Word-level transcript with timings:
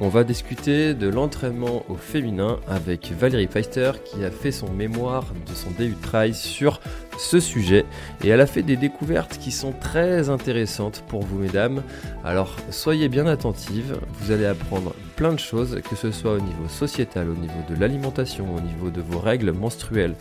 On 0.00 0.08
va 0.08 0.22
discuter 0.22 0.94
de 0.94 1.08
l'entraînement 1.08 1.82
au 1.88 1.96
féminin 1.96 2.60
avec 2.68 3.10
Valérie 3.18 3.48
Feister 3.48 3.90
qui 4.04 4.24
a 4.24 4.30
fait 4.30 4.52
son 4.52 4.72
mémoire 4.72 5.24
de 5.44 5.54
son 5.54 5.70
DU 5.76 5.96
Trail 6.00 6.34
sur 6.34 6.80
ce 7.18 7.40
sujet 7.40 7.84
et 8.22 8.28
elle 8.28 8.40
a 8.40 8.46
fait 8.46 8.62
des 8.62 8.76
découvertes 8.76 9.38
qui 9.38 9.50
sont 9.50 9.72
très 9.72 10.28
intéressantes 10.28 11.02
pour 11.08 11.22
vous 11.24 11.38
mesdames. 11.38 11.82
Alors 12.24 12.54
soyez 12.70 13.08
bien 13.08 13.26
attentives, 13.26 13.98
vous 14.20 14.30
allez 14.30 14.46
apprendre 14.46 14.94
plein 15.16 15.32
de 15.32 15.40
choses, 15.40 15.80
que 15.90 15.96
ce 15.96 16.12
soit 16.12 16.34
au 16.34 16.40
niveau 16.40 16.68
sociétal, 16.68 17.28
au 17.28 17.34
niveau 17.34 17.60
de 17.68 17.74
l'alimentation, 17.74 18.54
au 18.54 18.60
niveau 18.60 18.90
de 18.90 19.00
vos 19.00 19.18
règles 19.18 19.50
menstruelles, 19.50 20.14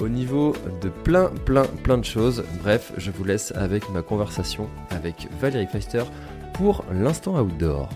au 0.00 0.08
niveau 0.08 0.52
de 0.82 0.88
plein 0.88 1.30
plein 1.44 1.66
plein 1.84 1.98
de 1.98 2.04
choses. 2.04 2.42
Bref, 2.64 2.92
je 2.96 3.12
vous 3.12 3.22
laisse 3.22 3.52
avec 3.52 3.88
ma 3.90 4.02
conversation 4.02 4.68
avec 4.90 5.28
Valérie 5.40 5.68
Feister 5.68 6.02
pour 6.54 6.84
l'instant 6.92 7.40
outdoor. 7.40 7.88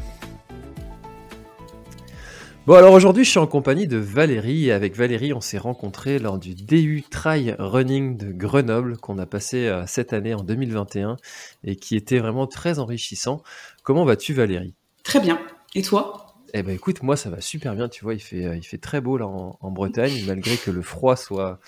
Bon 2.67 2.75
alors 2.75 2.95
aujourd'hui 2.95 3.23
je 3.25 3.31
suis 3.31 3.39
en 3.39 3.47
compagnie 3.47 3.87
de 3.87 3.97
Valérie 3.97 4.65
et 4.65 4.73
avec 4.73 4.97
Valérie 4.97 5.33
on 5.33 5.41
s'est 5.41 5.57
rencontrés 5.57 6.19
lors 6.19 6.37
du 6.37 6.57
DU 6.57 7.05
Trail 7.09 7.55
Running 7.61 8.17
de 8.17 8.33
Grenoble 8.33 8.97
qu'on 8.97 9.19
a 9.19 9.27
passé 9.27 9.69
euh, 9.69 9.85
cette 9.87 10.13
année 10.13 10.35
en 10.35 10.43
2021 10.43 11.17
et 11.63 11.77
qui 11.77 11.95
était 11.95 12.19
vraiment 12.19 12.49
très 12.49 12.81
enrichissant. 12.81 13.41
Comment 13.85 14.05
vas-tu 14.05 14.35
Valérie? 14.35 14.75
Très 15.05 15.21
bien. 15.21 15.39
Et 15.77 15.83
toi? 15.83 16.35
Eh 16.55 16.65
ben 16.65 16.75
écoute 16.75 17.05
moi 17.05 17.17
ça 17.17 17.31
va 17.31 17.41
super 17.41 17.77
bien 17.77 17.89
tu 17.89 18.03
vois 18.03 18.15
il 18.15 18.21
fait, 18.21 18.45
euh, 18.45 18.57
il 18.57 18.65
fait 18.65 18.79
très 18.79 19.01
beau 19.01 19.17
là 19.17 19.29
en, 19.29 19.71
Bretagne 19.71 20.25
malgré 20.27 20.57
que 20.57 20.73
le 20.73 20.83
froid 20.83 21.15
soit, 21.15 21.61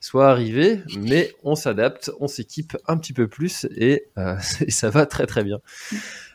soit 0.00 0.30
arrivé 0.30 0.80
mais 0.98 1.34
on 1.44 1.54
s'adapte, 1.54 2.10
on 2.18 2.28
s'équipe 2.28 2.78
un 2.86 2.96
petit 2.96 3.12
peu 3.12 3.28
plus 3.28 3.66
et, 3.76 4.06
euh, 4.16 4.36
et 4.66 4.70
ça 4.70 4.88
va 4.88 5.04
très 5.04 5.26
très 5.26 5.44
bien. 5.44 5.58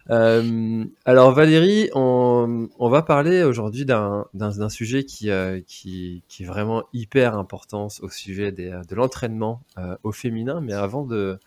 Euh, 0.09 0.85
alors 1.05 1.31
Valérie, 1.31 1.89
on, 1.93 2.69
va 2.79 3.01
parler 3.01 3.43
aujourd'hui 3.43 3.85
d'un 3.85 4.69
sujet 4.69 5.05
euh, 5.25 5.61
qui, 5.67 6.23
est 6.39 6.43
vraiment 6.45 6.83
hyper 6.93 7.37
important 7.37 7.87
au 8.01 8.09
sujet 8.09 8.51
de 8.51 8.95
l'entraînement 8.95 9.61
euh, 9.77 9.95
au 10.03 10.11
féminin. 10.11 10.61
Mais 10.61 10.73
avant 10.73 11.05
de, 11.05 11.39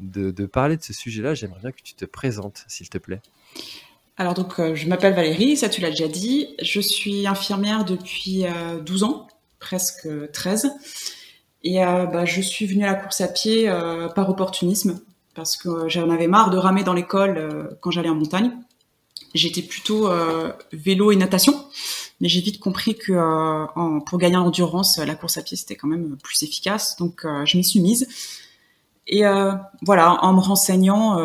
de, 0.00 0.46
parler 0.46 0.76
de 0.76 0.82
ce 0.82 0.92
sujet-là, 0.92 1.34
j'aimerais 1.34 1.60
bien 1.60 1.72
que 1.72 1.82
tu 1.82 1.94
te 1.94 2.04
présentes, 2.04 2.64
s'il 2.68 2.88
te 2.88 2.98
plaît. 2.98 3.20
Alors 4.18 4.34
donc, 4.34 4.54
je 4.74 4.88
m'appelle 4.88 5.14
Valérie, 5.14 5.56
ça 5.56 5.68
tu 5.68 5.80
l'as 5.80 5.90
déjà 5.90 6.08
dit. 6.08 6.54
Je 6.62 6.80
suis 6.80 7.26
infirmière 7.26 7.84
depuis 7.84 8.44
12 8.84 9.04
ans, 9.04 9.26
presque 9.58 10.08
13. 10.32 10.70
Et 11.64 11.78
bah, 11.78 12.24
je 12.24 12.40
suis 12.40 12.66
venue 12.66 12.84
à 12.84 12.92
la 12.92 12.94
course 12.94 13.20
à 13.20 13.28
pied 13.28 13.68
par 14.14 14.30
opportunisme 14.30 15.00
parce 15.36 15.56
que 15.56 15.88
j'en 15.88 16.10
avais 16.10 16.26
marre 16.26 16.50
de 16.50 16.56
ramer 16.56 16.82
dans 16.82 16.94
l'école 16.94 17.36
euh, 17.36 17.68
quand 17.80 17.90
j'allais 17.90 18.08
en 18.08 18.14
montagne. 18.14 18.50
J'étais 19.34 19.62
plutôt 19.62 20.08
euh, 20.08 20.52
vélo 20.72 21.12
et 21.12 21.16
natation, 21.16 21.66
mais 22.20 22.28
j'ai 22.28 22.40
vite 22.40 22.58
compris 22.58 22.96
que 22.96 23.12
euh, 23.12 24.00
pour 24.06 24.18
gagner 24.18 24.36
en 24.36 24.46
endurance, 24.46 24.96
la 24.98 25.14
course 25.14 25.36
à 25.36 25.42
pied 25.42 25.56
c'était 25.56 25.76
quand 25.76 25.88
même 25.88 26.16
plus 26.22 26.42
efficace. 26.42 26.96
Donc 26.96 27.26
je 27.44 27.56
m'y 27.58 27.64
suis 27.64 27.80
mise. 27.80 28.08
Et 29.08 29.22
voilà, 29.82 30.24
en 30.24 30.32
me 30.32 30.40
renseignant, 30.40 31.16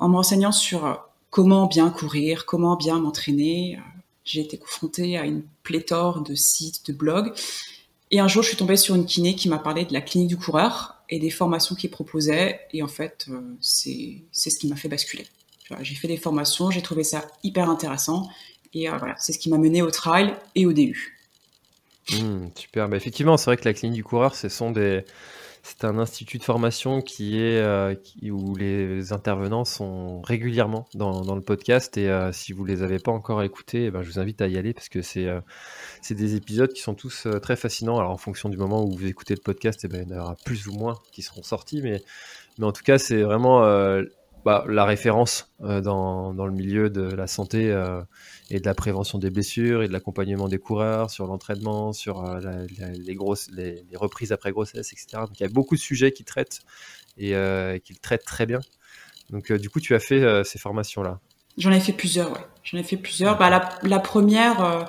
en 0.00 0.08
me 0.08 0.16
renseignant 0.16 0.52
sur 0.52 0.98
comment 1.28 1.66
bien 1.66 1.90
courir, 1.90 2.46
comment 2.46 2.76
bien 2.76 2.98
m'entraîner, 2.98 3.78
j'ai 4.24 4.40
été 4.40 4.58
confrontée 4.58 5.18
à 5.18 5.26
une 5.26 5.42
pléthore 5.62 6.22
de 6.22 6.34
sites, 6.34 6.86
de 6.86 6.92
blogs. 6.92 7.32
Et 8.10 8.18
un 8.18 8.28
jour, 8.28 8.42
je 8.42 8.48
suis 8.48 8.56
tombée 8.56 8.76
sur 8.76 8.94
une 8.94 9.06
kiné 9.06 9.34
qui 9.34 9.48
m'a 9.48 9.58
parlé 9.58 9.84
de 9.84 9.92
la 9.92 10.00
clinique 10.00 10.28
du 10.28 10.36
coureur 10.36 10.96
et 11.08 11.18
des 11.18 11.30
formations 11.30 11.74
qu'ils 11.74 11.90
proposaient. 11.90 12.60
Et 12.72 12.82
en 12.82 12.88
fait, 12.88 13.26
euh, 13.28 13.40
c'est 13.60 14.24
ce 14.32 14.58
qui 14.58 14.68
m'a 14.68 14.76
fait 14.76 14.88
basculer. 14.88 15.26
J'ai 15.82 15.94
fait 15.94 16.08
des 16.08 16.16
formations, 16.16 16.70
j'ai 16.72 16.82
trouvé 16.82 17.04
ça 17.04 17.24
hyper 17.44 17.70
intéressant. 17.70 18.28
Et 18.74 18.88
euh, 18.88 18.96
voilà, 18.98 19.14
c'est 19.18 19.32
ce 19.32 19.38
qui 19.38 19.48
m'a 19.48 19.58
mené 19.58 19.82
au 19.82 19.90
trail 19.90 20.34
et 20.56 20.66
au 20.66 20.72
DU. 20.72 21.18
Mmh, 22.10 22.48
super. 22.56 22.88
Bah, 22.88 22.96
effectivement, 22.96 23.36
c'est 23.36 23.46
vrai 23.46 23.56
que 23.56 23.64
la 23.64 23.74
clinique 23.74 23.94
du 23.94 24.04
coureur, 24.04 24.34
ce 24.34 24.48
sont 24.48 24.72
des, 24.72 25.04
c'est 25.62 25.84
un 25.84 25.98
institut 25.98 26.38
de 26.38 26.42
formation 26.42 27.02
qui 27.02 27.38
est 27.38 27.60
euh, 27.60 27.94
où 28.30 28.56
les 28.56 29.12
intervenants 29.12 29.64
sont 29.64 30.20
régulièrement 30.22 30.86
dans, 30.94 31.34
le 31.34 31.40
podcast 31.40 31.96
et 31.96 32.08
euh, 32.08 32.32
si 32.32 32.52
vous 32.52 32.64
les 32.64 32.82
avez 32.82 32.98
pas 32.98 33.12
encore 33.12 33.42
écoutés, 33.42 33.86
eh 33.86 33.90
ben, 33.90 34.02
je 34.02 34.10
vous 34.10 34.18
invite 34.18 34.40
à 34.40 34.48
y 34.48 34.56
aller 34.56 34.72
parce 34.72 34.88
que 34.88 35.02
c'est 35.02 35.26
euh, 35.26 35.40
des 36.10 36.34
épisodes 36.34 36.72
qui 36.72 36.82
sont 36.82 36.94
tous 36.94 37.26
très 37.42 37.56
fascinants. 37.56 37.98
Alors 37.98 38.12
en 38.12 38.16
fonction 38.16 38.48
du 38.48 38.56
moment 38.56 38.84
où 38.84 38.96
vous 38.96 39.06
écoutez 39.06 39.34
le 39.34 39.40
podcast, 39.40 39.80
eh 39.84 39.88
ben, 39.88 40.06
il 40.06 40.14
y 40.14 40.18
en 40.18 40.22
aura 40.22 40.36
plus 40.44 40.66
ou 40.66 40.72
moins 40.72 40.98
qui 41.12 41.22
seront 41.22 41.42
sortis, 41.42 41.82
mais 41.82 42.02
mais 42.58 42.66
en 42.66 42.72
tout 42.72 42.82
cas 42.82 42.98
c'est 42.98 43.22
vraiment 43.22 43.62
bah, 44.44 44.64
la 44.68 44.84
référence 44.84 45.52
dans, 45.60 46.34
dans, 46.34 46.46
le 46.46 46.52
milieu 46.52 46.90
de 46.90 47.02
la 47.02 47.26
santé 47.26 47.74
et 48.50 48.58
de 48.58 48.66
la 48.66 48.74
prévention 48.74 49.18
des 49.18 49.30
blessures 49.30 49.82
et 49.82 49.88
de 49.88 49.92
l'accompagnement 49.92 50.48
des 50.48 50.58
coureurs 50.58 51.10
sur 51.10 51.26
l'entraînement, 51.26 51.92
sur 51.92 52.24
euh, 52.24 52.66
les, 53.06 53.14
grosses, 53.14 53.48
les, 53.52 53.84
reprises 53.94 54.32
après 54.32 54.50
grossesse, 54.50 54.92
etc. 54.92 55.06
Donc 55.26 55.38
il 55.38 55.42
y 55.44 55.46
a 55.46 55.48
beaucoup 55.48 55.76
de 55.76 55.80
sujets 55.80 56.10
qui 56.12 56.24
traitent 56.24 56.60
et 57.16 57.34
euh, 57.34 57.78
qui 57.78 57.94
traitent 57.94 58.24
très 58.24 58.46
bien. 58.46 58.60
Donc 59.30 59.52
euh, 59.52 59.58
du 59.58 59.70
coup, 59.70 59.80
tu 59.80 59.94
as 59.94 60.00
fait 60.00 60.44
ces 60.44 60.58
formations-là. 60.58 61.20
J'en 61.58 61.70
ai 61.70 61.80
fait 61.80 61.92
plusieurs, 61.92 62.32
ouais. 62.32 62.44
J'en 62.64 62.78
ai 62.78 62.82
fait 62.82 62.96
plusieurs. 62.96 63.38
Bah, 63.38 63.50
la, 63.82 63.98
première, 64.00 64.88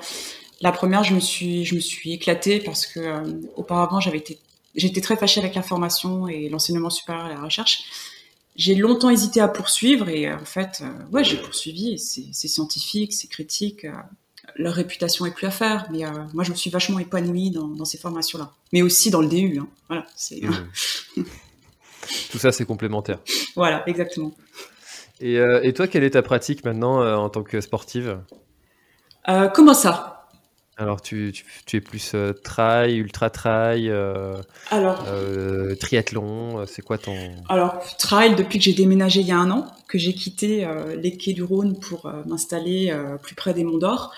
la 0.60 0.72
première, 0.72 1.04
je 1.04 1.14
me 1.14 1.20
suis, 1.20 1.64
je 1.64 1.76
me 1.76 1.80
suis 1.80 2.12
éclatée 2.12 2.58
parce 2.60 2.86
que 2.86 3.22
auparavant, 3.56 4.00
j'avais 4.00 4.18
été, 4.18 4.38
j'étais 4.74 5.00
très 5.00 5.16
fâchée 5.16 5.40
avec 5.40 5.54
la 5.54 5.62
formation 5.62 6.26
et 6.26 6.48
l'enseignement 6.48 6.90
supérieur 6.90 7.26
et 7.26 7.34
la 7.34 7.42
recherche 7.42 7.84
j'ai 8.54 8.74
longtemps 8.74 9.10
hésité 9.10 9.40
à 9.40 9.48
poursuivre 9.48 10.08
et 10.08 10.28
euh, 10.28 10.36
en 10.36 10.44
fait, 10.44 10.82
euh, 10.82 11.10
ouais, 11.12 11.24
j'ai 11.24 11.36
poursuivi. 11.36 11.98
C'est 11.98 12.48
scientifique, 12.48 13.12
c'est 13.12 13.28
critique. 13.28 13.84
Euh, 13.84 13.92
leur 14.56 14.74
réputation 14.74 15.24
est 15.24 15.30
plus 15.30 15.46
à 15.46 15.50
faire, 15.50 15.86
mais 15.90 16.02
moi, 16.34 16.42
je 16.44 16.50
me 16.50 16.56
suis 16.56 16.68
vachement 16.68 16.98
épanouie 16.98 17.50
dans, 17.50 17.84
ces 17.84 17.96
formations-là, 17.96 18.50
mais 18.72 18.82
aussi 18.82 19.10
dans 19.10 19.22
le 19.22 19.28
DU. 19.28 19.58
Hein. 19.58 19.68
Voilà, 19.88 20.04
c'est. 20.16 20.42
Mmh. 20.42 21.22
Tout 22.30 22.38
ça, 22.38 22.50
c'est 22.50 22.66
complémentaire. 22.66 23.20
Voilà, 23.54 23.88
exactement. 23.88 24.34
Et, 25.20 25.36
et, 25.36 25.72
toi, 25.72 25.86
quelle 25.86 26.02
est 26.02 26.10
ta 26.10 26.22
pratique 26.22 26.64
maintenant 26.64 27.00
en 27.16 27.30
tant 27.30 27.44
que 27.44 27.60
sportive? 27.60 28.18
Comment 29.54 29.74
ça? 29.74 30.21
Alors, 30.78 31.02
tu, 31.02 31.32
es 31.74 31.80
plus 31.80 32.12
euh, 32.14 32.32
trail, 32.32 32.96
ultra 32.96 33.28
trail, 33.28 33.90
euh, 33.90 34.40
Alors, 34.70 35.04
euh, 35.06 35.74
triathlon, 35.76 36.64
c'est 36.66 36.80
quoi 36.80 36.96
ton... 36.96 37.14
Alors, 37.50 37.78
trail 37.98 38.34
depuis 38.36 38.58
que 38.58 38.64
j'ai 38.64 38.72
déménagé 38.72 39.20
il 39.20 39.26
y 39.26 39.32
a 39.32 39.38
un 39.38 39.50
an, 39.50 39.66
que 39.86 39.98
j'ai 39.98 40.14
quitté 40.14 40.66
les 40.96 41.16
quais 41.18 41.34
du 41.34 41.42
Rhône 41.42 41.78
pour 41.78 42.10
m'installer 42.26 42.94
plus 43.22 43.34
près 43.34 43.52
des 43.52 43.64
Monts 43.64 43.78
d'Or, 43.78 44.14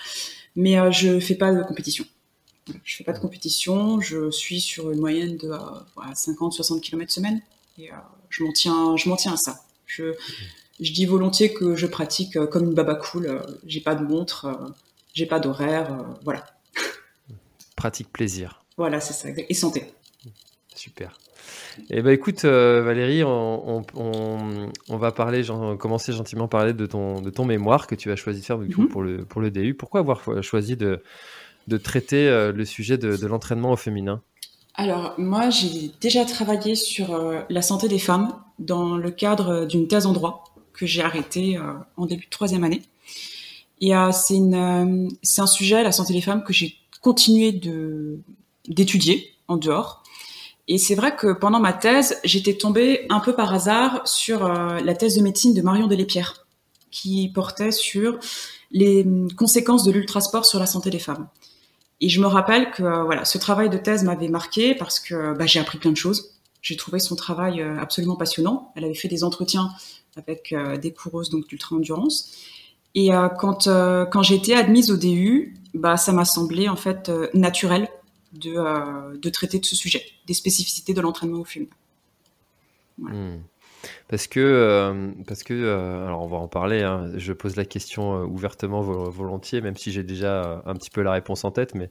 mais 0.55 0.77
je 0.93 1.19
fais 1.19 1.35
pas 1.35 1.53
de 1.53 1.61
compétition. 1.61 2.05
Je 2.83 2.95
fais 2.95 3.03
pas 3.03 3.11
de 3.11 3.19
compétition, 3.19 3.99
je 3.99 4.31
suis 4.31 4.61
sur 4.61 4.89
une 4.91 4.99
moyenne 4.99 5.35
de 5.35 5.51
50-60 5.97 6.79
km 6.79 7.11
semaine, 7.11 7.41
et 7.77 7.89
je 8.29 8.43
m'en 8.43 8.53
tiens, 8.53 8.95
je 8.95 9.13
tiens 9.17 9.33
à 9.33 9.37
ça. 9.37 9.65
Je, 9.85 10.13
je 10.79 10.93
dis 10.93 11.05
volontiers 11.05 11.53
que 11.53 11.75
je 11.75 11.85
pratique 11.85 12.39
comme 12.45 12.63
une 12.63 12.73
baba 12.73 12.95
cool, 12.95 13.41
j'ai 13.65 13.81
pas 13.81 13.95
de 13.95 14.05
montre 14.05 14.47
j'ai 15.15 15.25
pas 15.25 15.39
d'horaire, 15.39 15.91
euh, 15.91 16.13
voilà. 16.23 16.45
Pratique 17.75 18.11
plaisir. 18.11 18.63
Voilà, 18.77 18.99
c'est 18.99 19.13
ça, 19.13 19.29
et 19.35 19.53
santé. 19.53 19.93
Super. 20.75 21.17
Eh 21.89 22.01
ben 22.01 22.11
écoute 22.11 22.45
euh, 22.45 22.81
Valérie, 22.83 23.23
on, 23.23 23.83
va 24.89 25.11
parler, 25.11 25.43
commencer 25.79 26.11
gentiment 26.11 26.45
à 26.45 26.47
parler 26.47 26.73
de 26.73 26.85
ton, 26.85 27.21
de 27.21 27.29
ton 27.29 27.45
mémoire 27.45 27.87
que 27.87 27.95
tu 27.95 28.11
as 28.11 28.15
choisi 28.15 28.41
de 28.41 28.45
faire 28.45 28.57
mhm. 28.57 28.89
pour, 28.89 29.03
le, 29.03 29.25
pour 29.25 29.41
le 29.41 29.51
DU. 29.51 29.73
Pourquoi 29.73 30.01
avoir 30.01 30.21
choisi 30.43 30.75
de, 30.75 31.01
de 31.67 31.77
traiter 31.77 32.27
euh, 32.27 32.51
le 32.51 32.65
sujet 32.65 32.97
de, 32.97 33.25
l'entraînement 33.25 33.71
au 33.71 33.77
féminin? 33.77 34.21
Alors, 34.75 35.13
moi, 35.17 35.49
j'ai 35.49 35.91
déjà 36.01 36.25
travaillé 36.25 36.75
sur 36.75 37.13
euh, 37.13 37.41
la 37.49 37.61
santé 37.61 37.87
des 37.87 37.99
femmes 37.99 38.33
dans 38.59 38.97
le 38.97 39.11
cadre 39.11 39.65
d'une 39.65 39.87
thèse 39.87 40.05
en 40.05 40.13
droit 40.13 40.43
que 40.73 40.85
j'ai 40.85 41.01
arrêtée 41.01 41.57
en 41.95 42.05
début 42.05 42.25
de 42.25 42.29
troisième 42.29 42.65
année. 42.65 42.81
Et 43.81 43.91
c'est 44.11 44.35
un 44.35 45.47
sujet, 45.47 45.83
la 45.83 45.91
santé 45.91 46.13
des 46.13 46.21
femmes, 46.21 46.43
que 46.43 46.53
j'ai 46.53 46.75
continué 47.01 47.51
de 47.51 48.19
d'étudier 48.67 49.31
en 49.47 49.57
dehors. 49.57 50.01
Et 50.67 50.79
c'est 50.79 50.95
vrai 50.95 51.15
que 51.15 51.33
pendant 51.33 51.59
ma 51.59 51.73
thèse, 51.73 52.19
j'étais 52.23 52.55
tombée 52.55 53.05
un 53.09 53.19
peu 53.19 53.35
par 53.35 53.53
hasard 53.53 54.01
sur 54.07 54.47
la 54.47 54.93
thèse 54.95 55.15
de 55.15 55.21
médecine 55.21 55.53
de 55.53 55.61
Marion 55.61 55.87
Delépierre, 55.87 56.47
qui 56.89 57.29
portait 57.29 57.71
sur 57.71 58.17
les 58.71 59.05
conséquences 59.37 59.83
de 59.83 59.91
l'ultrasport 59.91 60.45
sur 60.45 60.59
la 60.59 60.65
santé 60.65 60.89
des 60.89 60.99
femmes. 60.99 61.27
Et 62.01 62.09
je 62.09 62.19
me 62.19 62.27
rappelle 62.27 62.71
que 62.71 62.83
euh, 62.83 63.03
voilà, 63.03 63.25
ce 63.25 63.37
travail 63.37 63.69
de 63.69 63.77
thèse 63.77 64.03
m'avait 64.03 64.27
marqué 64.27 64.75
parce 64.75 64.99
que 64.99 65.33
bah, 65.33 65.45
j'ai 65.45 65.59
appris 65.59 65.77
plein 65.77 65.91
de 65.91 65.97
choses. 65.97 66.31
J'ai 66.61 66.75
trouvé 66.75 66.99
son 66.99 67.15
travail 67.15 67.61
euh, 67.61 67.79
absolument 67.79 68.15
passionnant. 68.15 68.73
Elle 68.75 68.85
avait 68.85 68.95
fait 68.95 69.07
des 69.07 69.23
entretiens 69.23 69.71
avec 70.17 70.51
euh, 70.51 70.77
des 70.77 70.91
coureuses 70.91 71.29
donc 71.29 71.47
d'ultra 71.47 71.75
endurance. 71.75 72.31
Et 72.95 73.09
quand 73.37 73.67
quand 73.67 74.23
j'ai 74.23 74.35
été 74.35 74.55
admise 74.55 74.89
au 74.89 74.97
DU, 74.97 75.55
bah 75.73 75.97
ça 75.97 76.13
m'a 76.13 76.25
semblé 76.25 76.69
en 76.69 76.77
fait 76.77 77.11
naturel 77.33 77.89
de 78.33 79.17
de 79.17 79.29
traiter 79.29 79.59
de 79.59 79.65
ce 79.65 79.75
sujet, 79.75 80.01
des 80.27 80.33
spécificités 80.33 80.93
de 80.93 81.01
l'entraînement 81.01 81.39
au 81.39 81.45
féminin. 81.45 81.71
Voilà. 82.97 83.17
Hmm. 83.17 83.41
Parce 84.07 84.27
que, 84.27 84.39
euh, 84.39 85.11
parce 85.27 85.43
que 85.43 85.53
euh, 85.53 86.05
alors 86.05 86.21
on 86.21 86.27
va 86.27 86.37
en 86.37 86.47
parler, 86.47 86.81
hein. 86.81 87.11
je 87.15 87.33
pose 87.33 87.55
la 87.55 87.65
question 87.65 88.15
euh, 88.15 88.25
ouvertement 88.25 88.81
volontiers, 88.81 89.61
même 89.61 89.75
si 89.75 89.91
j'ai 89.91 90.03
déjà 90.03 90.61
un 90.65 90.73
petit 90.75 90.89
peu 90.89 91.01
la 91.01 91.11
réponse 91.11 91.43
en 91.43 91.51
tête, 91.51 91.75
mais 91.75 91.89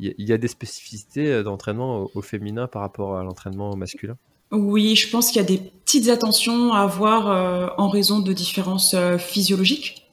il 0.00 0.14
y, 0.18 0.32
a 0.32 0.38
des 0.38 0.48
spécificités 0.48 1.42
d'entraînement 1.42 2.10
au, 2.14 2.22
féminin 2.22 2.66
par 2.66 2.82
rapport 2.82 3.16
à 3.16 3.22
l'entraînement 3.22 3.70
au 3.70 3.76
masculin? 3.76 4.16
Oui, 4.50 4.96
je 4.96 5.08
pense 5.10 5.28
qu'il 5.28 5.36
y 5.36 5.44
a 5.44 5.48
des 5.48 5.58
petites 5.58 6.08
attentions 6.08 6.72
à 6.72 6.80
avoir 6.80 7.78
en 7.78 7.88
raison 7.88 8.18
de 8.18 8.32
différences 8.32 8.96
physiologiques 9.18 10.03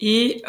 et 0.00 0.42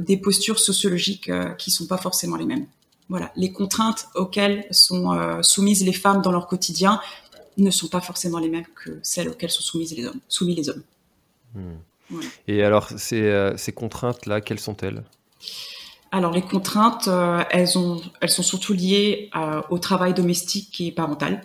des 0.00 0.16
postures 0.16 0.58
sociologiques 0.58 1.30
qui 1.58 1.70
sont 1.70 1.86
pas 1.86 1.98
forcément 1.98 2.36
les 2.36 2.44
mêmes. 2.44 2.66
Voilà, 3.08 3.32
les 3.36 3.52
contraintes 3.52 4.08
auxquelles 4.14 4.66
sont 4.70 5.42
soumises 5.42 5.84
les 5.84 5.92
femmes 5.92 6.22
dans 6.22 6.32
leur 6.32 6.46
quotidien 6.46 7.00
ne 7.56 7.70
sont 7.70 7.88
pas 7.88 8.00
forcément 8.00 8.38
les 8.38 8.48
mêmes 8.48 8.66
que 8.74 8.98
celles 9.02 9.28
auxquelles 9.28 9.50
sont 9.50 9.62
soumises 9.62 9.96
les 9.96 10.06
hommes, 10.06 10.20
soumis 10.28 10.54
les 10.54 10.68
hommes. 10.68 10.82
Hmm. 11.54 11.76
Et 12.48 12.62
alors, 12.62 12.88
ces, 12.96 13.22
euh, 13.22 13.56
ces 13.56 13.72
contraintes-là, 13.72 14.40
quelles 14.40 14.60
sont-elles? 14.60 15.04
Alors, 16.10 16.32
les 16.32 16.42
contraintes, 16.42 17.06
euh, 17.08 17.44
elles, 17.50 17.78
ont, 17.78 18.00
elles 18.20 18.30
sont 18.30 18.42
surtout 18.42 18.72
liées 18.72 19.30
euh, 19.36 19.62
au 19.70 19.78
travail 19.78 20.12
domestique 20.12 20.80
et 20.80 20.90
parental, 20.90 21.42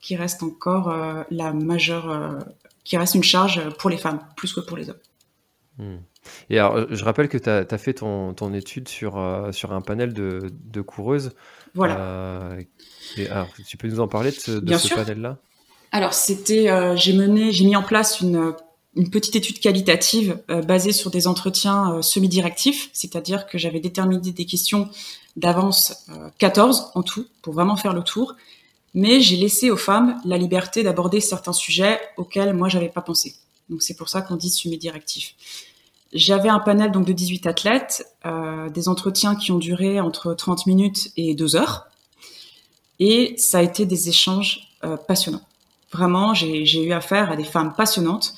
qui 0.00 0.16
reste 0.16 0.42
encore 0.42 0.94
la 1.30 1.52
majeure, 1.52 2.38
qui 2.84 2.96
reste 2.96 3.16
une 3.16 3.24
charge 3.24 3.68
pour 3.78 3.90
les 3.90 3.98
femmes, 3.98 4.20
plus 4.36 4.52
que 4.52 4.60
pour 4.60 4.76
les 4.76 4.88
hommes. 4.88 4.96
Hmm. 5.76 5.96
Et 6.50 6.58
alors, 6.58 6.86
je 6.90 7.04
rappelle 7.04 7.28
que 7.28 7.38
tu 7.38 7.48
as, 7.48 7.78
fait 7.78 7.94
ton, 7.94 8.34
ton 8.34 8.52
étude 8.52 8.88
sur, 8.88 9.22
sur 9.52 9.72
un 9.72 9.80
panel 9.80 10.12
de, 10.12 10.50
de 10.52 10.80
coureuses. 10.80 11.32
Voilà. 11.74 12.56
Et 13.16 13.28
alors, 13.28 13.48
tu 13.66 13.76
peux 13.76 13.88
nous 13.88 14.00
en 14.00 14.08
parler 14.08 14.30
de 14.30 14.76
ce, 14.76 14.94
panel-là? 14.94 15.38
Alors, 15.92 16.14
c'était, 16.14 16.70
euh, 16.70 16.96
j'ai 16.96 17.12
mené, 17.12 17.52
j'ai 17.52 17.64
mis 17.64 17.76
en 17.76 17.82
place 17.82 18.20
une, 18.20 18.54
une 18.94 19.10
petite 19.10 19.36
étude 19.36 19.58
qualitative 19.58 20.42
euh, 20.50 20.60
basée 20.60 20.92
sur 20.92 21.10
des 21.10 21.26
entretiens 21.26 21.94
euh, 21.94 22.02
semi-directifs, 22.02 22.90
c'est-à-dire 22.92 23.46
que 23.46 23.56
j'avais 23.58 23.80
déterminé 23.80 24.32
des 24.32 24.44
questions 24.44 24.90
d'avance 25.36 26.08
14 26.38 26.90
en 26.96 27.02
tout 27.02 27.24
pour 27.42 27.54
vraiment 27.54 27.76
faire 27.76 27.92
le 27.92 28.02
tour, 28.02 28.34
mais 28.92 29.20
j'ai 29.20 29.36
laissé 29.36 29.70
aux 29.70 29.76
femmes 29.76 30.20
la 30.24 30.36
liberté 30.36 30.82
d'aborder 30.82 31.20
certains 31.20 31.52
sujets 31.52 32.00
auxquels 32.16 32.52
moi 32.54 32.68
j'avais 32.68 32.88
pas 32.88 33.02
pensé. 33.02 33.36
Donc 33.68 33.82
c'est 33.82 33.94
pour 33.94 34.08
ça 34.08 34.20
qu'on 34.20 34.34
dit 34.34 34.50
semi-directif. 34.50 35.36
J'avais 36.12 36.48
un 36.48 36.58
panel 36.58 36.90
donc 36.90 37.06
de 37.06 37.12
18 37.12 37.46
athlètes, 37.46 38.06
des 38.72 38.88
entretiens 38.88 39.36
qui 39.36 39.52
ont 39.52 39.58
duré 39.58 40.00
entre 40.00 40.32
30 40.32 40.66
minutes 40.66 41.12
et 41.16 41.34
2 41.34 41.56
heures. 41.56 41.88
Et 42.98 43.34
ça 43.38 43.58
a 43.58 43.62
été 43.62 43.86
des 43.86 44.08
échanges 44.08 44.68
euh, 44.84 44.96
passionnants. 44.96 45.42
Vraiment, 45.92 46.34
j'ai 46.34 46.84
eu 46.84 46.92
affaire 46.92 47.30
à 47.30 47.36
des 47.36 47.44
femmes 47.44 47.74
passionnantes. 47.74 48.34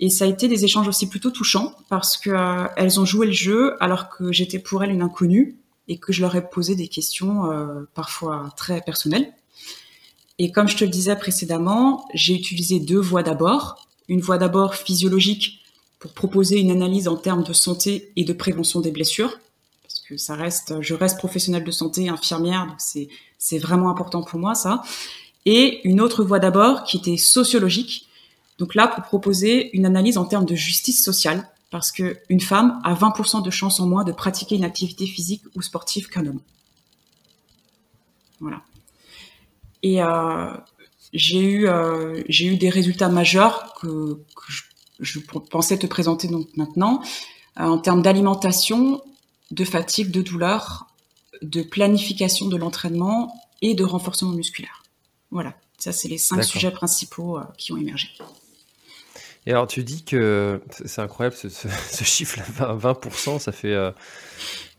Et 0.00 0.10
ça 0.10 0.24
a 0.24 0.28
été 0.28 0.48
des 0.48 0.64
échanges 0.64 0.88
aussi 0.88 1.08
plutôt 1.08 1.30
touchants 1.30 1.72
parce 1.88 2.16
que 2.16 2.30
euh, 2.30 2.66
elles 2.76 2.98
ont 2.98 3.04
joué 3.04 3.26
le 3.26 3.32
jeu 3.32 3.76
alors 3.80 4.08
que 4.08 4.32
j'étais 4.32 4.58
pour 4.58 4.82
elles 4.82 4.90
une 4.90 5.02
inconnue 5.02 5.56
et 5.86 5.98
que 5.98 6.12
je 6.12 6.20
leur 6.20 6.34
ai 6.34 6.48
posé 6.48 6.74
des 6.74 6.88
questions 6.88 7.50
euh, 7.50 7.82
parfois 7.94 8.50
très 8.56 8.80
personnelles. 8.80 9.32
Et 10.38 10.50
comme 10.50 10.66
je 10.66 10.76
te 10.76 10.84
le 10.84 10.90
disais 10.90 11.14
précédemment, 11.14 12.06
j'ai 12.12 12.34
utilisé 12.34 12.80
deux 12.80 12.98
voies 12.98 13.22
d'abord. 13.22 13.86
Une 14.08 14.20
voie 14.20 14.38
d'abord 14.38 14.74
physiologique 14.74 15.63
pour 16.04 16.12
proposer 16.12 16.60
une 16.60 16.70
analyse 16.70 17.08
en 17.08 17.16
termes 17.16 17.44
de 17.44 17.54
santé 17.54 18.12
et 18.14 18.24
de 18.24 18.34
prévention 18.34 18.82
des 18.82 18.90
blessures, 18.90 19.40
parce 19.82 20.00
que 20.00 20.18
ça 20.18 20.34
reste, 20.34 20.82
je 20.82 20.92
reste 20.92 21.16
professionnelle 21.16 21.64
de 21.64 21.70
santé, 21.70 22.10
infirmière, 22.10 22.66
donc 22.66 22.76
c'est 23.38 23.58
vraiment 23.58 23.88
important 23.88 24.22
pour 24.22 24.38
moi, 24.38 24.54
ça. 24.54 24.82
Et 25.46 25.80
une 25.88 26.02
autre 26.02 26.22
voie 26.22 26.40
d'abord 26.40 26.84
qui 26.84 26.98
était 26.98 27.16
sociologique. 27.16 28.06
Donc 28.58 28.74
là, 28.74 28.86
pour 28.86 29.04
proposer 29.04 29.74
une 29.74 29.86
analyse 29.86 30.18
en 30.18 30.26
termes 30.26 30.44
de 30.44 30.54
justice 30.54 31.02
sociale, 31.02 31.48
parce 31.70 31.90
que 31.90 32.18
une 32.28 32.42
femme 32.42 32.82
a 32.84 32.92
20% 32.92 33.42
de 33.42 33.50
chances 33.50 33.80
en 33.80 33.86
moins 33.86 34.04
de 34.04 34.12
pratiquer 34.12 34.56
une 34.56 34.64
activité 34.64 35.06
physique 35.06 35.42
ou 35.54 35.62
sportive 35.62 36.10
qu'un 36.10 36.26
homme. 36.26 36.40
Voilà. 38.40 38.60
Et 39.82 40.02
euh, 40.02 40.52
j'ai 41.14 41.40
eu 41.40 41.66
euh, 41.66 42.22
j'ai 42.28 42.44
eu 42.44 42.58
des 42.58 42.68
résultats 42.68 43.08
majeurs 43.08 43.72
que, 43.80 44.20
je, 44.50 44.64
pensais 45.50 45.78
te 45.78 45.86
présenter 45.86 46.28
donc 46.28 46.48
maintenant 46.56 47.02
euh, 47.58 47.64
en 47.64 47.78
termes 47.78 48.02
d'alimentation, 48.02 49.02
de 49.50 49.64
fatigue, 49.64 50.10
de 50.10 50.22
douleur, 50.22 50.86
de 51.42 51.62
planification 51.62 52.46
de 52.46 52.56
l'entraînement 52.56 53.34
et 53.62 53.74
de 53.74 53.84
renforcement 53.84 54.32
musculaire. 54.32 54.82
Voilà, 55.30 55.54
ça 55.78 55.92
c'est 55.92 56.08
les 56.08 56.18
cinq 56.18 56.42
sujets 56.42 56.70
principaux 56.70 57.38
euh, 57.38 57.42
qui 57.56 57.72
ont 57.72 57.76
émergé. 57.76 58.08
Et 59.46 59.50
alors 59.50 59.66
tu 59.66 59.84
dis 59.84 60.04
que 60.04 60.62
c'est 60.70 61.02
incroyable 61.02 61.36
ce, 61.36 61.48
chiffre 62.04 62.40
20%, 62.58 63.38
ça 63.38 63.52
fait 63.52 63.74
euh, 63.74 63.92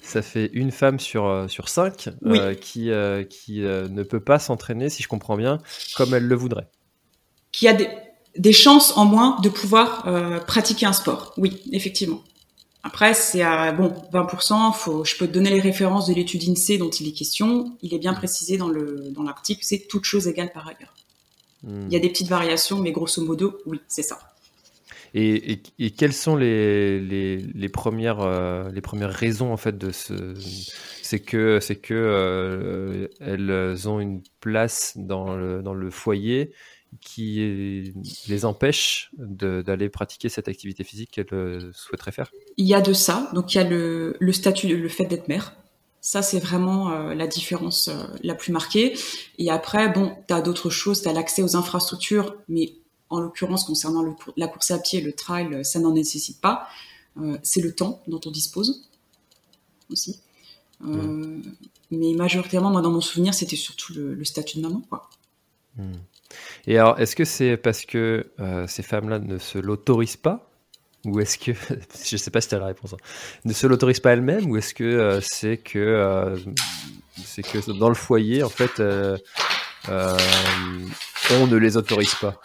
ça 0.02 0.22
fait 0.22 0.50
une 0.54 0.72
femme 0.72 1.00
sur 1.00 1.46
sur 1.50 1.70
cinq 1.70 2.10
qui 2.62 2.90
qui 3.30 3.60
ne 3.60 4.04
peut 4.04 4.20
pas 4.20 4.40
s'entraîner, 4.40 4.90
si 4.90 5.04
je 5.04 5.08
comprends 5.08 5.38
bien, 5.38 5.60
comme 5.96 6.14
elle 6.14 6.28
le 6.28 6.36
voudrait. 6.36 6.68
Qui 7.52 7.68
a 7.68 7.74
des, 7.74 7.88
des 8.38 8.54
chances 8.54 8.96
en 8.98 9.06
moins 9.06 9.40
de 9.42 9.50
pouvoir 9.50 10.04
pratiquer 10.46 10.86
un 10.86 10.94
sport. 10.94 11.34
Oui, 11.38 11.62
effectivement. 11.72 12.22
Après, 12.86 13.16
c'est 13.16 13.42
à 13.42 13.72
bon 13.72 13.92
20%. 14.14 14.72
Faut, 14.74 15.04
je 15.04 15.16
peux 15.18 15.26
te 15.26 15.32
donner 15.32 15.50
les 15.50 15.60
références 15.60 16.08
de 16.08 16.14
l'étude 16.14 16.48
INSEE 16.48 16.78
dont 16.78 16.92
il 16.92 17.08
est 17.08 17.14
question. 17.14 17.76
Il 17.82 17.96
est 17.96 17.98
bien 17.98 18.14
précisé 18.14 18.58
dans 18.58 18.70
le 18.70 19.10
dans 19.10 19.24
l'article. 19.24 19.62
C'est 19.64 19.88
toute 19.88 20.04
chose 20.04 20.28
égale 20.28 20.52
par 20.54 20.68
ailleurs. 20.68 20.94
Hmm. 21.64 21.88
Il 21.88 21.94
y 21.94 21.96
a 21.96 22.00
des 22.00 22.10
petites 22.10 22.28
variations, 22.28 22.80
mais 22.80 22.92
grosso 22.92 23.24
modo, 23.24 23.58
oui, 23.66 23.80
c'est 23.88 24.04
ça. 24.04 24.20
Et, 25.16 25.62
et, 25.80 25.92
quelles 25.92 26.14
sont 26.14 26.36
les, 26.36 27.00
les, 27.00 27.38
les 27.38 27.70
premières 27.70 28.20
euh, 28.20 28.70
les 28.70 28.82
premières 28.82 29.14
raisons 29.14 29.52
en 29.54 29.58
fait 29.58 29.78
de 29.78 29.92
ce 29.92 30.34
c'est 31.02 31.22
que 31.22 31.60
c'est 31.62 31.78
que 31.78 31.94
euh, 31.94 33.08
elles 33.22 33.88
ont 33.88 34.02
une 34.02 34.22
place 34.42 34.94
dans 34.98 35.36
le 35.36 35.64
dans 35.64 35.74
le 35.74 35.90
foyer 35.90 36.52
qui 37.02 37.94
les 38.28 38.46
empêche 38.46 39.12
d'aller 39.18 39.90
pratiquer 39.90 40.30
cette 40.30 40.48
activité 40.48 40.84
physique 40.84 41.12
qu'elles 41.12 41.28
euh, 41.34 41.72
souhaiteraient 41.74 42.12
faire 42.12 42.32
Il 42.58 42.68
y 42.68 42.74
a 42.74 42.82
de 42.82 42.94
ça. 42.94 43.30
Donc 43.34 43.54
il 43.54 43.58
y 43.58 43.62
a 43.62 43.64
le, 43.64 44.16
le 44.20 44.34
statut, 44.34 44.76
le 44.76 44.90
fait 44.90 45.06
d'être 45.06 45.28
mère. 45.28 45.56
Ça, 46.02 46.22
c'est 46.22 46.40
vraiment 46.40 46.92
euh, 46.92 47.16
la 47.16 47.26
différence 47.26 47.88
euh, 47.88 48.04
la 48.22 48.36
plus 48.36 48.52
marquée. 48.52 48.96
Et 49.40 49.50
après, 49.50 49.90
bon, 49.90 50.16
tu 50.28 50.34
as 50.34 50.42
d'autres 50.42 50.70
choses. 50.70 51.02
Tu 51.02 51.08
as 51.10 51.14
l'accès 51.14 51.42
aux 51.42 51.56
infrastructures, 51.56 52.36
mais 52.48 52.74
en 53.10 53.20
l'occurrence, 53.20 53.64
concernant 53.64 54.04
le, 54.04 54.14
la 54.38 54.48
course 54.48 54.72
à 54.72 54.80
pied, 54.80 55.02
le 55.02 55.14
trail, 55.14 55.64
ça 55.64 55.80
n'en 55.80 55.94
nécessite 55.94 56.42
pas. 56.42 56.68
c'est 57.44 57.62
le 57.62 57.74
temps 57.74 58.04
dont 58.08 58.20
on 58.26 58.32
dispose 58.32 58.90
aussi. 59.90 60.20
Mais 61.92 62.14
majoritairement, 62.14 62.72
moi, 62.72 62.82
dans 62.82 62.92
mon 62.92 63.02
souvenir, 63.02 63.34
c'était 63.34 63.56
surtout 63.56 63.94
le, 63.94 64.24
statut 64.26 64.58
de 64.58 64.64
maman. 64.64 64.82
Quoi. 64.90 65.10
Hmm. 65.78 65.94
Et 66.68 66.78
alors, 66.80 67.00
est-ce 67.00 67.16
que 67.16 67.26
c'est 67.26 67.58
parce 67.58 67.86
que 67.86 68.32
euh, 68.40 68.66
ces 68.68 68.82
femmes-là 68.84 69.20
ne 69.20 69.38
se 69.38 69.58
l'autorisent 69.58 70.18
pas? 70.18 70.50
Ou 71.06 71.20
est-ce 71.20 71.38
que, 71.38 71.52
je 72.06 72.16
ne 72.16 72.18
sais 72.18 72.32
pas 72.32 72.42
si 72.42 72.50
tu 72.50 72.56
as 72.56 72.60
la 72.60 72.66
réponse, 72.68 72.94
hein, 72.94 72.98
ne 73.46 73.54
se 73.54 73.68
l'autorisent 73.68 74.00
pas 74.00 74.14
elles-mêmes? 74.14 74.50
Ou 74.50 74.58
est-ce 74.58 74.74
que 74.74 74.84
euh, 74.84 75.22
c'est 75.22 75.58
que, 75.58 75.78
euh, 75.78 76.36
c'est 77.24 77.44
que 77.44 77.72
dans 77.78 77.90
le 77.90 77.96
foyer, 77.96 78.42
en 78.44 78.50
fait, 78.50 78.82
on 79.90 81.48
ne 81.48 81.56
les 81.56 81.78
autorise 81.78 82.16
pas? 82.16 82.42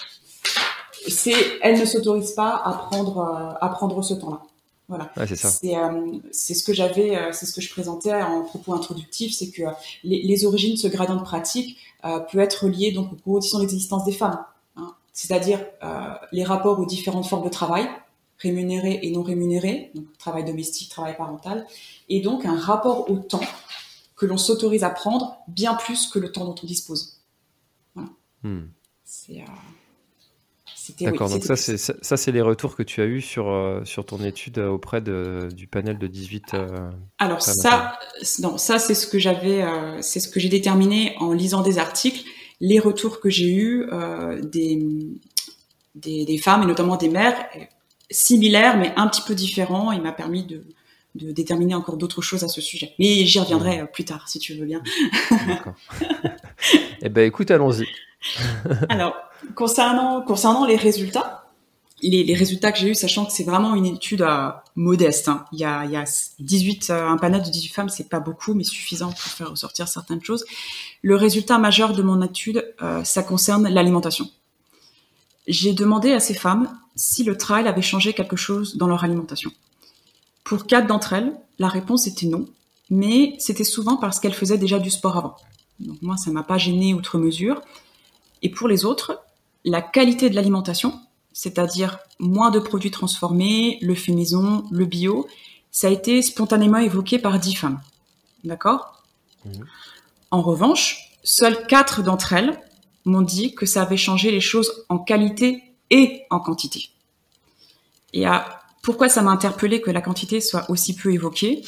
C'est, 1.09 1.59
Elles 1.62 1.81
ne 1.81 1.87
s'autorisent 1.87 2.33
pas 2.33 2.61
à 2.62 2.73
prendre, 2.75 3.57
à 3.59 3.69
prendre 3.71 4.03
ce 4.03 4.12
temps-là. 4.15 4.43
Voilà. 4.90 5.09
Ouais, 5.16 5.25
c'est 5.28 5.37
ça. 5.37 5.49
C'est 5.49 5.76
euh, 5.76 6.18
c'est 6.32 6.52
ce 6.52 6.64
que 6.64 6.75
j'avais, 6.75 7.16
euh, 7.16 7.30
c'est 7.32 7.47
ce 7.47 7.52
que 7.52 7.61
je 7.61 7.70
présentais 7.70 8.12
en 8.12 8.42
propos 8.42 8.75
introductif, 8.75 9.32
c'est 9.32 9.49
que 9.52 9.62
les, 10.02 10.20
les 10.23 10.44
origines 10.44 10.75
de 10.75 10.78
ce 10.80 10.88
gradient 10.88 11.14
de 11.14 11.23
pratique 11.23 11.78
euh, 12.04 12.18
peut 12.18 12.40
être 12.40 12.66
lié 12.66 12.90
donc 12.90 13.12
aux 13.12 13.16
conditions 13.16 13.61
d'existence 13.61 14.04
des 14.04 14.11
femmes, 14.11 14.44
hein. 14.75 14.92
c'est-à-dire 15.12 15.64
euh, 15.85 16.12
les 16.32 16.42
rapports 16.42 16.80
aux 16.80 16.87
différentes 16.87 17.26
formes 17.26 17.44
de 17.44 17.50
travail, 17.50 17.88
rémunérés 18.38 18.99
et 19.02 19.12
non 19.12 19.23
rémunérés, 19.23 19.92
donc 19.94 20.06
travail 20.18 20.44
domestique, 20.44 20.90
travail 20.90 21.16
parental, 21.16 21.68
et 22.09 22.20
donc 22.20 22.44
un 22.44 22.59
rapport 22.59 23.09
au 23.09 23.16
temps 23.18 23.47
que 24.16 24.26
l'on 24.26 24.38
s'autorise 24.38 24.82
à 24.82 24.90
prendre 24.90 25.38
bien 25.47 25.75
plus 25.75 26.09
que 26.09 26.18
le 26.18 26.32
temps 26.32 26.44
dont 26.44 26.56
on 26.61 26.66
dispose. 26.66 27.20
Hmm. 28.42 28.62
C'est 29.04 29.44
oui, 30.99 31.06
D'accord, 31.06 31.28
donc 31.28 31.42
ça, 31.44 31.56
c'est 31.56 31.76
ça, 31.76 32.16
c'est 32.16 32.32
les 32.32 32.40
retours 32.40 32.76
que 32.76 32.82
tu 32.82 33.00
as 33.00 33.06
eu 33.06 33.20
sur, 33.20 33.49
euh, 33.50 33.85
sur 33.85 34.04
ton 34.04 34.23
étude 34.25 34.59
euh, 34.59 34.68
auprès 34.68 35.00
de, 35.00 35.49
du 35.54 35.66
panel 35.66 35.99
de 35.99 36.06
18. 36.06 36.54
euh, 36.54 36.90
Alors 37.18 37.42
ça, 37.42 37.99
non, 38.40 38.59
ça 38.59 38.78
c'est 38.78 38.94
ce 38.94 39.06
que 39.06 39.18
j'avais, 39.18 39.62
euh, 39.62 39.99
c'est 40.02 40.20
ce 40.20 40.28
que 40.28 40.40
j'ai 40.40 40.49
déterminé 40.49 41.14
en 41.18 41.32
lisant 41.32 41.62
des 41.62 41.78
articles, 41.78 42.23
les 42.61 42.78
retours 42.78 43.20
que 43.20 43.30
j'ai 43.30 43.50
eus 43.50 43.88
euh, 43.92 44.40
des, 44.42 44.78
des 45.94 46.25
des 46.25 46.38
femmes 46.38 46.62
et 46.62 46.66
notamment 46.66 46.97
des 46.97 47.09
mères 47.09 47.37
similaires 48.11 48.76
mais 48.78 48.92
un 48.97 49.09
petit 49.09 49.23
peu 49.23 49.35
différents. 49.35 49.92
Il 49.92 50.02
m'a 50.02 50.12
permis 50.12 50.44
de 50.44 50.64
de 51.14 51.32
déterminer 51.32 51.75
encore 51.75 51.97
d'autres 51.97 52.23
choses 52.23 52.44
à 52.44 52.49
ce 52.49 52.61
sujet. 52.61 52.94
Mais 52.99 53.26
j'y 53.26 53.38
reviendrai 53.40 53.80
euh, 53.80 53.87
plus 53.87 54.04
tard 54.04 54.28
si 54.28 54.38
tu 54.38 54.54
veux 54.54 54.64
bien. 54.66 54.82
D'accord. 55.49 55.75
eh 57.02 57.09
ben, 57.09 57.26
écoute, 57.26 57.50
allons-y. 57.50 57.87
Alors, 58.88 59.16
concernant, 59.54 60.66
les 60.66 60.76
résultats, 60.76 61.44
les, 62.02 62.35
résultats 62.35 62.73
que 62.73 62.78
j'ai 62.78 62.90
eus, 62.90 62.94
sachant 62.94 63.26
que 63.26 63.32
c'est 63.32 63.44
vraiment 63.44 63.75
une 63.75 63.87
étude 63.87 64.23
euh, 64.23 64.50
modeste, 64.75 65.28
hein. 65.28 65.44
il, 65.52 65.61
y 65.61 65.64
a, 65.64 65.85
il 65.85 65.90
y 65.90 65.97
a 65.97 66.04
18, 66.38 66.90
euh, 66.90 67.09
un 67.09 67.16
panel 67.16 67.42
de 67.42 67.50
18 67.50 67.68
femmes, 67.75 67.88
c'est 67.88 68.09
pas 68.09 68.20
beaucoup, 68.20 68.54
mais 68.54 68.64
suffisant 68.64 69.11
pour 69.11 69.20
faire 69.20 69.50
ressortir 69.50 69.88
certaines 69.88 70.23
choses. 70.23 70.44
Le 71.02 71.16
résultat 71.16 71.59
majeur 71.59 71.92
de 71.92 72.02
mon 72.02 72.23
étude, 72.23 72.75
euh, 72.82 73.04
ça 73.04 73.23
concerne 73.23 73.68
l'alimentation. 73.68 74.28
J'ai 75.47 75.73
demandé 75.73 76.12
à 76.12 76.20
ces 76.20 76.35
femmes 76.35 76.70
si 76.97 77.25
le 77.25 77.37
trail 77.37 77.66
avait 77.66 77.82
changé 77.82 78.12
quelque 78.12 78.37
chose 78.37 78.76
dans 78.76 78.87
leur 78.87 79.04
alimentation. 79.04 79.50
Pour 80.44 80.66
quatre 80.66 80.87
d'entre 80.87 81.12
elles, 81.12 81.32
la 81.59 81.68
réponse 81.68 82.06
était 82.06 82.26
non, 82.26 82.47
mais 82.90 83.37
c'était 83.38 83.64
souvent 83.64 83.97
parce 83.97 84.20
qu'elles 84.20 84.35
faisaient 84.35 84.59
déjà 84.59 84.78
du 84.78 84.90
sport 84.90 85.16
avant. 85.16 85.37
Donc 85.80 86.00
moi, 86.02 86.16
ça 86.16 86.30
m'a 86.30 86.42
pas 86.42 86.59
gêné 86.59 86.94
outre 86.94 87.18
mesure. 87.18 87.62
Et 88.42 88.50
pour 88.50 88.68
les 88.68 88.85
autres, 88.85 89.20
la 89.64 89.83
qualité 89.83 90.31
de 90.31 90.35
l'alimentation, 90.35 91.00
c'est-à-dire 91.33 91.99
moins 92.19 92.50
de 92.50 92.59
produits 92.59 92.90
transformés, 92.90 93.79
le 93.83 93.95
fait 93.95 94.12
maison, 94.12 94.64
le 94.71 94.87
bio, 94.87 95.26
ça 95.71 95.87
a 95.87 95.90
été 95.90 96.23
spontanément 96.23 96.79
évoqué 96.79 97.19
par 97.19 97.38
dix 97.38 97.55
femmes. 97.55 97.81
D'accord? 98.45 99.02
Mhm. 99.45 99.67
En 100.31 100.43
revanche, 100.43 101.17
seules 101.23 101.67
quatre 101.67 102.02
d'entre 102.02 102.33
elles 102.33 102.61
m'ont 103.05 103.23
dit 103.23 103.55
que 103.55 103.67
ça 103.67 103.83
avait 103.83 103.97
changé 103.97 104.31
les 104.31 104.40
choses 104.40 104.85
en 104.88 104.99
qualité 104.99 105.62
et 105.90 106.23
en 106.31 106.40
quantité. 106.40 106.90
Et 108.12 108.26
à, 108.26 108.62
pourquoi 108.83 109.09
ça 109.09 109.23
m'a 109.23 109.31
interpellé 109.31 109.81
que 109.81 109.90
la 109.90 110.00
quantité 110.00 110.40
soit 110.40 110.69
aussi 110.71 110.95
peu 110.95 111.12
évoquée? 111.12 111.62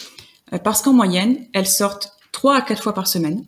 Euh, 0.52 0.58
Parce 0.58 0.82
qu'en 0.82 0.92
moyenne, 0.92 1.46
elles 1.52 1.66
sortent 1.66 2.12
trois 2.30 2.56
à 2.56 2.62
quatre 2.62 2.82
fois 2.82 2.94
par 2.94 3.06
semaine. 3.06 3.44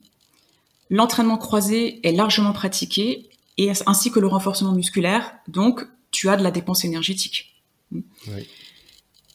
L'entraînement 0.90 1.38
croisé 1.38 2.06
est 2.06 2.12
largement 2.12 2.52
pratiqué 2.52 3.30
et 3.58 3.70
ainsi 3.87 4.11
que 4.11 4.20
le 4.20 4.26
renforcement 4.26 4.73
musculaire. 4.73 5.34
Donc, 5.49 5.87
tu 6.11 6.28
as 6.28 6.37
de 6.37 6.42
la 6.42 6.50
dépense 6.50 6.84
énergétique. 6.84 7.54
Oui. 7.92 8.49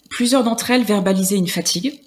Plusieurs 0.10 0.44
d'entre 0.44 0.72
elles 0.72 0.84
verbalisaient 0.84 1.38
une 1.38 1.48
fatigue, 1.48 2.02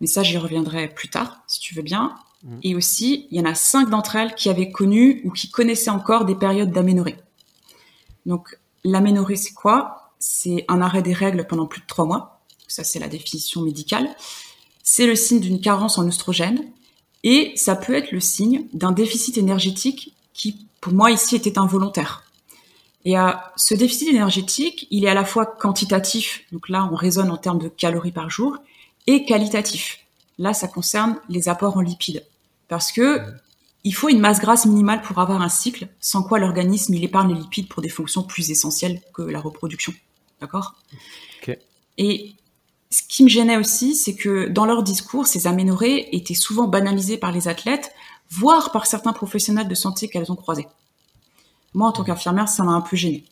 mais 0.00 0.06
ça, 0.06 0.22
j'y 0.22 0.38
reviendrai 0.38 0.88
plus 0.88 1.08
tard, 1.08 1.42
si 1.46 1.60
tu 1.60 1.74
veux 1.74 1.82
bien. 1.82 2.16
Mhm. 2.42 2.60
Et 2.62 2.74
aussi, 2.74 3.28
il 3.30 3.38
y 3.38 3.40
en 3.40 3.44
a 3.44 3.54
cinq 3.54 3.90
d'entre 3.90 4.16
elles 4.16 4.34
qui 4.34 4.48
avaient 4.48 4.70
connu 4.70 5.20
ou 5.24 5.30
qui 5.30 5.50
connaissaient 5.50 5.90
encore 5.90 6.24
des 6.24 6.34
périodes 6.34 6.70
d'aménorrhée. 6.70 7.16
Donc, 8.24 8.58
l'aménorrhée, 8.84 9.36
c'est 9.36 9.52
quoi? 9.52 10.12
C'est 10.18 10.64
un 10.68 10.80
arrêt 10.80 11.02
des 11.02 11.12
règles 11.12 11.46
pendant 11.46 11.66
plus 11.66 11.80
de 11.80 11.86
trois 11.86 12.06
mois. 12.06 12.44
Ça, 12.68 12.84
c'est 12.84 12.98
la 12.98 13.08
définition 13.08 13.62
médicale. 13.62 14.08
C'est 14.82 15.06
le 15.06 15.14
signe 15.14 15.40
d'une 15.40 15.60
carence 15.60 15.98
en 15.98 16.06
oestrogène 16.06 16.64
et 17.22 17.52
ça 17.56 17.74
peut 17.74 17.94
être 17.94 18.12
le 18.12 18.20
signe 18.20 18.66
d'un 18.72 18.92
déficit 18.92 19.36
énergétique 19.36 20.14
qui, 20.32 20.66
pour 20.86 20.94
moi, 20.94 21.10
ici, 21.10 21.34
était 21.34 21.58
involontaire. 21.58 22.22
Et 23.04 23.18
euh, 23.18 23.32
ce 23.56 23.74
déficit 23.74 24.08
énergétique, 24.08 24.86
il 24.92 25.04
est 25.04 25.08
à 25.08 25.14
la 25.14 25.24
fois 25.24 25.44
quantitatif, 25.44 26.44
donc 26.52 26.68
là, 26.68 26.88
on 26.92 26.94
raisonne 26.94 27.32
en 27.32 27.36
termes 27.36 27.58
de 27.58 27.66
calories 27.66 28.12
par 28.12 28.30
jour, 28.30 28.56
et 29.08 29.24
qualitatif. 29.24 29.98
Là, 30.38 30.54
ça 30.54 30.68
concerne 30.68 31.18
les 31.28 31.48
apports 31.48 31.76
en 31.76 31.80
lipides. 31.80 32.24
Parce 32.68 32.92
que 32.92 33.20
il 33.82 33.96
faut 33.96 34.08
une 34.08 34.20
masse 34.20 34.38
grasse 34.38 34.64
minimale 34.64 35.02
pour 35.02 35.18
avoir 35.18 35.42
un 35.42 35.48
cycle, 35.48 35.88
sans 35.98 36.22
quoi 36.22 36.38
l'organisme, 36.38 36.94
il 36.94 37.02
épargne 37.02 37.34
les 37.34 37.40
lipides 37.40 37.66
pour 37.66 37.82
des 37.82 37.88
fonctions 37.88 38.22
plus 38.22 38.52
essentielles 38.52 39.00
que 39.12 39.22
la 39.22 39.40
reproduction. 39.40 39.92
D'accord? 40.40 40.76
Et 41.98 42.34
ce 42.90 43.02
qui 43.08 43.24
me 43.24 43.28
gênait 43.28 43.56
aussi, 43.56 43.96
c'est 43.96 44.14
que 44.14 44.46
dans 44.46 44.66
leur 44.66 44.84
discours, 44.84 45.26
ces 45.26 45.48
aménorrhées 45.48 46.14
étaient 46.14 46.34
souvent 46.34 46.68
banalisées 46.68 47.18
par 47.18 47.32
les 47.32 47.48
athlètes, 47.48 47.90
voire 48.30 48.72
par 48.72 48.86
certains 48.86 49.12
professionnels 49.12 49.68
de 49.68 49.74
santé 49.74 50.08
qu'elles 50.08 50.30
ont 50.30 50.36
croisés. 50.36 50.66
Moi, 51.74 51.88
en 51.88 51.92
tant 51.92 52.04
qu'infirmière, 52.04 52.48
ça 52.48 52.64
m'a 52.64 52.72
un 52.72 52.80
peu 52.80 52.96
gênée. 52.96 53.24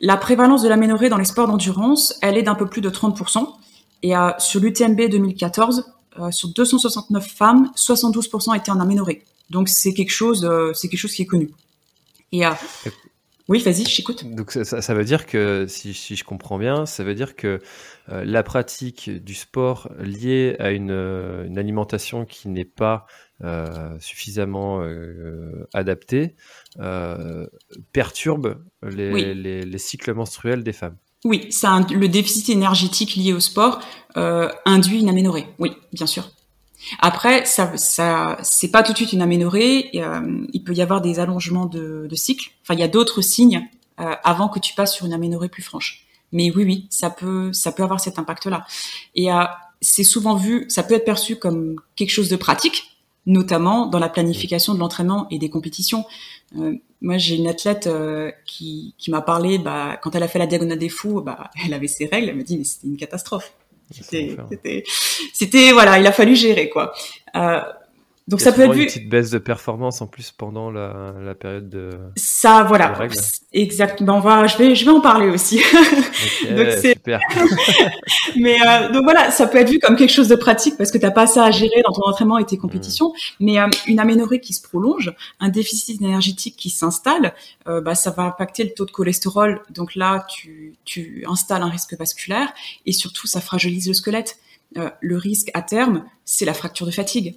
La 0.00 0.16
prévalence 0.16 0.62
de 0.62 0.68
l'aménorrhée 0.68 1.08
dans 1.08 1.16
les 1.16 1.24
sports 1.24 1.46
d'endurance, 1.46 2.14
elle 2.20 2.36
est 2.36 2.42
d'un 2.42 2.54
peu 2.54 2.66
plus 2.66 2.80
de 2.80 2.90
30%. 2.90 3.46
Et 4.02 4.16
euh, 4.16 4.30
sur 4.38 4.60
l'UTMB 4.60 5.08
2014, 5.10 5.84
euh, 6.18 6.30
sur 6.30 6.50
269 6.50 7.26
femmes, 7.26 7.70
72% 7.76 8.56
étaient 8.56 8.70
en 8.70 8.80
aménorrhée. 8.80 9.24
Donc 9.50 9.68
c'est 9.68 9.94
quelque 9.94 10.10
chose, 10.10 10.44
euh, 10.44 10.72
quelque 10.72 10.96
chose 10.96 11.12
qui 11.12 11.22
est 11.22 11.26
connu. 11.26 11.50
Oui, 13.48 13.60
vas-y, 13.62 13.84
je 13.84 13.96
t'écoute. 13.96 14.24
Donc 14.34 14.50
ça, 14.50 14.64
ça- 14.64 14.82
ça 14.82 14.94
veut 14.94 15.04
dire 15.04 15.26
que, 15.26 15.66
si, 15.68 15.94
si 15.94 16.16
je 16.16 16.24
comprends 16.24 16.58
bien, 16.58 16.84
ça 16.86 17.04
veut 17.04 17.14
dire 17.14 17.36
que 17.36 17.60
euh, 18.08 18.24
la 18.24 18.42
pratique 18.42 19.08
du 19.22 19.34
sport 19.34 19.90
liée 20.00 20.56
à 20.58 20.70
une, 20.72 20.90
euh, 20.90 21.46
une 21.46 21.58
alimentation 21.58 22.24
qui 22.24 22.48
n'est 22.48 22.64
pas 22.64 23.06
euh, 23.44 23.96
suffisamment 24.00 24.82
adaptée 25.74 26.34
perturbe 27.92 28.62
les, 28.82 29.12
Oui. 29.12 29.34
les, 29.34 29.62
les 29.64 29.78
cycles 29.78 30.12
menstruels 30.14 30.62
des 30.62 30.72
femmes. 30.72 30.96
Oui, 31.24 31.50
ça, 31.50 31.80
le 31.90 32.08
déficit 32.08 32.48
énergétique 32.50 33.16
lié 33.16 33.32
au 33.32 33.40
sport 33.40 33.80
induit 34.14 35.00
une 35.00 35.08
aménorrhée. 35.08 35.46
Oui, 35.58 35.72
bien 35.92 36.06
sûr. 36.06 36.30
Après, 37.00 37.44
ça, 37.44 37.76
ça, 37.76 38.38
c'est 38.42 38.70
pas 38.70 38.82
tout 38.82 38.92
de 38.92 38.96
suite 38.96 39.12
une 39.12 39.22
aménorrhée. 39.22 39.90
euh, 39.94 40.46
il 40.52 40.62
peut 40.62 40.74
y 40.74 40.82
avoir 40.82 41.00
des 41.00 41.18
allongements 41.18 41.66
de, 41.66 42.06
de 42.08 42.14
cycle. 42.14 42.50
Enfin, 42.62 42.74
il 42.74 42.80
y 42.80 42.84
a 42.84 42.88
d'autres 42.88 43.22
signes 43.22 43.68
euh, 44.00 44.14
avant 44.24 44.48
que 44.48 44.58
tu 44.58 44.74
passes 44.74 44.94
sur 44.94 45.06
une 45.06 45.12
aménorrhée 45.12 45.48
plus 45.48 45.62
franche. 45.62 46.06
Mais 46.32 46.50
oui, 46.54 46.64
oui, 46.64 46.86
ça 46.90 47.10
peut, 47.10 47.52
ça 47.52 47.72
peut 47.72 47.82
avoir 47.82 48.00
cet 48.00 48.18
impact-là. 48.18 48.66
Et 49.14 49.32
euh, 49.32 49.44
c'est 49.80 50.04
souvent 50.04 50.36
vu, 50.36 50.66
ça 50.68 50.82
peut 50.82 50.94
être 50.94 51.04
perçu 51.04 51.36
comme 51.36 51.76
quelque 51.94 52.10
chose 52.10 52.28
de 52.28 52.36
pratique, 52.36 52.96
notamment 53.26 53.86
dans 53.86 53.98
la 53.98 54.08
planification 54.08 54.74
de 54.74 54.78
l'entraînement 54.78 55.26
et 55.30 55.38
des 55.38 55.50
compétitions. 55.50 56.04
Euh, 56.58 56.74
moi, 57.00 57.18
j'ai 57.18 57.36
une 57.36 57.46
athlète 57.46 57.86
euh, 57.86 58.30
qui, 58.46 58.94
qui 58.98 59.10
m'a 59.10 59.20
parlé, 59.20 59.58
bah, 59.58 59.98
quand 60.02 60.14
elle 60.14 60.22
a 60.22 60.28
fait 60.28 60.38
la 60.38 60.46
diagonale 60.46 60.78
des 60.78 60.88
fous, 60.88 61.20
bah, 61.20 61.50
elle 61.64 61.74
avait 61.74 61.88
ses 61.88 62.06
règles. 62.06 62.30
Elle 62.30 62.36
m'a 62.36 62.42
dit, 62.42 62.58
mais 62.58 62.64
c'était 62.64 62.86
une 62.86 62.96
catastrophe. 62.96 63.52
C'était, 63.90 64.84
c'était, 65.32 65.72
voilà, 65.72 65.98
il 65.98 66.06
a 66.06 66.12
fallu 66.12 66.34
gérer, 66.34 66.68
quoi. 66.68 66.92
Euh, 67.36 67.60
donc 68.28 68.40
ça 68.40 68.50
peut 68.52 68.62
être 68.62 68.72
une 68.72 68.80
vu. 68.80 68.86
petite 68.86 69.08
baisse 69.08 69.30
de 69.30 69.38
performance 69.38 70.02
en 70.02 70.08
plus 70.08 70.32
pendant 70.32 70.70
la, 70.70 71.14
la 71.22 71.34
période 71.36 71.68
de. 71.68 71.90
Ça, 72.16 72.64
voilà. 72.64 72.98
Exactement. 73.52 74.18
Va, 74.18 74.48
je 74.48 74.58
vais, 74.58 74.74
je 74.74 74.84
vais 74.84 74.90
en 74.90 75.00
parler 75.00 75.28
aussi. 75.28 75.58
Donc, 76.50 76.66
c'est- 76.72 76.94
super. 76.94 77.20
mais 78.36 78.56
euh, 78.66 78.90
donc 78.92 79.04
voilà, 79.04 79.30
ça 79.30 79.46
peut 79.46 79.58
être 79.58 79.70
vu 79.70 79.78
comme 79.78 79.96
quelque 79.96 80.12
chose 80.12 80.28
de 80.28 80.34
pratique 80.34 80.76
parce 80.76 80.90
que 80.90 80.98
t'as 80.98 81.10
pas 81.10 81.26
ça 81.26 81.44
à 81.44 81.50
gérer 81.50 81.82
dans 81.84 81.92
ton 81.92 82.02
entraînement 82.02 82.38
et 82.38 82.44
tes 82.44 82.58
compétitions. 82.58 83.12
Mais 83.40 83.58
euh, 83.60 83.68
une 83.86 84.00
aménorrhée 84.00 84.40
qui 84.40 84.52
se 84.54 84.62
prolonge, 84.62 85.12
un 85.40 85.48
déficit 85.48 86.00
énergétique 86.00 86.56
qui 86.56 86.70
s'installe, 86.70 87.32
euh, 87.68 87.80
bah, 87.80 87.94
ça 87.94 88.10
va 88.10 88.24
impacter 88.24 88.64
le 88.64 88.70
taux 88.70 88.86
de 88.86 88.90
cholestérol. 88.90 89.62
Donc 89.70 89.94
là, 89.94 90.26
tu, 90.28 90.74
tu 90.84 91.24
installes 91.28 91.62
un 91.62 91.68
risque 91.70 91.96
vasculaire 91.98 92.52
et 92.86 92.92
surtout, 92.92 93.26
ça 93.26 93.40
fragilise 93.40 93.86
le 93.88 93.94
squelette. 93.94 94.36
Euh, 94.78 94.90
le 95.00 95.16
risque 95.16 95.50
à 95.54 95.62
terme, 95.62 96.04
c'est 96.24 96.44
la 96.44 96.54
fracture 96.54 96.86
de 96.86 96.90
fatigue 96.90 97.36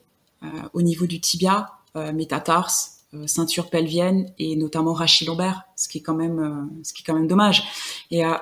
au 0.74 0.82
niveau 0.82 1.06
du 1.06 1.20
tibia, 1.20 1.80
euh, 1.96 2.12
métatarse, 2.14 3.00
euh, 3.14 3.26
ceinture 3.28 3.70
pelvienne 3.70 4.32
et 4.38 4.56
notamment 4.56 4.94
rachis 4.94 5.26
lombaire, 5.26 5.64
ce 5.76 5.88
qui 5.90 5.98
est 5.98 6.02
quand 6.02 6.14
même, 6.14 6.40
euh, 6.40 6.84
ce 6.84 6.94
qui 6.94 7.02
est 7.02 7.06
quand 7.06 7.16
même 7.16 7.28
dommage. 7.28 7.64
Et 8.12 8.24
euh, 8.24 8.36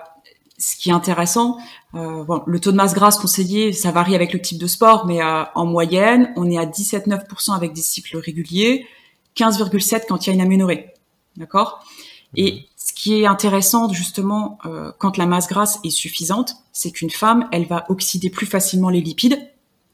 ce 0.58 0.76
qui 0.76 0.90
est 0.90 0.94
intéressant, 0.94 1.58
euh, 1.96 2.24
bon, 2.24 2.44
le 2.46 2.60
taux 2.60 2.72
de 2.72 2.76
masse 2.76 2.94
grasse 2.94 3.18
conseillé, 3.18 3.72
ça 3.72 3.92
varie 3.92 4.16
avec 4.16 4.34
le 4.34 4.42
type 4.42 4.58
de 4.58 4.68
sport, 4.68 5.06
mais 5.06 5.22
euh, 5.22 5.44
en 5.56 5.66
moyenne, 5.66 6.34
on 6.36 6.50
est 6.50 6.58
à 6.58 6.66
17,9% 6.66 7.56
avec 7.56 7.74
des 7.74 7.82
cycles 7.82 8.18
réguliers, 8.18 8.86
15,7 9.36 10.04
quand 10.08 10.26
il 10.26 10.30
y 10.30 10.32
a 10.32 10.34
une 10.34 10.42
aménorrhée. 10.42 10.94
D'accord? 11.38 11.86
Et 12.36 12.68
ce 12.76 12.94
qui 12.94 12.98
qui 13.08 13.22
est 13.22 13.26
intéressant 13.26 13.94
justement 13.94 14.58
euh, 14.66 14.92
quand 14.98 15.16
la 15.16 15.28
masse 15.28 15.48
grasse 15.48 15.80
est 15.86 15.92
suffisante, 15.92 16.56
c'est 16.74 16.92
qu'une 16.92 17.10
femme, 17.10 17.48
elle 17.54 17.66
va 17.66 17.86
oxyder 17.88 18.30
plus 18.30 18.46
facilement 18.46 18.90
les 18.90 19.00
lipides, 19.00 19.40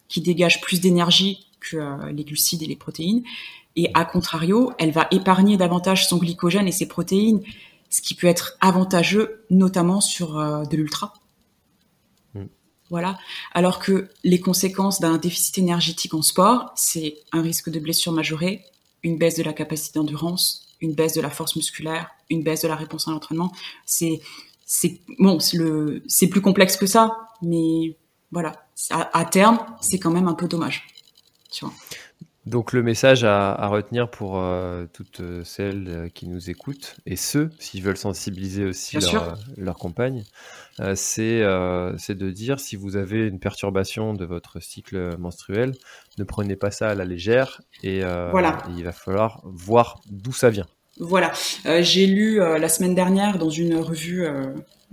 qui 0.08 0.22
dégagent 0.22 0.62
plus 0.62 0.82
d'énergie 0.82 1.46
que 1.70 1.78
euh, 1.78 2.12
les 2.12 2.24
glucides 2.24 2.62
et 2.64 2.68
les 2.68 2.76
protéines, 2.76 3.24
et 3.76 3.90
à 3.94 4.06
contrario, 4.06 4.72
elle 4.78 4.92
va 4.92 5.08
épargner 5.12 5.58
davantage 5.58 6.08
son 6.08 6.18
glycogène 6.18 6.68
et 6.68 6.72
ses 6.72 6.88
protéines, 6.88 7.42
ce 7.90 8.02
qui 8.02 8.14
peut 8.14 8.28
être 8.28 8.58
avantageux, 8.62 9.46
notamment 9.50 10.02
sur 10.02 10.38
euh, 10.38 10.64
de 10.66 10.78
l'ultra. 10.78 11.14
Mm. 12.34 12.44
Voilà. 12.90 13.18
Alors 13.54 13.80
que 13.80 14.10
les 14.24 14.40
conséquences 14.40 15.00
d'un 15.00 15.18
déficit 15.18 15.58
énergétique 15.58 16.14
en 16.14 16.22
sport, 16.22 16.72
c'est 16.76 17.16
un 17.32 17.42
risque 17.42 17.70
de 17.70 17.80
blessure 17.80 18.12
majorée, 18.12 18.64
une 19.02 19.18
baisse 19.18 19.36
de 19.36 19.44
la 19.44 19.54
capacité 19.54 20.00
d'endurance, 20.00 20.68
une 20.82 20.94
baisse 20.94 21.14
de 21.14 21.22
la 21.22 21.30
force 21.30 21.56
musculaire, 21.56 22.10
une 22.30 22.44
baisse 22.44 22.62
de 22.62 22.68
la 22.68 22.76
réponse 22.76 23.08
à 23.08 23.12
l'entraînement. 23.12 23.52
C'est 23.86 24.22
c'est 24.66 25.02
bon, 25.20 25.38
c'est 25.40 26.28
plus 26.28 26.42
complexe 26.42 26.78
que 26.78 26.88
ça, 26.88 27.28
mais 27.42 27.98
voilà, 28.32 28.66
à, 28.90 29.26
terme, 29.26 29.60
c'est 29.82 30.00
quand 30.00 30.10
même 30.10 30.28
un 30.28 30.34
peu 30.34 30.48
dommage. 30.48 30.88
Tu 31.54 31.66
vois. 31.66 31.74
Donc 32.46 32.74
le 32.74 32.84
message 32.84 33.24
à, 33.24 33.68
retenir 33.68 34.10
pour 34.10 34.38
euh, 34.38 34.86
toutes 34.92 35.22
celles 35.46 35.88
euh, 35.88 36.10
qui 36.10 36.28
nous 36.28 36.50
écoutent 36.50 36.98
et 37.06 37.16
ceux, 37.16 37.50
s'ils 37.58 37.82
veulent 37.82 37.96
sensibiliser 37.96 38.66
aussi 38.66 38.98
leur, 39.00 39.38
leur, 39.56 39.78
compagne, 39.78 40.26
euh, 40.82 40.94
c'est 40.96 42.16
de 42.16 42.32
dire 42.32 42.60
si 42.60 42.76
vous 42.76 42.98
avez 42.98 43.28
une 43.28 43.40
perturbation 43.40 44.14
de 44.14 44.26
votre 44.26 44.60
cycle 44.60 45.18
menstruel, 45.18 45.74
ne 46.18 46.26
prenez 46.26 46.58
pas 46.58 46.70
ça 46.70 46.90
à 46.90 46.96
la 46.96 47.06
légère 47.06 47.62
et, 47.82 48.02
voilà. 48.02 48.58
il 48.76 48.84
va 48.84 48.92
falloir 48.92 49.42
voir 49.46 50.02
d'où 50.10 50.34
ça 50.34 50.50
vient. 50.50 50.68
Voilà, 51.00 51.34
j'ai 51.82 52.06
lu 52.06 52.38
la 52.38 52.70
semaine 52.70 52.94
dernière 52.94 53.40
dans 53.40 53.50
une 53.50 53.78
revue 53.78 54.28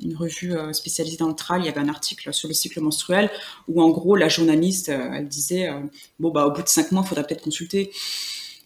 une 0.02 0.16
revue 0.16 0.52
euh, 0.52 0.73
spécialisée 0.73 1.16
dans 1.16 1.28
le 1.28 1.35
travail, 1.35 1.62
il 1.62 1.66
y 1.66 1.69
avait 1.69 1.80
un 1.80 1.88
article 1.88 2.33
sur 2.33 2.49
le 2.49 2.54
cycle 2.54 2.80
menstruel 2.80 3.30
où 3.69 3.83
en 3.83 3.90
gros 3.90 4.16
la 4.16 4.28
journaliste, 4.28 4.88
euh, 4.88 5.12
elle 5.12 5.28
disait 5.28 5.69
euh, 5.69 5.80
bon 6.19 6.30
bah 6.30 6.47
au 6.47 6.52
bout 6.52 6.62
de 6.62 6.69
cinq 6.69 6.92
mois, 6.92 7.02
il 7.04 7.09
faudra 7.09 7.25
peut-être 7.25 7.42
consulter. 7.42 7.90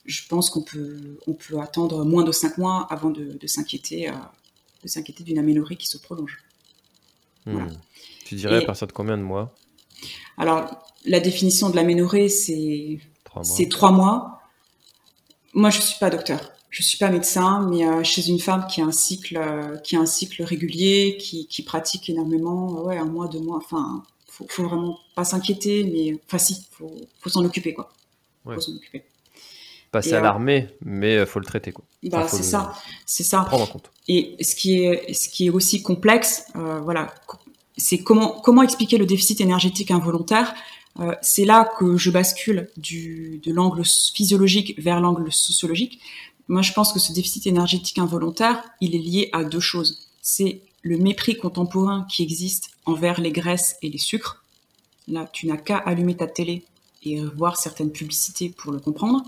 Je 0.04 0.22
pense 0.28 0.50
qu'on 0.50 0.62
peut 0.62 1.18
on 1.26 1.32
peut 1.32 1.58
attendre 1.60 2.04
moins 2.04 2.24
de 2.24 2.32
cinq 2.32 2.58
mois 2.58 2.86
avant 2.90 3.10
de, 3.10 3.38
s'inquiéter 3.46 4.10
de 4.82 4.88
s'inquiéter 4.88 5.24
d'une 5.24 5.38
aménorrhée 5.38 5.76
qui 5.76 5.86
se 5.86 5.96
prolonge. 5.96 6.42
Hmm. 7.46 7.68
Tu 8.26 8.34
dirais 8.34 8.58
à 8.58 8.66
partir 8.66 8.86
de 8.86 8.92
combien 8.92 9.16
de 9.16 9.22
mois? 9.22 9.54
Alors 10.36 10.86
la 11.06 11.20
définition 11.20 11.70
de 11.70 11.76
l'aménorrhée 11.76 12.28
c'est 12.28 13.00
c'est 13.42 13.68
trois 13.70 13.92
mois. 13.92 14.42
Moi 15.54 15.70
je 15.70 15.80
suis 15.80 15.98
pas 15.98 16.10
docteur 16.10 16.53
je 16.74 16.82
suis 16.82 16.98
pas 16.98 17.08
médecin, 17.08 17.68
mais 17.70 17.86
euh, 17.86 18.02
chez 18.02 18.28
une 18.28 18.40
femme 18.40 18.66
qui 18.66 18.80
a 18.80 18.84
un 18.84 18.90
cycle, 18.90 19.36
euh, 19.36 19.76
qui 19.78 19.94
a 19.94 20.00
un 20.00 20.06
cycle 20.06 20.42
régulier, 20.42 21.16
qui, 21.20 21.46
qui 21.46 21.62
pratique 21.62 22.10
énormément, 22.10 22.82
ouais, 22.82 22.98
un 22.98 23.04
mois, 23.04 23.28
deux 23.28 23.38
mois, 23.38 23.58
enfin, 23.58 24.02
faut, 24.28 24.44
faut 24.48 24.64
vraiment 24.64 24.98
pas 25.14 25.24
s'inquiéter, 25.24 25.84
mais 25.84 26.18
enfin 26.26 26.38
si, 26.38 26.66
faut, 26.72 26.92
faut 27.20 27.30
s'en 27.30 27.44
occuper 27.44 27.74
quoi. 27.74 27.92
Faut 28.44 28.60
s'en 28.60 28.72
occuper. 28.72 29.04
Pas 29.92 30.02
s'alarmer, 30.02 30.66
mais 30.84 31.16
euh, 31.16 31.26
faut 31.26 31.38
le 31.38 31.44
traiter 31.44 31.70
quoi. 31.70 31.84
Bah 32.02 32.26
c'est 32.26 32.42
ça, 32.42 32.74
c'est 33.06 33.22
ça. 33.22 33.42
Prendre 33.42 33.62
en 33.62 33.68
compte. 33.68 33.92
Et 34.08 34.34
ce 34.40 34.56
qui 34.56 34.82
est, 34.82 35.12
ce 35.14 35.28
qui 35.28 35.46
est 35.46 35.50
aussi 35.50 35.80
complexe, 35.80 36.46
voilà, 36.54 37.14
c'est 37.76 37.98
comment 37.98 38.40
comment 38.40 38.62
expliquer 38.62 38.98
le 38.98 39.06
déficit 39.06 39.40
énergétique 39.40 39.92
involontaire. 39.92 40.52
c'est 41.22 41.44
là 41.44 41.70
que 41.78 41.96
je 41.96 42.10
bascule 42.10 42.68
du, 42.76 43.40
de 43.44 43.52
l'angle 43.52 43.84
physiologique 43.84 44.74
vers 44.78 45.00
l'angle 45.00 45.30
sociologique. 45.30 46.00
Moi, 46.48 46.62
je 46.62 46.72
pense 46.72 46.92
que 46.92 46.98
ce 46.98 47.12
déficit 47.12 47.46
énergétique 47.46 47.98
involontaire, 47.98 48.62
il 48.80 48.94
est 48.94 48.98
lié 48.98 49.30
à 49.32 49.44
deux 49.44 49.60
choses. 49.60 50.08
C'est 50.22 50.60
le 50.82 50.98
mépris 50.98 51.36
contemporain 51.38 52.06
qui 52.10 52.22
existe 52.22 52.70
envers 52.84 53.20
les 53.20 53.32
graisses 53.32 53.76
et 53.82 53.88
les 53.88 53.98
sucres. 53.98 54.44
Là, 55.08 55.28
tu 55.32 55.46
n'as 55.46 55.56
qu'à 55.56 55.78
allumer 55.78 56.16
ta 56.16 56.26
télé 56.26 56.64
et 57.02 57.20
voir 57.20 57.58
certaines 57.58 57.92
publicités 57.92 58.50
pour 58.50 58.72
le 58.72 58.78
comprendre. 58.78 59.22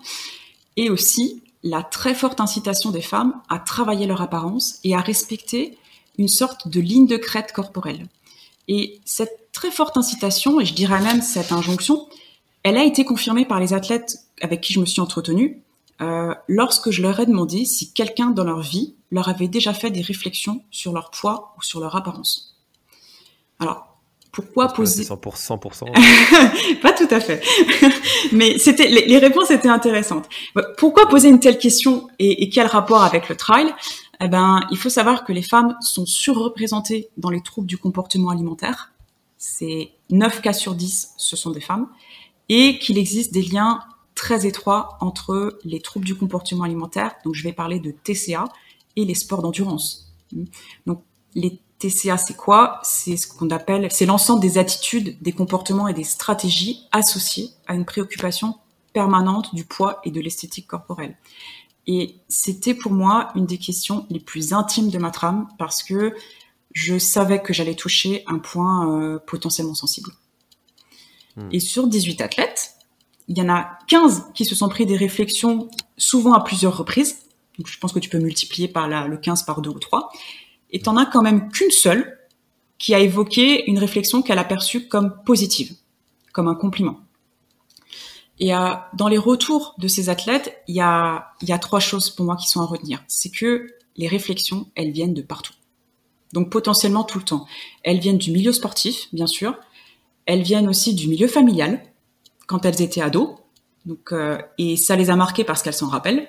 Et 0.76 0.90
aussi 0.90 1.42
la 1.62 1.82
très 1.82 2.14
forte 2.14 2.40
incitation 2.40 2.90
des 2.90 3.02
femmes 3.02 3.40
à 3.48 3.58
travailler 3.58 4.06
leur 4.06 4.20
apparence 4.20 4.78
et 4.84 4.94
à 4.94 5.00
respecter 5.00 5.78
une 6.18 6.28
sorte 6.28 6.68
de 6.68 6.80
ligne 6.80 7.06
de 7.06 7.16
crête 7.16 7.52
corporelle. 7.52 8.06
Et 8.68 9.00
cette 9.04 9.52
très 9.52 9.70
forte 9.70 9.96
incitation, 9.96 10.60
et 10.60 10.64
je 10.64 10.74
dirais 10.74 11.00
même 11.00 11.22
cette 11.22 11.52
injonction, 11.52 12.08
elle 12.62 12.76
a 12.76 12.84
été 12.84 13.04
confirmée 13.04 13.44
par 13.44 13.60
les 13.60 13.72
athlètes 13.72 14.18
avec 14.40 14.60
qui 14.60 14.72
je 14.72 14.80
me 14.80 14.86
suis 14.86 15.00
entretenue, 15.00 15.62
euh, 16.02 16.34
lorsque 16.48 16.90
je 16.90 17.02
leur 17.02 17.18
ai 17.20 17.26
demandé 17.26 17.64
si 17.64 17.92
quelqu'un 17.92 18.30
dans 18.30 18.44
leur 18.44 18.60
vie 18.60 18.94
leur 19.10 19.28
avait 19.28 19.48
déjà 19.48 19.72
fait 19.72 19.90
des 19.90 20.02
réflexions 20.02 20.62
sur 20.70 20.92
leur 20.92 21.10
poids 21.10 21.54
ou 21.56 21.62
sur 21.62 21.80
leur 21.80 21.96
apparence. 21.96 22.56
Alors, 23.58 23.96
pourquoi 24.36 24.68
poser 24.68 25.04
100%, 25.04 25.58
100%. 25.58 26.80
Pas 26.82 26.92
tout 26.92 27.08
à 27.10 27.20
fait. 27.20 27.42
Mais 28.32 28.58
c'était 28.58 28.88
les, 28.88 29.18
réponses 29.18 29.50
étaient 29.50 29.70
intéressantes. 29.70 30.28
Pourquoi 30.76 31.08
poser 31.08 31.30
une 31.30 31.40
telle 31.40 31.56
question 31.56 32.08
et, 32.18 32.50
quel 32.50 32.66
rapport 32.66 33.02
avec 33.02 33.30
le 33.30 33.36
trail? 33.36 33.74
Eh 34.20 34.28
ben, 34.28 34.60
il 34.70 34.76
faut 34.76 34.90
savoir 34.90 35.24
que 35.24 35.32
les 35.32 35.40
femmes 35.40 35.74
sont 35.80 36.04
surreprésentées 36.04 37.08
dans 37.16 37.30
les 37.30 37.40
troubles 37.40 37.66
du 37.66 37.78
comportement 37.78 38.28
alimentaire. 38.28 38.92
C'est 39.38 39.92
9 40.10 40.42
cas 40.42 40.52
sur 40.52 40.74
10, 40.74 41.14
ce 41.16 41.36
sont 41.36 41.50
des 41.50 41.62
femmes, 41.62 41.88
et 42.50 42.78
qu'il 42.78 42.98
existe 42.98 43.32
des 43.32 43.42
liens 43.42 43.80
très 44.16 44.46
étroit 44.46 44.98
entre 45.00 45.60
les 45.62 45.80
troubles 45.80 46.06
du 46.06 46.16
comportement 46.16 46.64
alimentaire, 46.64 47.14
donc 47.24 47.34
je 47.34 47.44
vais 47.44 47.52
parler 47.52 47.78
de 47.78 47.92
TCA, 47.92 48.46
et 48.96 49.04
les 49.04 49.14
sports 49.14 49.42
d'endurance. 49.42 50.12
Donc 50.86 51.04
les 51.34 51.60
TCA, 51.78 52.16
c'est 52.16 52.36
quoi? 52.36 52.80
C'est 52.82 53.16
ce 53.16 53.28
qu'on 53.28 53.50
appelle, 53.50 53.86
c'est 53.92 54.06
l'ensemble 54.06 54.40
des 54.40 54.58
attitudes, 54.58 55.16
des 55.20 55.32
comportements 55.32 55.86
et 55.86 55.94
des 55.94 56.04
stratégies 56.04 56.82
associées 56.90 57.50
à 57.66 57.74
une 57.74 57.84
préoccupation 57.84 58.56
permanente 58.92 59.54
du 59.54 59.64
poids 59.64 60.00
et 60.04 60.10
de 60.10 60.20
l'esthétique 60.20 60.66
corporelle. 60.66 61.16
Et 61.86 62.16
c'était 62.28 62.74
pour 62.74 62.92
moi 62.92 63.28
une 63.36 63.46
des 63.46 63.58
questions 63.58 64.06
les 64.10 64.18
plus 64.18 64.52
intimes 64.52 64.90
de 64.90 64.98
ma 64.98 65.10
trame 65.10 65.46
parce 65.58 65.82
que 65.82 66.14
je 66.72 66.98
savais 66.98 67.40
que 67.42 67.52
j'allais 67.52 67.74
toucher 67.74 68.24
un 68.26 68.38
point 68.38 68.90
euh, 68.90 69.18
potentiellement 69.18 69.74
sensible. 69.74 70.10
Hmm. 71.36 71.48
Et 71.52 71.60
sur 71.60 71.86
18 71.86 72.22
athlètes, 72.22 72.75
il 73.28 73.38
y 73.38 73.42
en 73.42 73.48
a 73.48 73.78
15 73.88 74.26
qui 74.34 74.44
se 74.44 74.54
sont 74.54 74.68
pris 74.68 74.86
des 74.86 74.96
réflexions 74.96 75.68
souvent 75.96 76.32
à 76.32 76.40
plusieurs 76.40 76.76
reprises. 76.76 77.18
Donc 77.58 77.66
je 77.66 77.78
pense 77.78 77.92
que 77.92 77.98
tu 77.98 78.08
peux 78.08 78.18
multiplier 78.18 78.68
par 78.68 78.88
le 79.08 79.16
15 79.16 79.44
par 79.44 79.60
2 79.60 79.70
ou 79.70 79.78
3. 79.78 80.10
Et 80.70 80.80
t'en 80.80 80.96
as 80.96 81.06
quand 81.06 81.22
même 81.22 81.50
qu'une 81.50 81.70
seule 81.70 82.18
qui 82.78 82.94
a 82.94 83.00
évoqué 83.00 83.68
une 83.70 83.78
réflexion 83.78 84.22
qu'elle 84.22 84.38
a 84.38 84.44
perçue 84.44 84.88
comme 84.88 85.22
positive, 85.24 85.74
comme 86.32 86.48
un 86.48 86.54
compliment. 86.54 87.00
Et 88.38 88.54
euh, 88.54 88.74
dans 88.94 89.08
les 89.08 89.18
retours 89.18 89.74
de 89.78 89.88
ces 89.88 90.10
athlètes, 90.10 90.62
il 90.68 90.76
y 90.76 90.80
a, 90.80 91.32
y 91.42 91.52
a 91.52 91.58
trois 91.58 91.80
choses 91.80 92.10
pour 92.10 92.26
moi 92.26 92.36
qui 92.36 92.48
sont 92.48 92.60
à 92.60 92.66
retenir. 92.66 93.02
C'est 93.08 93.30
que 93.30 93.66
les 93.96 94.08
réflexions, 94.08 94.68
elles 94.74 94.90
viennent 94.90 95.14
de 95.14 95.22
partout. 95.22 95.54
Donc 96.34 96.50
potentiellement 96.50 97.04
tout 97.04 97.18
le 97.18 97.24
temps. 97.24 97.46
Elles 97.82 97.98
viennent 97.98 98.18
du 98.18 98.30
milieu 98.30 98.52
sportif, 98.52 99.08
bien 99.12 99.26
sûr. 99.26 99.56
Elles 100.26 100.42
viennent 100.42 100.68
aussi 100.68 100.94
du 100.94 101.08
milieu 101.08 101.28
familial, 101.28 101.82
quand 102.46 102.64
elles 102.64 102.80
étaient 102.82 103.02
ados. 103.02 103.30
Donc, 103.84 104.12
euh, 104.12 104.38
et 104.58 104.76
ça 104.76 104.96
les 104.96 105.10
a 105.10 105.16
marquées 105.16 105.44
parce 105.44 105.62
qu'elles 105.62 105.74
s'en 105.74 105.88
rappellent. 105.88 106.28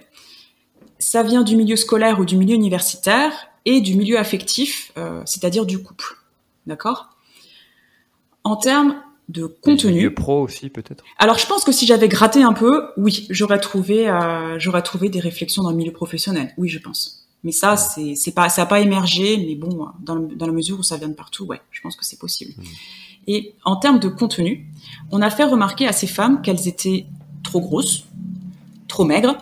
Ça 0.99 1.23
vient 1.23 1.43
du 1.43 1.55
milieu 1.55 1.75
scolaire 1.75 2.19
ou 2.19 2.25
du 2.25 2.37
milieu 2.37 2.55
universitaire 2.55 3.31
et 3.65 3.81
du 3.81 3.95
milieu 3.95 4.17
affectif, 4.17 4.91
euh, 4.97 5.21
c'est-à-dire 5.25 5.65
du 5.65 5.81
couple. 5.81 6.17
D'accord? 6.65 7.09
En 8.43 8.55
termes 8.55 9.01
de 9.29 9.45
contenu. 9.45 9.93
Milieu 9.93 10.13
pro 10.13 10.43
aussi 10.43 10.69
peut-être? 10.69 11.03
Alors 11.17 11.37
je 11.37 11.45
pense 11.45 11.63
que 11.63 11.71
si 11.71 11.85
j'avais 11.85 12.07
gratté 12.07 12.43
un 12.43 12.53
peu, 12.53 12.89
oui, 12.95 13.27
j'aurais 13.29 13.59
trouvé, 13.59 14.09
euh, 14.09 14.57
j'aurais 14.57 14.83
trouvé 14.83 15.09
des 15.09 15.19
réflexions 15.19 15.63
dans 15.63 15.71
le 15.71 15.75
milieu 15.75 15.91
professionnel. 15.91 16.53
Oui, 16.57 16.69
je 16.69 16.79
pense. 16.79 17.27
Mais 17.43 17.51
ça, 17.51 17.77
c'est, 17.77 18.15
c'est 18.15 18.31
pas, 18.31 18.49
ça 18.49 18.63
n'a 18.63 18.65
pas 18.65 18.79
émergé, 18.79 19.37
mais 19.37 19.55
bon, 19.55 19.89
dans, 19.99 20.15
dans, 20.15 20.47
la 20.47 20.51
mesure 20.51 20.79
où 20.79 20.83
ça 20.83 20.97
vient 20.97 21.07
de 21.07 21.13
partout, 21.13 21.45
ouais, 21.45 21.61
je 21.71 21.81
pense 21.81 21.95
que 21.95 22.03
c'est 22.03 22.17
possible. 22.17 22.53
Mmh. 22.57 22.63
Et 23.27 23.55
en 23.65 23.75
termes 23.75 23.99
de 23.99 24.07
contenu, 24.07 24.65
on 25.11 25.21
a 25.21 25.29
fait 25.29 25.43
remarquer 25.43 25.87
à 25.87 25.93
ces 25.93 26.07
femmes 26.07 26.41
qu'elles 26.41 26.67
étaient 26.67 27.05
trop 27.43 27.61
grosses, 27.61 28.05
trop 28.87 29.05
maigres, 29.05 29.37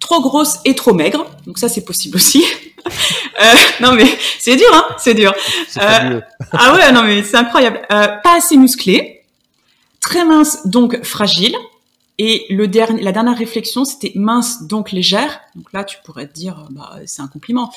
trop 0.00 0.20
grosses 0.20 0.58
et 0.64 0.74
trop 0.74 0.94
maigres. 0.94 1.26
Donc 1.46 1.58
ça, 1.58 1.68
c'est 1.68 1.84
possible 1.84 2.16
aussi. 2.16 2.44
euh, 2.86 3.54
non 3.80 3.92
mais 3.92 4.06
c'est 4.38 4.56
dur, 4.56 4.68
hein, 4.72 4.84
c'est 4.98 5.14
dur. 5.14 5.34
Euh, 5.78 6.20
ah 6.52 6.74
ouais, 6.74 6.92
non 6.92 7.02
mais 7.02 7.22
c'est 7.22 7.36
incroyable. 7.36 7.80
Euh, 7.92 8.08
pas 8.22 8.36
assez 8.36 8.56
musclées, 8.56 9.22
très 10.00 10.24
minces 10.24 10.66
donc 10.66 11.02
fragiles. 11.04 11.56
Et 12.20 12.46
le 12.50 12.66
dernier, 12.66 13.00
la 13.00 13.12
dernière 13.12 13.38
réflexion, 13.38 13.84
c'était 13.84 14.10
mince 14.16 14.64
donc 14.64 14.90
légère. 14.90 15.40
Donc 15.54 15.72
là, 15.72 15.84
tu 15.84 15.98
pourrais 16.04 16.26
te 16.26 16.32
dire, 16.32 16.66
bah 16.70 16.96
c'est 17.06 17.22
un 17.22 17.28
compliment. 17.28 17.72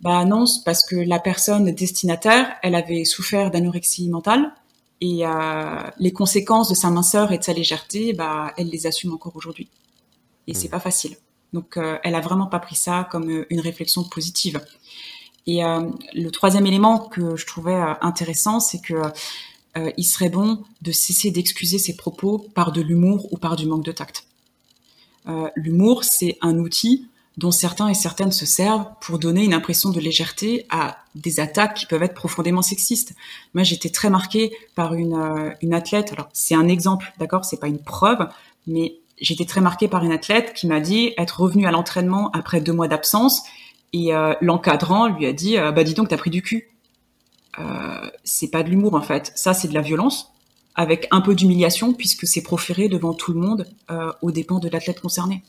Bah 0.00 0.24
non, 0.24 0.44
parce 0.64 0.86
que 0.86 0.94
la 0.94 1.18
personne 1.18 1.72
destinataire, 1.72 2.52
elle 2.62 2.76
avait 2.76 3.04
souffert 3.04 3.50
d'anorexie 3.50 4.08
mentale 4.08 4.52
et 5.00 5.26
euh, 5.26 5.82
les 5.98 6.12
conséquences 6.12 6.68
de 6.68 6.74
sa 6.74 6.90
minceur 6.90 7.32
et 7.32 7.38
de 7.38 7.42
sa 7.42 7.52
légèreté, 7.52 8.12
bah, 8.12 8.52
elle 8.56 8.68
les 8.68 8.86
assume 8.86 9.14
encore 9.14 9.34
aujourd'hui. 9.34 9.68
Et 10.46 10.54
c'est 10.54 10.68
hmm. 10.68 10.72
pas 10.72 10.80
facile. 10.80 11.16
Donc, 11.52 11.76
euh, 11.76 11.98
elle 12.04 12.14
a 12.14 12.20
vraiment 12.20 12.46
pas 12.46 12.58
pris 12.58 12.76
ça 12.76 13.08
comme 13.10 13.30
euh, 13.30 13.46
une 13.50 13.60
réflexion 13.60 14.04
positive. 14.04 14.60
Et 15.46 15.62
le 15.62 16.28
troisième 16.28 16.66
élément 16.66 16.98
que 16.98 17.34
je 17.34 17.44
trouvais 17.46 17.74
intéressant, 18.02 18.60
c'est 18.60 18.80
que 18.80 19.02
il 19.96 20.04
serait 20.04 20.28
bon 20.28 20.62
de 20.82 20.92
cesser 20.92 21.32
d'excuser 21.32 21.78
ses 21.78 21.96
propos 21.96 22.38
par 22.54 22.70
de 22.70 22.80
l'humour 22.80 23.32
ou 23.32 23.36
par 23.36 23.56
du 23.56 23.66
manque 23.66 23.84
de 23.84 23.90
tact. 23.90 24.26
l'humour, 25.56 26.04
c'est 26.04 26.38
un 26.40 26.58
outil 26.58 27.08
dont 27.36 27.50
certains 27.50 27.88
et 27.88 27.94
certaines 27.94 28.32
se 28.32 28.44
servent 28.44 28.86
pour 29.00 29.18
donner 29.18 29.44
une 29.44 29.54
impression 29.54 29.90
de 29.90 30.00
légèreté 30.00 30.66
à 30.68 30.98
des 31.14 31.40
attaques 31.40 31.74
qui 31.74 31.86
peuvent 31.86 32.02
être 32.02 32.14
profondément 32.14 32.62
sexistes. 32.62 33.14
Moi, 33.54 33.62
j'étais 33.62 33.88
très 33.88 34.10
marquée 34.10 34.52
par 34.74 34.94
une, 34.94 35.14
euh, 35.14 35.50
une 35.62 35.72
athlète. 35.72 36.12
Alors, 36.12 36.28
c'est 36.32 36.54
un 36.54 36.68
exemple, 36.68 37.12
d'accord, 37.18 37.44
c'est 37.44 37.60
pas 37.60 37.68
une 37.68 37.82
preuve, 37.82 38.28
mais 38.66 38.96
j'étais 39.20 39.44
très 39.44 39.60
marquée 39.60 39.88
par 39.88 40.04
une 40.04 40.12
athlète 40.12 40.54
qui 40.54 40.66
m'a 40.66 40.80
dit 40.80 41.12
être 41.18 41.40
revenue 41.40 41.66
à 41.66 41.70
l'entraînement 41.70 42.30
après 42.32 42.60
deux 42.60 42.72
mois 42.72 42.88
d'absence 42.88 43.42
et 43.92 44.14
euh, 44.14 44.34
l'encadrant 44.40 45.08
lui 45.08 45.26
a 45.26 45.32
dit 45.32 45.58
euh, 45.58 45.72
bah 45.72 45.84
dis 45.84 45.94
donc 45.94 46.08
t'as 46.08 46.16
pris 46.16 46.30
du 46.30 46.42
cul. 46.42 46.68
C'est 48.24 48.48
pas 48.48 48.62
de 48.62 48.70
l'humour 48.70 48.94
en 48.94 49.02
fait, 49.02 49.32
ça 49.34 49.52
c'est 49.52 49.68
de 49.68 49.74
la 49.74 49.82
violence 49.82 50.32
avec 50.74 51.06
un 51.10 51.20
peu 51.20 51.34
d'humiliation 51.34 51.92
puisque 51.92 52.26
c'est 52.26 52.42
proféré 52.42 52.88
devant 52.88 53.12
tout 53.12 53.34
le 53.34 53.40
monde 53.40 53.66
aux 54.22 54.30
dépens 54.30 54.60
de 54.60 54.70
l'athlète 54.70 55.00
concerné. 55.00 55.42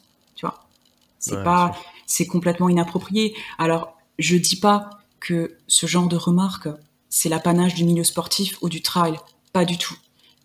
C'est 1.22 1.44
pas, 1.44 1.72
c'est 2.08 2.26
complètement 2.26 2.68
inapproprié. 2.68 3.34
Alors, 3.58 3.96
je 4.20 4.36
dis 4.36 4.58
pas 4.58 4.90
que 5.20 5.56
ce 5.68 5.86
genre 5.86 6.08
de 6.08 6.18
remarques, 6.18 6.68
c'est 7.10 7.30
l'apanage 7.30 7.76
du 7.76 7.86
milieu 7.86 8.04
sportif 8.04 8.58
ou 8.62 8.68
du 8.68 8.82
trail. 8.82 9.18
Pas 9.54 9.64
du 9.64 9.78
tout. 9.78 9.96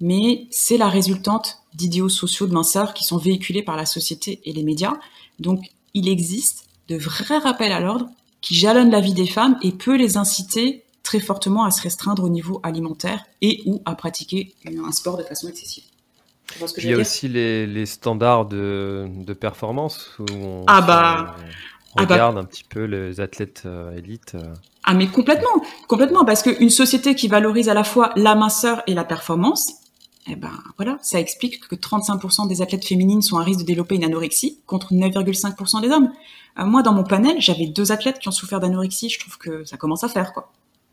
Mais 0.01 0.47
c'est 0.51 0.77
la 0.77 0.89
résultante 0.89 1.63
d'idéaux 1.75 2.11
sociaux 2.11 2.47
de 2.47 2.53
minceur 2.53 2.93
qui 2.93 3.05
sont 3.05 3.17
véhiculés 3.17 3.63
par 3.63 3.77
la 3.77 3.87
société 3.87 4.41
et 4.45 4.53
les 4.53 4.63
médias. 4.63 4.99
Donc, 5.41 5.65
il 5.95 6.09
existe 6.09 6.67
de 6.89 6.97
vrais 6.97 7.39
rappels 7.39 7.73
à 7.73 7.81
l'ordre 7.81 8.09
qui 8.43 8.55
jalonnent 8.55 8.91
la 8.91 9.01
vie 9.01 9.15
des 9.15 9.27
femmes 9.27 9.59
et 9.63 9.73
peut 9.73 9.97
les 9.97 10.19
inciter 10.19 10.85
très 11.03 11.21
fortement 11.21 11.65
à 11.65 11.71
se 11.71 11.81
restreindre 11.81 12.25
au 12.25 12.29
niveau 12.29 12.61
alimentaire 12.63 13.25
et 13.41 13.63
ou 13.65 13.81
à 13.87 13.95
pratiquer 13.95 14.55
un 14.67 14.93
sport 14.93 15.17
de 15.17 15.23
façon 15.23 15.49
excessive. 15.49 15.85
Il 16.79 16.91
y 16.91 16.95
a 16.95 16.97
aussi 16.97 17.29
les, 17.29 17.87
standards 17.87 18.47
de, 18.47 19.33
performance 19.39 20.11
où 20.19 20.25
on, 20.33 20.65
ah 20.67 20.81
bah, 20.81 21.37
ah 21.97 22.05
bah. 22.05 22.15
regarde 22.15 22.39
un 22.39 22.45
petit 22.45 22.65
peu 22.65 22.85
les 22.85 23.21
athlètes 23.21 23.63
euh, 23.67 23.97
élites. 23.97 24.35
Euh. 24.35 24.55
Ah 24.85 24.95
mais 24.95 25.09
complètement, 25.09 25.63
complètement, 25.89 26.25
parce 26.25 26.43
qu'une 26.43 26.71
société 26.71 27.15
qui 27.15 27.29
valorise 27.29 27.69
à 27.69 27.75
la 27.75 27.85
fois 27.85 28.13
la 28.17 28.35
minceur 28.35 28.83
et 28.87 28.95
la 28.95 29.05
performance, 29.05 29.65
eh 30.29 30.37
ben 30.37 30.51
voilà, 30.77 30.99
ça 31.03 31.19
explique 31.21 31.67
que 31.69 31.75
35% 31.75 32.49
des 32.49 32.63
athlètes 32.63 32.85
féminines 32.85 33.23
sont 33.23 33.39
à 33.39 33.43
risque 33.43 33.61
de 33.61 33.65
développer 33.65 33.97
une 33.97 34.05
anorexie 34.05 34.61
contre 34.67 34.93
9,5% 34.93 35.81
des 35.83 35.91
hommes. 35.91 36.13
Euh, 36.59 36.65
moi, 36.65 36.83
dans 36.83 36.93
mon 36.93 37.05
panel, 37.05 37.37
j'avais 37.41 37.67
deux 37.67 37.93
athlètes 37.93 38.19
qui 38.19 38.29
ont 38.29 38.33
souffert 38.33 38.61
d'anorexie. 38.61 39.09
Je 39.09 39.19
trouve 39.21 39.39
que 39.39 39.65
ça 39.65 39.77
commence 39.77 40.05
à 40.05 40.09
faire 40.09 40.33
quoi. 40.33 40.51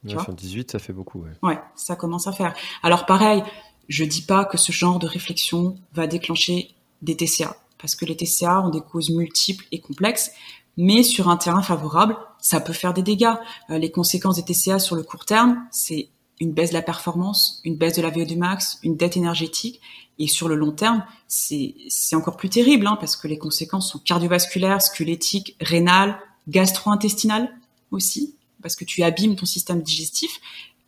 sur 0.07 0.33
18, 0.33 0.71
ça 0.71 0.79
fait 0.79 0.93
beaucoup. 0.93 1.19
Ouais. 1.19 1.49
ouais, 1.49 1.59
ça 1.75 1.95
commence 1.95 2.27
à 2.27 2.31
faire. 2.31 2.53
Alors 2.83 3.05
pareil, 3.05 3.43
je 3.89 4.03
dis 4.03 4.21
pas 4.21 4.45
que 4.45 4.57
ce 4.57 4.71
genre 4.71 4.99
de 4.99 5.07
réflexion 5.07 5.75
va 5.93 6.07
déclencher 6.07 6.73
des 7.01 7.15
TCA, 7.15 7.55
parce 7.77 7.95
que 7.95 8.05
les 8.05 8.15
TCA 8.15 8.61
ont 8.61 8.69
des 8.69 8.81
causes 8.81 9.09
multiples 9.09 9.65
et 9.71 9.79
complexes, 9.79 10.31
mais 10.77 11.03
sur 11.03 11.29
un 11.29 11.37
terrain 11.37 11.61
favorable, 11.61 12.17
ça 12.39 12.59
peut 12.59 12.73
faire 12.73 12.93
des 12.93 13.03
dégâts. 13.03 13.35
Euh, 13.69 13.77
les 13.77 13.91
conséquences 13.91 14.41
des 14.41 14.43
TCA 14.43 14.79
sur 14.79 14.95
le 14.95 15.03
court 15.03 15.25
terme, 15.25 15.65
c'est 15.71 16.09
une 16.39 16.51
baisse 16.51 16.69
de 16.69 16.75
la 16.75 16.81
performance, 16.81 17.61
une 17.63 17.77
baisse 17.77 17.95
de 17.95 18.01
la 18.01 18.09
VO2 18.09 18.37
max, 18.37 18.79
une 18.83 18.97
dette 18.97 19.17
énergétique, 19.17 19.81
et 20.19 20.27
sur 20.27 20.47
le 20.47 20.55
long 20.55 20.71
terme, 20.71 21.05
c'est 21.27 22.15
encore 22.15 22.37
plus 22.37 22.49
terrible, 22.49 22.85
hein, 22.87 22.97
parce 22.99 23.15
que 23.15 23.27
les 23.27 23.37
conséquences 23.37 23.91
sont 23.91 23.99
cardiovasculaires, 23.99 24.81
squelettiques, 24.81 25.55
rénales, 25.59 26.19
gastro-intestinales 26.47 27.49
aussi, 27.91 28.35
parce 28.61 28.75
que 28.75 28.85
tu 28.85 29.03
abîmes 29.03 29.35
ton 29.35 29.45
système 29.45 29.81
digestif, 29.81 30.39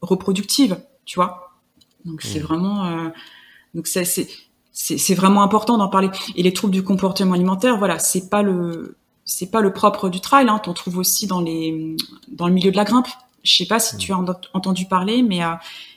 reproductive, 0.01 0.79
tu 1.05 1.15
vois. 1.15 1.44
Donc 2.05 2.21
c'est 2.21 2.39
mmh. 2.39 2.43
vraiment, 2.43 2.85
euh, 2.85 3.09
donc 3.73 3.87
c'est 3.87 4.05
c'est 4.75 5.15
vraiment 5.15 5.41
important 5.41 5.77
d'en 5.77 5.87
parler. 5.87 6.09
Et 6.35 6.43
les 6.43 6.53
troubles 6.53 6.73
du 6.73 6.83
comportement 6.83 7.33
alimentaire, 7.33 7.77
voilà, 7.77 7.97
c'est 7.97 8.29
pas 8.29 8.41
le 8.41 8.97
c'est 9.23 9.49
pas 9.49 9.61
le 9.61 9.73
propre 9.73 10.09
du 10.09 10.19
trail. 10.21 10.47
Hein. 10.49 10.59
T'en 10.59 10.73
trouves 10.73 10.97
aussi 10.97 11.27
dans 11.27 11.41
les 11.41 11.95
dans 12.27 12.47
le 12.47 12.53
milieu 12.53 12.71
de 12.71 12.77
la 12.77 12.83
grimpe. 12.83 13.07
Je 13.43 13.55
sais 13.55 13.65
pas 13.65 13.79
si 13.79 13.95
tu 13.97 14.11
as 14.11 14.17
entendu 14.53 14.85
parler, 14.85 15.23
mais 15.23 15.43
euh, 15.43 15.53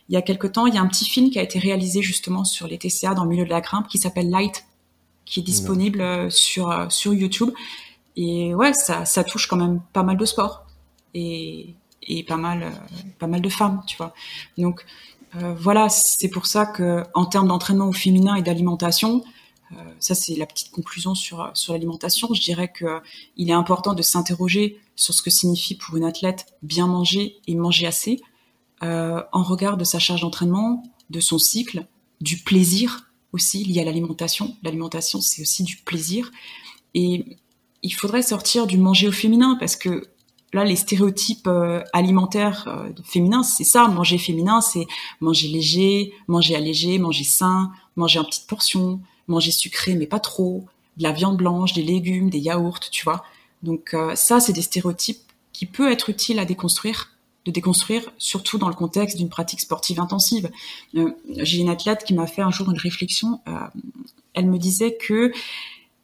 il 0.08 0.14
y 0.14 0.16
a 0.16 0.22
quelque 0.22 0.46
temps, 0.46 0.66
il 0.66 0.74
y 0.74 0.78
a 0.78 0.82
un 0.82 0.86
petit 0.86 1.06
film 1.06 1.30
qui 1.30 1.38
a 1.38 1.42
été 1.42 1.58
réalisé 1.58 2.02
justement 2.02 2.44
sur 2.44 2.66
les 2.66 2.78
TCA 2.78 3.14
dans 3.14 3.24
le 3.24 3.30
milieu 3.30 3.44
de 3.44 3.50
la 3.50 3.60
grimpe 3.60 3.88
qui 3.88 3.98
s'appelle 3.98 4.30
Light, 4.30 4.64
qui 5.24 5.40
est 5.40 5.42
disponible 5.42 6.00
euh, 6.00 6.30
sur 6.30 6.70
euh, 6.70 6.86
sur 6.88 7.14
YouTube. 7.14 7.50
Et 8.16 8.54
ouais, 8.54 8.72
ça 8.74 9.04
ça 9.04 9.24
touche 9.24 9.46
quand 9.48 9.56
même 9.56 9.80
pas 9.92 10.02
mal 10.02 10.16
de 10.16 10.24
sports 10.24 10.66
et 11.14 11.74
et 12.02 12.22
pas 12.22 12.36
mal 12.36 12.70
pas 13.18 13.26
mal 13.26 13.40
de 13.40 13.48
femmes, 13.48 13.82
tu 13.86 13.96
vois. 13.96 14.14
Donc 14.56 14.84
euh, 15.36 15.54
voilà, 15.54 15.88
c'est 15.88 16.28
pour 16.28 16.46
ça 16.46 16.66
que 16.66 17.04
en 17.14 17.26
termes 17.26 17.48
d'entraînement 17.48 17.88
au 17.88 17.92
féminin 17.92 18.34
et 18.34 18.42
d'alimentation, 18.42 19.24
euh, 19.72 19.76
ça 19.98 20.14
c'est 20.14 20.34
la 20.36 20.46
petite 20.46 20.70
conclusion 20.70 21.14
sur 21.14 21.50
sur 21.54 21.72
l'alimentation. 21.72 22.28
Je 22.32 22.40
dirais 22.40 22.72
que 22.72 23.00
il 23.36 23.50
est 23.50 23.54
important 23.54 23.94
de 23.94 24.02
s'interroger 24.02 24.80
sur 24.96 25.14
ce 25.14 25.22
que 25.22 25.30
signifie 25.30 25.76
pour 25.76 25.96
une 25.96 26.04
athlète 26.04 26.46
bien 26.62 26.86
manger 26.86 27.36
et 27.46 27.54
manger 27.54 27.86
assez, 27.86 28.20
euh, 28.82 29.22
en 29.32 29.42
regard 29.42 29.76
de 29.76 29.84
sa 29.84 29.98
charge 29.98 30.22
d'entraînement, 30.22 30.82
de 31.10 31.20
son 31.20 31.38
cycle, 31.38 31.86
du 32.20 32.38
plaisir 32.38 33.10
aussi 33.32 33.64
lié 33.64 33.82
à 33.82 33.84
l'alimentation. 33.84 34.56
L'alimentation 34.62 35.20
c'est 35.20 35.42
aussi 35.42 35.62
du 35.62 35.76
plaisir 35.76 36.30
et 36.94 37.36
il 37.82 37.94
faudrait 37.94 38.22
sortir 38.22 38.66
du 38.66 38.78
manger 38.78 39.08
au 39.08 39.12
féminin 39.12 39.56
parce 39.60 39.76
que 39.76 40.08
là, 40.52 40.64
les 40.64 40.76
stéréotypes 40.76 41.46
euh, 41.46 41.82
alimentaires 41.92 42.64
euh, 42.68 42.90
féminins, 43.04 43.42
c'est 43.42 43.64
ça. 43.64 43.88
Manger 43.88 44.18
féminin, 44.18 44.60
c'est 44.60 44.86
manger 45.20 45.48
léger, 45.48 46.14
manger 46.26 46.56
allégé, 46.56 46.98
manger 46.98 47.24
sain, 47.24 47.70
manger 47.96 48.18
en 48.18 48.24
petites 48.24 48.46
portions, 48.46 49.00
manger 49.26 49.50
sucré 49.50 49.94
mais 49.94 50.06
pas 50.06 50.20
trop, 50.20 50.64
de 50.96 51.02
la 51.02 51.12
viande 51.12 51.36
blanche, 51.36 51.72
des 51.74 51.82
légumes, 51.82 52.30
des 52.30 52.38
yaourts, 52.38 52.80
tu 52.90 53.04
vois. 53.04 53.24
Donc 53.62 53.94
euh, 53.94 54.14
ça, 54.14 54.40
c'est 54.40 54.52
des 54.52 54.62
stéréotypes 54.62 55.20
qui 55.52 55.66
peuvent 55.66 55.92
être 55.92 56.08
utiles 56.08 56.38
à 56.38 56.44
déconstruire, 56.44 57.10
de 57.44 57.50
déconstruire, 57.50 58.10
surtout 58.18 58.58
dans 58.58 58.68
le 58.68 58.74
contexte 58.74 59.16
d'une 59.16 59.28
pratique 59.28 59.60
sportive 59.60 60.00
intensive. 60.00 60.50
J'ai 60.94 61.58
une 61.58 61.68
athlète 61.68 62.04
qui 62.04 62.14
m'a 62.14 62.26
fait 62.26 62.42
un 62.42 62.50
jour 62.50 62.70
une 62.70 62.78
réflexion. 62.78 63.40
elle 64.34 64.46
me 64.46 64.58
disait 64.58 64.96
que 64.96 65.32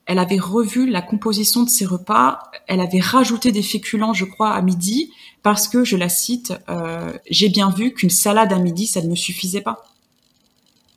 elle 0.06 0.18
avait 0.18 0.38
revu 0.38 0.88
la 0.88 1.02
composition 1.02 1.62
de 1.62 1.70
ses 1.70 1.86
repas, 1.86 2.50
elle 2.66 2.80
avait 2.80 3.00
rajouté 3.00 3.52
des 3.52 3.62
féculents, 3.62 4.12
je 4.12 4.24
crois, 4.24 4.50
à 4.50 4.60
midi, 4.60 5.10
parce 5.42 5.68
que, 5.68 5.84
je 5.84 5.96
la 5.96 6.08
cite, 6.08 6.52
euh, 6.68 7.12
j'ai 7.30 7.48
bien 7.48 7.70
vu 7.70 7.94
qu'une 7.94 8.10
salade 8.10 8.52
à 8.52 8.58
midi, 8.58 8.86
ça 8.86 9.00
ne 9.00 9.08
me 9.08 9.14
suffisait 9.14 9.60
pas. 9.60 9.84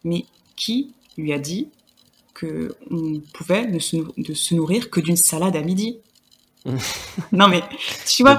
Mais 0.04 0.26
qui 0.56 0.94
lui 1.18 1.34
a 1.34 1.40
dit 1.40 1.70
que 2.34 2.76
on 2.92 3.22
pouvait 3.34 3.68
ne 3.68 3.80
se, 3.80 4.54
nourrir 4.54 4.90
que 4.90 5.00
d'une 5.00 5.18
salade 5.18 5.56
à 5.56 5.62
midi? 5.62 5.98
Non 7.32 7.48
mais 7.48 7.64
tu 8.06 8.24
vois, 8.24 8.38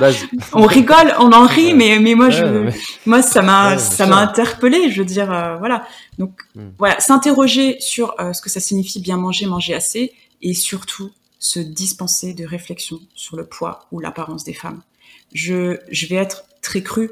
on 0.53 0.67
rigole, 0.67 1.15
on 1.19 1.33
en 1.33 1.47
rit, 1.47 1.73
mais 1.73 1.99
mais 1.99 2.15
moi 2.15 2.29
je, 2.29 2.71
moi 3.07 3.23
ça 3.23 3.41
m'a 3.41 3.79
ça 3.79 4.07
m'a 4.07 4.17
interpellé. 4.17 4.91
Je 4.91 5.01
veux 5.01 5.07
dire 5.07 5.33
euh, 5.33 5.57
voilà. 5.57 5.87
Donc 6.19 6.43
hmm. 6.55 6.69
voilà, 6.79 7.01
s'interroger 7.01 7.81
sur 7.81 8.15
euh, 8.21 8.35
ce 8.35 8.43
que 8.43 8.51
ça 8.51 8.61
signifie 8.61 9.01
bien 9.01 9.17
manger, 9.17 9.47
manger 9.47 9.75
assez, 9.75 10.13
et 10.43 10.55
surtout 10.55 11.11
se 11.39 11.61
dispenser 11.61 12.35
de 12.35 12.45
réflexion 12.45 12.99
sur 13.15 13.37
le 13.37 13.47
poids 13.47 13.87
ou 13.93 14.01
l'apparence 14.01 14.45
des 14.45 14.55
femmes. 14.55 14.83
Je, 15.33 15.79
je 15.91 16.07
vais 16.07 16.17
être 16.17 16.45
très 16.63 16.83
cru. 16.83 17.11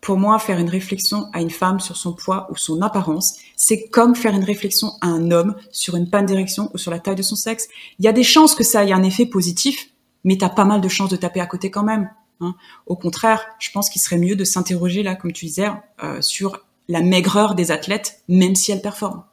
Pour 0.00 0.16
moi, 0.16 0.38
faire 0.38 0.58
une 0.58 0.68
réflexion 0.68 1.28
à 1.32 1.40
une 1.40 1.50
femme 1.50 1.80
sur 1.80 1.96
son 1.96 2.12
poids 2.12 2.48
ou 2.50 2.56
son 2.56 2.82
apparence, 2.82 3.36
c'est 3.56 3.88
comme 3.88 4.14
faire 4.14 4.34
une 4.34 4.44
réflexion 4.44 4.92
à 5.00 5.08
un 5.08 5.30
homme 5.30 5.56
sur 5.72 5.96
une 5.96 6.08
panne 6.08 6.26
d'érection 6.26 6.70
ou 6.72 6.78
sur 6.78 6.90
la 6.90 7.00
taille 7.00 7.16
de 7.16 7.22
son 7.22 7.36
sexe. 7.36 7.68
Il 7.98 8.04
y 8.04 8.08
a 8.08 8.12
des 8.12 8.22
chances 8.22 8.54
que 8.54 8.64
ça 8.64 8.84
ait 8.84 8.92
un 8.92 9.02
effet 9.02 9.26
positif, 9.26 9.90
mais 10.24 10.36
t'as 10.38 10.48
pas 10.48 10.64
mal 10.64 10.80
de 10.80 10.88
chances 10.88 11.10
de 11.10 11.16
taper 11.16 11.40
à 11.40 11.46
côté 11.46 11.70
quand 11.70 11.82
même. 11.82 12.10
Hein. 12.40 12.54
Au 12.86 12.94
contraire, 12.94 13.44
je 13.58 13.70
pense 13.72 13.90
qu'il 13.90 14.00
serait 14.00 14.18
mieux 14.18 14.36
de 14.36 14.44
s'interroger 14.44 15.02
là, 15.02 15.16
comme 15.16 15.32
tu 15.32 15.46
disais, 15.46 15.68
euh, 16.04 16.22
sur 16.22 16.60
la 16.86 17.02
maigreur 17.02 17.54
des 17.54 17.70
athlètes, 17.72 18.22
même 18.28 18.54
si 18.54 18.70
elles 18.70 18.82
performent. 18.82 19.24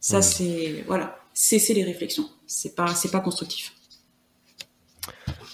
Ça, 0.00 0.22
c'est 0.22 0.84
voilà 0.86 1.18
cesser 1.36 1.74
les 1.74 1.84
réflexions. 1.84 2.28
C'est 2.46 2.74
pas, 2.74 2.94
c'est 2.94 3.10
pas 3.10 3.20
constructif. 3.20 3.72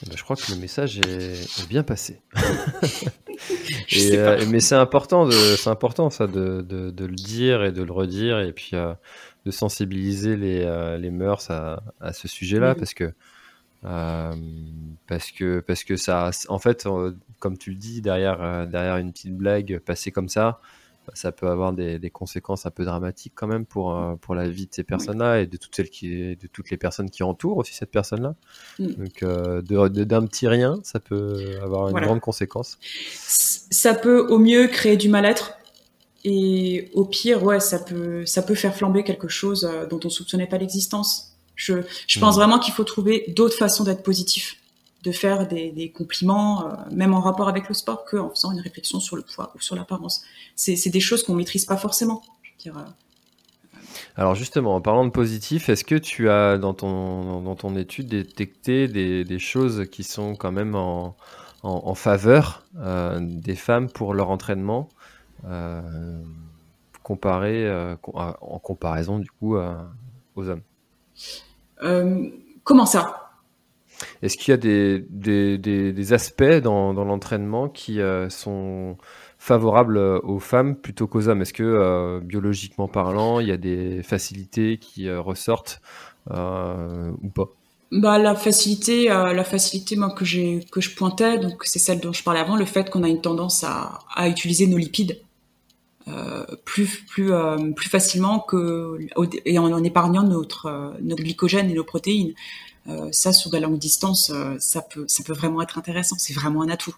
Eh 0.05 0.09
ben, 0.09 0.17
je 0.17 0.23
crois 0.23 0.37
que 0.37 0.51
le 0.51 0.59
message 0.59 0.99
est, 0.99 1.69
bien 1.69 1.83
passé. 1.83 2.23
Euh, 4.15 4.45
mais 4.49 4.61
c'est 4.61 4.77
important, 4.77 5.27
de, 5.27 5.33
c'est 5.33 5.69
important 5.69 6.09
ça 6.11 6.27
de, 6.27 6.63
de, 6.63 7.05
le 7.05 7.15
dire 7.15 7.65
et 7.65 7.73
de 7.73 7.83
le 7.83 7.93
redire 7.93 8.39
et 8.39 8.53
puis 8.53 8.71
euh, 8.75 8.95
de 9.45 9.51
sensibiliser 9.51 10.37
les, 10.37 10.63
euh, 10.63 10.97
les 10.97 11.11
mœurs 11.11 11.51
à, 11.51 11.83
à 12.01 12.13
ce 12.13 12.29
sujet-là 12.29 12.75
parce 12.77 12.95
que 12.95 13.13
parce 13.83 15.33
que 15.33 15.61
parce 15.61 15.83
que 15.83 15.97
ça, 15.97 16.31
en 16.49 16.59
fait, 16.59 16.87
comme 17.41 17.59
tu 17.59 17.71
le 17.71 17.77
dis 17.77 18.01
derrière 18.01 18.67
derrière 18.69 18.99
une 18.99 19.13
petite 19.13 19.37
blague 19.37 19.81
passée 19.81 20.13
comme 20.13 20.29
ça, 20.29 20.61
ça 21.15 21.33
peut 21.33 21.49
avoir 21.49 21.73
des, 21.73 22.11
conséquences 22.11 22.67
un 22.67 22.71
peu 22.71 22.85
dramatiques 22.85 23.33
quand 23.35 23.47
même 23.47 23.67
pour, 23.67 23.97
euh, 23.97 24.15
pour 24.17 24.35
la 24.35 24.49
vie 24.49 24.67
de 24.67 24.75
ces 24.75 24.85
personnes-là 24.85 25.41
et 25.41 25.47
de 25.47 25.57
toutes, 25.57 25.75
celles 25.75 25.91
qui, 25.91 26.37
de 26.37 26.47
toutes 26.53 26.71
les 26.71 26.77
personnes 26.77 27.11
qui 27.11 27.23
entourent 27.23 27.59
aussi 27.59 27.75
cette 27.75 27.91
personne-là. 27.91 28.35
Mm. 28.79 28.87
Donc, 28.87 29.23
euh, 29.23 29.63
d'un 29.63 30.27
petit 30.27 30.49
rien, 30.49 30.79
ça 30.83 31.01
peut 31.01 31.59
avoir 31.63 31.89
une 31.89 32.01
grande 32.01 32.21
conséquence. 32.21 32.79
Ça 32.83 33.95
peut 33.95 34.27
au 34.29 34.39
mieux 34.39 34.69
créer 34.69 34.97
du 34.97 35.09
mal-être 35.09 35.53
et 36.25 36.91
au 36.95 37.05
pire, 37.05 37.43
ouais, 37.43 37.61
ça 37.61 37.79
peut, 37.79 38.25
ça 38.27 38.43
peut 38.43 38.55
faire 38.55 38.75
flamber 38.75 39.03
quelque 39.03 39.29
chose 39.29 39.69
euh, 39.71 39.87
dont 39.87 40.01
on 40.05 40.09
soupçonnait 40.09 40.47
pas 40.47 40.59
l'existence. 40.59 41.37
Je, 41.55 41.83
je 42.07 42.19
pense 42.21 42.37
mm. 42.37 42.39
vraiment 42.39 42.59
qu'il 42.59 42.75
faut 42.75 42.85
trouver 42.85 43.25
d'autres 43.29 43.57
façons 43.57 43.85
d'être 43.85 44.03
positif 44.03 44.62
de 45.03 45.13
faire 45.13 45.49
des, 45.49 45.73
des 45.73 45.91
compliments, 45.91 46.67
euh, 46.67 46.75
même 46.93 47.15
en 47.15 47.21
rapport 47.21 47.49
avec 47.49 47.69
le 47.69 47.75
sport, 47.75 48.05
qu'en 48.05 48.31
faisant 48.31 48.53
une 48.53 48.61
réflexion 48.61 49.01
sur 49.01 49.17
le 49.17 49.23
poids 49.23 49.53
ou 49.57 49.61
sur 49.61 49.75
l'apparence. 49.75 50.23
C'est 50.55 50.91
des 50.91 51.01
choses 51.01 51.23
qu'on 51.25 51.35
maîtrise 51.35 51.65
pas 51.65 51.77
forcément. 51.77 52.23
Je 52.43 52.51
veux 52.51 52.73
dire, 52.73 52.79
euh, 52.79 52.91
alors 54.17 54.35
justement, 54.35 54.75
en 54.75 54.81
parlant 54.81 55.05
de 55.05 55.11
positif, 55.11 55.69
est-ce 55.69 55.85
que 55.85 55.97
tu 55.97 56.31
as 56.31 56.57
dans 56.59 56.75
ton, 56.75 57.43
dans 57.43 57.57
ton 57.57 57.77
étude 57.77 58.09
détecté 58.09 58.89
des, 58.89 59.25
des 59.25 59.39
choses 59.39 59.87
qui 59.91 60.05
sont 60.05 60.35
quand 60.35 60.53
même 60.53 60.75
en, 60.75 61.17
en, 61.63 61.95
faveur 61.95 62.63
euh, 62.79 63.19
des 63.21 63.57
femmes 63.57 63.89
pour 63.91 64.15
leur 64.15 64.31
entraînement, 64.31 64.89
euh, 65.47 66.23
comparé, 67.03 67.71
en 68.03 68.59
comparaison 68.59 69.19
du 69.19 69.31
coup 69.31 69.57
aux 70.37 70.49
hommes? 70.49 70.63
Comment 72.65 72.87
ça? 72.87 73.22
Est-ce 74.23 74.37
qu'il 74.37 74.53
y 74.53 74.55
a 74.55 74.57
des, 74.57 76.13
aspects 76.13 76.61
dans, 76.63 76.93
l'entraînement 76.93 77.69
qui 77.69 78.01
euh, 78.01 78.29
sont 78.29 78.97
favorables 79.39 79.97
euh, 79.97 80.21
aux 80.23 80.39
femmes 80.39 80.77
plutôt 80.77 81.07
qu'aux 81.07 81.29
hommes? 81.29 81.43
Est-ce 81.43 81.53
que, 81.53 81.63
euh, 81.63 82.21
biologiquement 82.21 82.89
parlant, 82.89 83.41
il 83.41 83.49
y 83.49 83.53
a 83.53 83.57
des 83.57 84.03
facilités 84.03 84.79
qui 84.79 85.11
ressortent 85.11 85.81
ou 86.29 87.29
pas? 87.35 87.49
Bah, 87.91 88.19
la 88.19 88.35
facilité, 88.35 89.09
la 89.09 89.45
facilité 89.45 89.97
moi 89.97 90.11
que 90.11 90.25
que 90.71 90.81
je 90.81 90.95
pointais, 90.95 91.39
donc 91.39 91.65
c'est 91.65 91.79
celle 91.79 92.01
dont 92.01 92.13
je 92.13 92.23
parlais 92.23 92.41
avant, 92.41 92.57
le 92.57 92.65
fait 92.65 92.89
qu'on 92.89 93.03
a 93.03 93.09
une 93.09 93.21
tendance 93.21 93.65
à, 93.65 93.99
à 94.15 94.29
utiliser 94.29 94.67
nos 94.67 94.79
lipides 94.79 95.21
plus 96.65 97.05
plus 97.11 97.33
plus 97.77 97.89
facilement 97.89 98.41
que 98.41 98.99
et 99.45 99.59
en, 99.59 99.71
en 99.71 99.85
épargnant 99.85 100.23
notre 100.23 100.95
notre 101.03 101.23
glycogène 101.23 101.71
et 101.71 101.75
nos 101.75 101.85
protéines. 101.85 102.33
Euh, 102.89 103.09
ça, 103.13 103.33
sur 103.33 103.51
de 103.51 103.57
la 103.57 103.63
longue 103.67 103.79
distance, 103.79 104.31
euh, 104.31 104.57
ça 104.59 104.83
peut, 104.83 105.05
ça 105.07 105.23
peut 105.23 105.33
vraiment 105.33 105.63
être 105.63 105.79
intéressant. 105.79 106.17
C'est 106.19 106.33
vraiment 106.33 106.63
un 106.63 106.69
atout. 106.69 106.95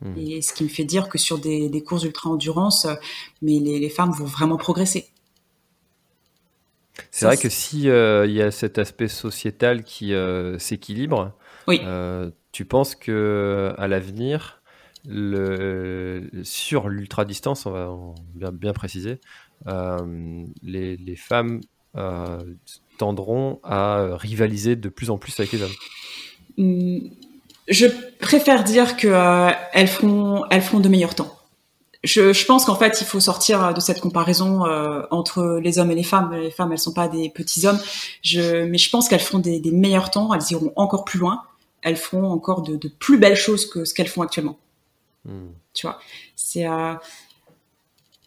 Hmm. 0.00 0.16
Et 0.16 0.42
ce 0.42 0.52
qui 0.52 0.64
me 0.64 0.68
fait 0.68 0.84
dire 0.84 1.08
que 1.08 1.18
sur 1.18 1.38
des, 1.38 1.68
des 1.68 1.82
courses 1.82 2.04
ultra-endurance, 2.04 2.86
euh, 2.86 2.94
mais 3.42 3.58
les, 3.58 3.78
les, 3.78 3.90
femmes 3.90 4.12
vont 4.12 4.24
vraiment 4.24 4.56
progresser. 4.56 5.08
C'est 7.10 7.26
vrai 7.26 7.36
que 7.36 7.48
si 7.48 7.82
il 7.82 8.32
y 8.32 8.42
a 8.42 8.50
cet 8.50 8.78
aspect 8.78 9.08
sociétal 9.08 9.84
qui 9.84 10.12
s'équilibre, 10.58 11.32
oui. 11.66 11.80
tu 12.52 12.64
penses 12.66 12.94
que 12.94 13.72
à 13.78 13.88
l'avenir, 13.88 14.60
le, 15.08 16.28
sur 16.42 16.90
l'ultra 16.90 17.24
distance, 17.24 17.64
on 17.64 17.70
va 17.70 17.90
bien, 18.34 18.52
bien 18.52 18.72
préciser, 18.74 19.18
les, 19.66 20.96
les, 20.96 21.16
femmes 21.16 21.60
tendront 23.00 23.60
à 23.64 23.98
euh, 23.98 24.14
rivaliser 24.14 24.76
de 24.76 24.90
plus 24.90 25.08
en 25.08 25.16
plus 25.16 25.38
avec 25.40 25.52
les 25.52 25.62
hommes 25.62 25.72
hmm, 26.58 26.98
Je 27.66 27.86
préfère 28.18 28.62
dire 28.62 28.96
qu'elles 28.96 29.10
euh, 29.12 29.50
elles 29.72 29.88
feront, 29.88 30.44
elles 30.50 30.62
de 30.82 30.88
meilleurs 30.88 31.14
temps. 31.14 31.34
Je, 32.04 32.32
je 32.32 32.46
pense 32.46 32.64
qu'en 32.66 32.76
fait, 32.76 33.00
il 33.00 33.06
faut 33.06 33.20
sortir 33.20 33.74
de 33.74 33.80
cette 33.80 34.00
comparaison 34.00 34.66
euh, 34.66 35.02
entre 35.10 35.58
les 35.62 35.78
hommes 35.78 35.90
et 35.90 35.94
les 35.94 36.02
femmes. 36.02 36.32
Les 36.34 36.50
femmes, 36.50 36.72
elles 36.72 36.78
sont 36.78 36.92
pas 36.92 37.08
des 37.08 37.30
petits 37.30 37.66
hommes. 37.66 37.80
Je, 38.22 38.64
mais 38.64 38.78
je 38.78 38.90
pense 38.90 39.08
qu'elles 39.08 39.20
feront 39.20 39.38
des, 39.38 39.60
des, 39.60 39.70
meilleurs 39.70 40.10
temps. 40.10 40.32
Elles 40.34 40.50
iront 40.50 40.72
encore 40.76 41.04
plus 41.04 41.18
loin. 41.18 41.42
Elles 41.82 41.96
feront 41.96 42.30
encore 42.30 42.62
de, 42.62 42.76
de 42.76 42.88
plus 42.88 43.18
belles 43.18 43.36
choses 43.36 43.68
que 43.68 43.86
ce 43.86 43.94
qu'elles 43.94 44.08
font 44.08 44.22
actuellement. 44.22 44.58
Hmm. 45.24 45.48
Tu 45.72 45.86
vois, 45.86 45.98
c'est 46.36 46.66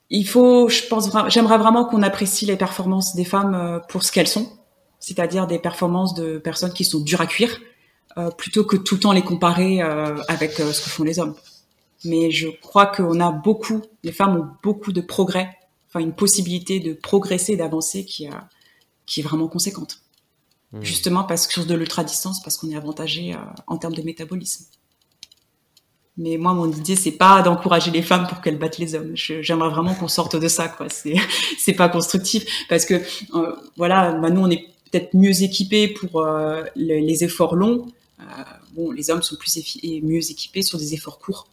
il 0.10 0.28
faut, 0.28 0.70
je 0.70 0.84
pense, 0.84 1.10
j'aimerais 1.30 1.58
vraiment 1.58 1.86
qu'on 1.86 2.04
apprécie 2.04 2.46
les 2.46 2.56
performances 2.56 3.16
des 3.16 3.26
femmes 3.26 3.82
pour 3.90 4.04
ce 4.04 4.12
qu'elles 4.12 4.28
sont 4.28 4.48
c'est-à-dire 5.04 5.48
des 5.48 5.60
performances 5.60 6.14
de 6.14 6.38
personnes 6.38 6.72
qui 6.72 6.86
sont 6.86 7.02
dures 7.02 7.20
à 7.20 7.28
cuire, 7.28 7.60
euh, 8.18 8.32
plutôt 8.32 8.64
que 8.64 8.78
tout 8.78 8.96
le 8.96 9.02
temps 9.02 9.12
les 9.12 9.22
comparer 9.22 9.82
euh, 9.82 10.16
avec 10.30 10.58
euh, 10.62 10.72
ce 10.72 10.82
que 10.82 10.90
font 10.90 11.04
les 11.04 11.20
hommes. 11.20 11.36
Mais 12.06 12.32
je 12.32 12.48
crois 12.48 12.86
qu'on 12.86 13.20
a 13.20 13.30
beaucoup, 13.30 13.82
les 14.04 14.14
femmes 14.14 14.38
ont 14.38 14.48
beaucoup 14.64 14.94
de 14.94 15.02
progrès, 15.02 15.58
enfin 15.90 16.00
une 16.00 16.14
possibilité 16.14 16.80
de 16.80 16.94
progresser, 16.94 17.58
d'avancer 17.58 18.06
qui, 18.06 18.30
qui 19.06 19.20
est 19.20 19.24
vraiment 19.24 19.50
conséquente. 19.50 20.00
Mmh. 20.72 20.84
Justement 20.84 21.26
parce 21.26 21.48
que 21.48 21.54
sur 21.54 21.66
de 21.66 21.76
l'ultra 21.76 22.06
distance, 22.06 22.42
parce 22.42 22.56
qu'on 22.56 22.70
est 22.70 22.78
avantagé 22.78 23.36
en 23.68 23.78
termes 23.78 23.96
de 23.96 24.04
métabolisme. 24.04 24.68
Mais 26.16 26.38
moi, 26.38 26.54
mon 26.54 26.72
idée, 26.72 26.96
c'est 26.96 27.12
pas 27.12 27.42
d'encourager 27.42 27.92
les 27.92 28.04
femmes 28.04 28.28
pour 28.28 28.40
qu'elles 28.40 28.60
battent 28.60 28.78
les 28.78 28.96
hommes. 28.96 29.12
J'aimerais 29.16 29.70
vraiment 29.70 29.96
qu'on 29.96 30.08
sorte 30.08 30.36
de 30.36 30.48
ça, 30.48 30.68
quoi. 30.68 30.88
C'est, 30.88 31.16
c'est 31.58 31.74
pas 31.74 31.90
constructif 31.90 32.46
parce 32.70 32.86
que, 32.86 33.02
voilà, 33.76 34.14
bah, 34.14 34.30
nous, 34.30 34.42
on 34.42 34.50
est 34.50 34.73
peut-être 34.94 35.16
mieux 35.16 35.42
équipés 35.42 35.88
pour 35.88 36.22
euh, 36.22 36.64
les, 36.76 37.24
efforts 37.24 37.56
longs. 37.56 37.88
Euh, 38.20 38.24
bon, 38.74 38.92
les 38.92 39.10
hommes 39.10 39.24
sont 39.24 39.36
plus 39.36 39.58
mieux 40.04 40.32
équipés 40.32 40.62
sur 40.62 40.78
des 40.78 40.94
efforts 40.94 41.20
courts 41.20 41.48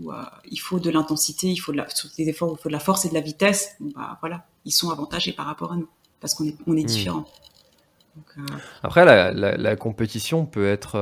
où 0.00 0.12
euh, 0.12 0.16
il 0.50 0.58
faut 0.58 0.80
de 0.80 0.90
l'intensité, 0.90 1.48
il 1.48 1.56
faut 1.56 1.72
de 1.72 1.78
la, 1.78 1.88
sur 1.88 2.08
des 2.16 2.28
efforts 2.28 2.50
où 2.50 2.56
il 2.58 2.62
faut 2.62 2.68
de 2.68 2.74
la 2.74 2.80
force 2.80 3.04
et 3.04 3.08
de 3.08 3.14
la 3.14 3.20
vitesse. 3.20 3.76
bah, 3.80 4.16
voilà, 4.20 4.46
ils 4.64 4.72
sont 4.72 4.90
avantagés 4.90 5.32
par 5.32 5.46
rapport 5.46 5.72
à 5.72 5.76
nous 5.76 5.88
parce 6.20 6.34
qu'on 6.34 6.46
est, 6.46 6.56
on 6.66 6.76
est 6.76 6.82
hmm. 6.82 6.86
différents. 6.86 7.24
Après, 8.84 9.04
la, 9.04 9.32
la, 9.32 9.76
compétition 9.76 10.46
peut 10.46 10.68
être, 10.68 10.92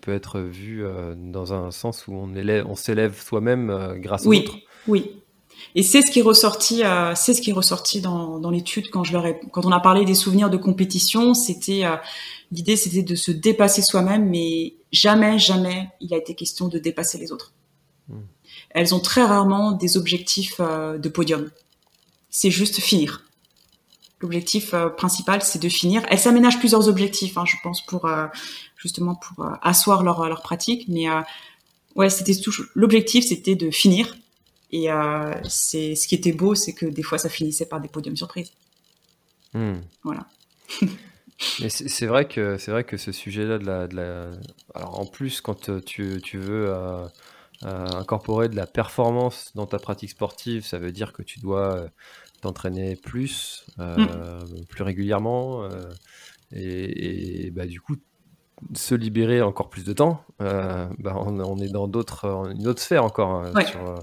peut 0.00 0.12
être 0.12 0.40
vue 0.40 0.84
dans 1.16 1.52
un 1.52 1.70
sens 1.70 2.08
où 2.08 2.12
on, 2.12 2.34
élève, 2.34 2.66
on 2.66 2.74
s'élève 2.74 3.22
soi-même 3.22 3.94
grâce 4.00 4.24
oui, 4.24 4.38
aux 4.38 4.40
autres. 4.40 4.58
Oui, 4.88 5.19
et 5.74 5.82
c'est 5.82 6.02
ce 6.02 6.10
qui 6.10 6.18
est 6.18 6.22
ressorti, 6.22 6.84
euh, 6.84 7.14
c'est 7.14 7.34
ce 7.34 7.40
qui 7.40 7.50
est 7.50 7.54
ressorti 7.54 8.00
dans, 8.00 8.38
dans 8.38 8.50
l'étude 8.50 8.90
quand 8.90 9.04
je 9.04 9.12
leur 9.12 9.26
ai, 9.26 9.40
quand 9.52 9.64
on 9.64 9.72
a 9.72 9.80
parlé 9.80 10.04
des 10.04 10.14
souvenirs 10.14 10.50
de 10.50 10.56
compétition, 10.56 11.34
c'était 11.34 11.84
euh, 11.84 11.96
l'idée, 12.50 12.76
c'était 12.76 13.02
de 13.02 13.14
se 13.14 13.30
dépasser 13.30 13.82
soi-même, 13.82 14.28
mais 14.28 14.74
jamais, 14.92 15.38
jamais, 15.38 15.88
il 16.00 16.12
a 16.12 16.16
été 16.16 16.34
question 16.34 16.68
de 16.68 16.78
dépasser 16.78 17.18
les 17.18 17.30
autres. 17.32 17.52
Hmm. 18.08 18.22
Elles 18.70 18.94
ont 18.94 19.00
très 19.00 19.22
rarement 19.22 19.72
des 19.72 19.96
objectifs 19.96 20.56
euh, 20.60 20.98
de 20.98 21.08
podium. 21.08 21.50
C'est 22.30 22.50
juste 22.50 22.80
finir. 22.80 23.24
L'objectif 24.20 24.74
principal, 24.98 25.40
c'est 25.40 25.62
de 25.62 25.68
finir. 25.70 26.02
Elles 26.10 26.18
s'aménagent 26.18 26.58
plusieurs 26.58 26.88
objectifs, 26.88 27.38
hein, 27.38 27.44
je 27.46 27.56
pense, 27.62 27.80
pour 27.86 28.06
justement 28.76 29.14
pour 29.14 29.46
asseoir 29.62 30.02
leur 30.02 30.28
leur 30.28 30.42
pratique, 30.42 30.84
mais 30.88 31.06
ouais, 31.96 32.10
c'était 32.10 32.34
l'objectif, 32.74 33.24
c'était 33.24 33.54
de 33.54 33.70
finir 33.70 34.14
et 34.72 34.90
euh, 34.90 35.34
c'est 35.48 35.94
ce 35.94 36.06
qui 36.06 36.14
était 36.14 36.32
beau, 36.32 36.54
c'est 36.54 36.72
que 36.72 36.86
des 36.86 37.02
fois, 37.02 37.18
ça 37.18 37.28
finissait 37.28 37.66
par 37.66 37.80
des 37.80 37.88
podiums 37.88 38.16
surprises. 38.16 38.52
Hmm. 39.52 39.80
Voilà. 40.04 40.26
Mais 41.60 41.70
c'est 41.70 42.06
vrai 42.06 42.28
que 42.28 42.58
c'est 42.58 42.70
vrai 42.70 42.84
que 42.84 42.98
ce 42.98 43.12
sujet-là 43.12 43.58
de 43.58 43.64
la, 43.64 43.88
de 43.88 43.96
la, 43.96 44.30
alors 44.74 45.00
en 45.00 45.06
plus 45.06 45.40
quand 45.40 45.70
euh, 45.70 45.80
tu, 45.80 46.20
tu 46.22 46.36
veux 46.36 46.68
euh, 46.68 47.06
euh, 47.64 47.86
incorporer 47.94 48.50
de 48.50 48.56
la 48.56 48.66
performance 48.66 49.52
dans 49.54 49.64
ta 49.66 49.78
pratique 49.78 50.10
sportive, 50.10 50.66
ça 50.66 50.78
veut 50.78 50.92
dire 50.92 51.14
que 51.14 51.22
tu 51.22 51.40
dois 51.40 51.86
t'entraîner 52.42 52.94
plus, 52.94 53.64
hmm. 53.78 54.64
plus 54.68 54.82
régulièrement, 54.82 55.66
et, 56.52 57.46
et, 57.46 57.50
bah 57.50 57.66
du 57.66 57.80
coup 57.80 57.96
se 58.74 58.94
libérer 58.94 59.40
encore 59.40 59.70
plus 59.70 59.84
de 59.84 59.94
temps, 59.94 60.24
bah 60.38 61.14
on, 61.16 61.40
on, 61.40 61.58
est 61.58 61.68
dans 61.68 61.88
d'autres 61.88 62.50
une 62.54 62.66
autre 62.66 62.82
sphère 62.82 63.04
encore 63.04 63.30
hein, 63.30 63.52
ouais. 63.54 63.66
sur, 63.66 63.98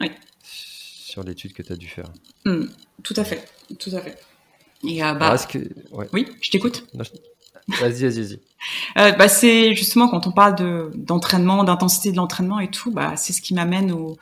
oui. 0.00 0.10
sur 0.42 1.22
l'étude 1.22 1.52
que 1.52 1.62
tu 1.62 1.72
as 1.72 1.76
dû 1.76 1.88
faire. 1.88 2.10
Hmm, 2.44 2.66
tout 3.02 3.14
à 3.16 3.24
fait, 3.24 3.48
tout 3.78 3.90
à 3.94 4.00
fait. 4.00 4.18
Et, 4.86 5.04
euh, 5.04 5.14
bah, 5.14 5.36
Oui, 6.12 6.26
je 6.40 6.50
t'écoute. 6.50 6.84
Vas-y, 7.68 8.02
vas-y, 8.02 8.22
vas-y. 8.22 8.40
Euh, 8.98 9.12
bah, 9.12 9.28
c'est 9.28 9.74
justement 9.74 10.08
quand 10.08 10.26
on 10.26 10.32
parle 10.32 10.54
de, 10.54 10.90
d'entraînement, 10.94 11.64
d'intensité 11.64 12.10
de 12.10 12.16
l'entraînement 12.16 12.60
et 12.60 12.68
tout, 12.70 12.90
bah, 12.90 13.16
c'est 13.16 13.32
ce 13.32 13.40
qui 13.40 13.54
m'amène 13.54 13.90
au, 13.90 14.18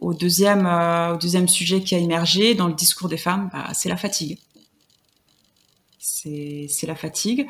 au 0.00 0.12
deuxième, 0.12 0.66
euh, 0.66 1.14
au 1.14 1.16
deuxième 1.16 1.48
sujet 1.48 1.80
qui 1.80 1.94
a 1.94 1.98
émergé 1.98 2.54
dans 2.54 2.66
le 2.68 2.74
discours 2.74 3.08
des 3.08 3.16
femmes, 3.16 3.48
bah, 3.54 3.68
c'est 3.72 3.88
la 3.88 3.96
fatigue. 3.96 4.38
C'est, 5.98 6.66
c'est 6.68 6.86
la 6.86 6.94
fatigue. 6.94 7.46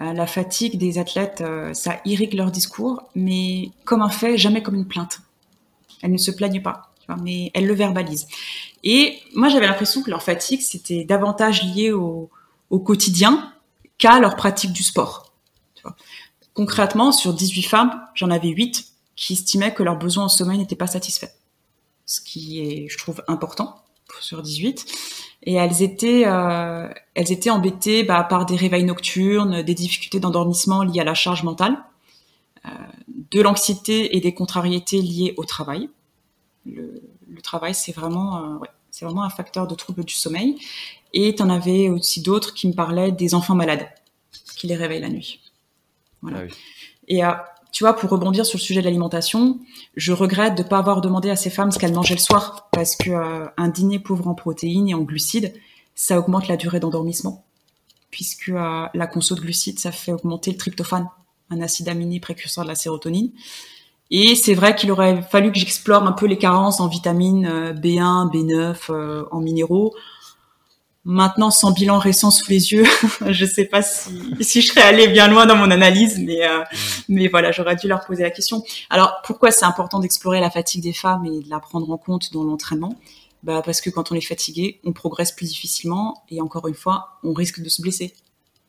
Euh, 0.00 0.14
la 0.14 0.26
fatigue 0.26 0.78
des 0.78 0.96
athlètes, 0.96 1.44
ça 1.74 2.00
irrigue 2.06 2.32
leur 2.32 2.50
discours, 2.50 3.02
mais 3.14 3.70
comme 3.84 4.00
un 4.00 4.08
fait, 4.08 4.38
jamais 4.38 4.62
comme 4.62 4.76
une 4.76 4.88
plainte. 4.88 5.20
Elles 6.02 6.12
ne 6.12 6.16
se 6.16 6.30
plaignent 6.30 6.62
pas 6.62 6.94
mais 7.22 7.50
elles 7.54 7.66
le 7.66 7.74
verbalisent. 7.74 8.26
Et 8.82 9.18
moi, 9.34 9.48
j'avais 9.48 9.66
l'impression 9.66 10.02
que 10.02 10.10
leur 10.10 10.22
fatigue, 10.22 10.60
c'était 10.60 11.04
davantage 11.04 11.62
lié 11.62 11.92
au, 11.92 12.30
quotidien 12.70 13.52
qu'à 13.98 14.18
leur 14.20 14.36
pratique 14.36 14.72
du 14.72 14.82
sport. 14.82 15.32
Concrètement, 16.54 17.12
sur 17.12 17.32
18 17.32 17.62
femmes, 17.62 18.02
j'en 18.14 18.30
avais 18.30 18.48
8 18.48 18.86
qui 19.14 19.32
estimaient 19.32 19.72
que 19.72 19.82
leurs 19.82 19.96
besoins 19.96 20.24
en 20.24 20.28
sommeil 20.28 20.58
n'étaient 20.58 20.76
pas 20.76 20.86
satisfaits. 20.86 21.32
ce 22.04 22.20
qui 22.20 22.60
est, 22.60 22.88
je 22.88 22.98
trouve, 22.98 23.22
important 23.26 23.82
sur 24.20 24.42
18. 24.42 24.86
Et 25.44 25.54
elles 25.54 25.82
étaient, 25.82 26.24
euh, 26.26 26.88
elles 27.14 27.32
étaient 27.32 27.50
embêtées 27.50 28.02
bah, 28.02 28.24
par 28.24 28.46
des 28.46 28.56
réveils 28.56 28.84
nocturnes, 28.84 29.62
des 29.62 29.74
difficultés 29.74 30.20
d'endormissement 30.20 30.82
liées 30.82 31.00
à 31.00 31.04
la 31.04 31.14
charge 31.14 31.42
mentale, 31.42 31.76
euh, 32.64 32.70
de 33.30 33.40
l'anxiété 33.40 34.16
et 34.16 34.20
des 34.20 34.34
contrariétés 34.34 35.00
liées 35.00 35.34
au 35.36 35.44
travail. 35.44 35.88
Le, 36.66 37.02
le 37.28 37.42
travail, 37.42 37.74
c'est 37.74 37.92
vraiment, 37.92 38.36
euh, 38.36 38.58
ouais, 38.58 38.68
c'est 38.90 39.04
vraiment 39.04 39.22
un 39.22 39.30
facteur 39.30 39.66
de 39.66 39.74
trouble 39.74 40.04
du 40.04 40.14
sommeil. 40.14 40.58
Et 41.12 41.34
tu 41.34 41.42
en 41.42 41.48
avais 41.48 41.88
aussi 41.88 42.20
d'autres 42.22 42.54
qui 42.54 42.66
me 42.68 42.72
parlaient 42.72 43.12
des 43.12 43.34
enfants 43.34 43.54
malades 43.54 43.88
qui 44.56 44.66
les 44.66 44.76
réveillent 44.76 45.00
la 45.00 45.08
nuit. 45.08 45.40
Voilà. 46.22 46.38
Ah 46.40 46.42
oui. 46.44 46.54
Et 47.08 47.24
euh, 47.24 47.32
tu 47.72 47.84
vois, 47.84 47.94
pour 47.94 48.10
rebondir 48.10 48.46
sur 48.46 48.58
le 48.58 48.62
sujet 48.62 48.80
de 48.80 48.86
l'alimentation, 48.86 49.60
je 49.96 50.12
regrette 50.12 50.54
de 50.54 50.62
ne 50.62 50.68
pas 50.68 50.78
avoir 50.78 51.00
demandé 51.00 51.30
à 51.30 51.36
ces 51.36 51.50
femmes 51.50 51.70
ce 51.70 51.78
qu'elles 51.78 51.92
mangeaient 51.92 52.14
le 52.14 52.20
soir, 52.20 52.68
parce 52.72 52.96
que 52.96 53.10
euh, 53.10 53.46
un 53.56 53.68
dîner 53.68 53.98
pauvre 53.98 54.26
en 54.28 54.34
protéines 54.34 54.88
et 54.88 54.94
en 54.94 55.02
glucides, 55.02 55.52
ça 55.94 56.18
augmente 56.18 56.48
la 56.48 56.56
durée 56.56 56.80
d'endormissement, 56.80 57.44
puisque 58.10 58.48
euh, 58.48 58.86
la 58.94 59.06
conso 59.06 59.34
de 59.34 59.40
glucides, 59.40 59.78
ça 59.78 59.92
fait 59.92 60.12
augmenter 60.12 60.52
le 60.52 60.56
tryptophane, 60.56 61.08
un 61.50 61.60
acide 61.60 61.88
aminé 61.88 62.18
précurseur 62.18 62.64
de 62.64 62.68
la 62.68 62.74
sérotonine. 62.74 63.30
Et 64.10 64.36
c'est 64.36 64.54
vrai 64.54 64.74
qu'il 64.76 64.90
aurait 64.92 65.22
fallu 65.22 65.50
que 65.50 65.58
j'explore 65.58 66.04
un 66.04 66.12
peu 66.12 66.26
les 66.26 66.38
carences 66.38 66.80
en 66.80 66.88
vitamines 66.88 67.72
B1, 67.72 68.30
B9, 68.32 69.26
en 69.30 69.40
minéraux, 69.40 69.94
Maintenant, 71.08 71.52
sans 71.52 71.70
bilan 71.70 72.00
récent 72.00 72.32
sous 72.32 72.50
les 72.50 72.72
yeux, 72.72 72.82
je 73.30 73.46
sais 73.46 73.64
pas 73.64 73.80
si, 73.80 74.10
si 74.40 74.60
je 74.60 74.66
serais 74.66 74.82
allée 74.82 75.06
bien 75.06 75.28
loin 75.28 75.46
dans 75.46 75.54
mon 75.54 75.70
analyse, 75.70 76.18
mais 76.18 76.44
euh, 76.44 76.64
mais 77.08 77.28
voilà, 77.28 77.52
j'aurais 77.52 77.76
dû 77.76 77.86
leur 77.86 78.04
poser 78.04 78.24
la 78.24 78.32
question. 78.32 78.64
Alors, 78.90 79.22
pourquoi 79.24 79.52
c'est 79.52 79.64
important 79.64 80.00
d'explorer 80.00 80.40
la 80.40 80.50
fatigue 80.50 80.82
des 80.82 80.92
femmes 80.92 81.24
et 81.24 81.44
de 81.44 81.48
la 81.48 81.60
prendre 81.60 81.88
en 81.88 81.96
compte 81.96 82.32
dans 82.32 82.42
l'entraînement? 82.42 82.96
Bah 83.44 83.62
parce 83.64 83.80
que 83.80 83.88
quand 83.88 84.10
on 84.10 84.16
est 84.16 84.20
fatigué, 84.20 84.80
on 84.82 84.92
progresse 84.92 85.30
plus 85.30 85.46
difficilement 85.46 86.24
et 86.28 86.40
encore 86.40 86.66
une 86.66 86.74
fois, 86.74 87.20
on 87.22 87.34
risque 87.34 87.60
de 87.60 87.68
se 87.68 87.82
blesser. 87.82 88.12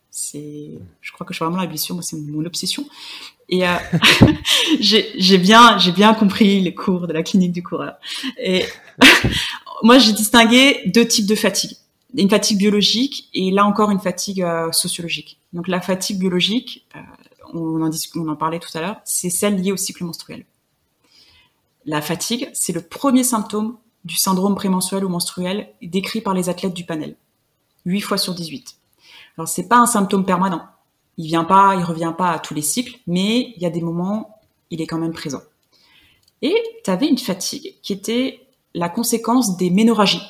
C'est, 0.10 0.72
je 1.02 1.12
crois 1.12 1.26
que 1.26 1.34
je 1.34 1.38
suis 1.38 1.46
vraiment 1.46 1.62
la 1.62 1.68
blessure, 1.68 1.96
moi 1.96 2.04
c'est 2.04 2.18
mon 2.18 2.46
obsession. 2.46 2.88
Et 3.50 3.68
euh, 3.68 3.76
j'ai 4.80 5.38
bien 5.38 5.78
j'ai 5.78 5.92
bien 5.92 6.14
compris 6.14 6.60
les 6.60 6.74
cours 6.74 7.08
de 7.08 7.14
la 7.14 7.24
clinique 7.24 7.52
du 7.52 7.64
coureur. 7.64 7.96
Et 8.38 8.66
moi, 9.84 10.00
j'ai 10.00 10.12
distingué 10.14 10.82
deux 10.88 11.08
types 11.08 11.28
de 11.28 11.36
fatigue 11.36 11.78
une 12.16 12.30
fatigue 12.30 12.58
biologique 12.58 13.30
et 13.34 13.52
là 13.52 13.66
encore 13.66 13.92
une 13.92 14.00
fatigue 14.00 14.42
euh, 14.42 14.72
sociologique. 14.72 15.40
Donc 15.54 15.68
la 15.68 15.82
fatigue 15.82 16.20
biologique, 16.20 16.88
euh, 16.96 17.00
on, 17.54 17.82
en 17.82 17.92
on 18.16 18.28
en 18.28 18.36
parlait 18.36 18.60
tout 18.60 18.76
à 18.76 18.82
l'heure, 18.82 19.02
c'est 19.04 19.30
celle 19.30 19.62
liée 19.62 19.72
au 19.72 19.78
cycle 19.78 20.04
menstruel. 20.04 20.46
La 21.86 22.02
fatigue, 22.02 22.50
c'est 22.54 22.74
le 22.74 22.82
premier 22.82 23.24
symptôme 23.24 23.78
du 24.04 24.16
syndrome 24.16 24.56
prémenstruel 24.56 25.06
ou 25.06 25.10
menstruel 25.10 25.70
décrit 25.82 26.22
par 26.22 26.34
les 26.34 26.50
athlètes 26.50 26.74
du 26.74 26.86
panel. 26.86 27.16
8 27.86 28.02
fois 28.02 28.18
sur 28.18 28.34
18. 28.34 28.77
Alors 29.38 29.48
c'est 29.48 29.68
pas 29.68 29.78
un 29.78 29.86
symptôme 29.86 30.26
permanent. 30.26 30.66
Il 31.18 31.28
vient 31.28 31.44
pas, 31.44 31.76
il 31.76 31.84
revient 31.84 32.14
pas 32.18 32.32
à 32.32 32.40
tous 32.40 32.54
les 32.54 32.62
cycles, 32.62 33.00
mais 33.08 33.54
il 33.56 33.62
y 33.62 33.66
a 33.66 33.70
des 33.70 33.82
moments, 33.82 34.40
il 34.70 34.82
est 34.82 34.88
quand 34.88 35.00
même 35.00 35.14
présent. 35.14 35.42
Et 36.42 36.56
tu 36.84 36.92
avais 36.92 37.08
une 37.08 37.18
fatigue 37.18 37.76
qui 37.82 37.94
était 37.94 38.42
la 38.74 38.90
conséquence 38.90 39.58
des 39.58 39.70
ménorragies 39.70 40.22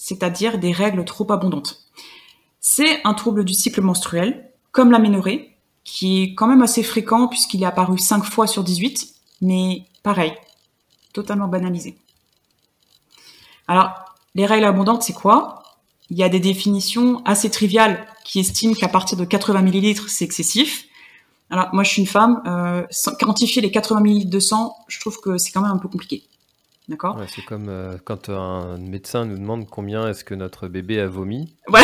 c'est-à-dire 0.00 0.58
des 0.58 0.72
règles 0.72 1.04
trop 1.04 1.30
abondantes. 1.30 1.84
C'est 2.58 3.06
un 3.06 3.12
trouble 3.12 3.44
du 3.44 3.52
cycle 3.52 3.82
menstruel, 3.82 4.50
comme 4.72 4.90
l'aménorrhée, 4.90 5.54
qui 5.84 6.22
est 6.22 6.34
quand 6.34 6.46
même 6.46 6.62
assez 6.62 6.82
fréquent 6.82 7.28
puisqu'il 7.28 7.62
est 7.62 7.66
apparu 7.66 7.98
5 7.98 8.24
fois 8.24 8.46
sur 8.46 8.64
18, 8.64 9.14
mais 9.42 9.84
pareil, 10.02 10.32
totalement 11.12 11.48
banalisé. 11.48 11.98
Alors, 13.68 13.92
les 14.34 14.46
règles 14.46 14.64
abondantes, 14.64 15.02
c'est 15.02 15.12
quoi? 15.12 15.62
Il 16.08 16.16
y 16.16 16.22
a 16.22 16.30
des 16.30 16.40
définitions 16.40 17.22
assez 17.26 17.50
triviales 17.50 18.06
qui 18.30 18.38
estiment 18.38 18.74
qu'à 18.74 18.86
partir 18.86 19.18
de 19.18 19.24
80 19.24 19.62
millilitres, 19.62 20.08
c'est 20.08 20.24
excessif. 20.24 20.86
Alors, 21.50 21.70
moi, 21.72 21.82
je 21.82 21.90
suis 21.90 22.02
une 22.02 22.06
femme, 22.06 22.40
euh, 22.46 22.86
quantifier 23.18 23.60
les 23.60 23.72
80 23.72 24.00
millilitres 24.02 24.30
de 24.30 24.38
sang, 24.38 24.76
je 24.86 25.00
trouve 25.00 25.18
que 25.20 25.36
c'est 25.36 25.50
quand 25.50 25.62
même 25.62 25.72
un 25.72 25.78
peu 25.78 25.88
compliqué. 25.88 26.22
D'accord 26.90 27.16
C'est 27.28 27.44
comme 27.44 27.68
euh, 27.68 27.98
quand 28.04 28.30
un 28.30 28.76
médecin 28.76 29.24
nous 29.24 29.38
demande 29.38 29.70
combien 29.70 30.08
est-ce 30.08 30.24
que 30.24 30.34
notre 30.34 30.66
bébé 30.66 30.98
a 30.98 31.06
vomi. 31.06 31.54
oui, 31.72 31.80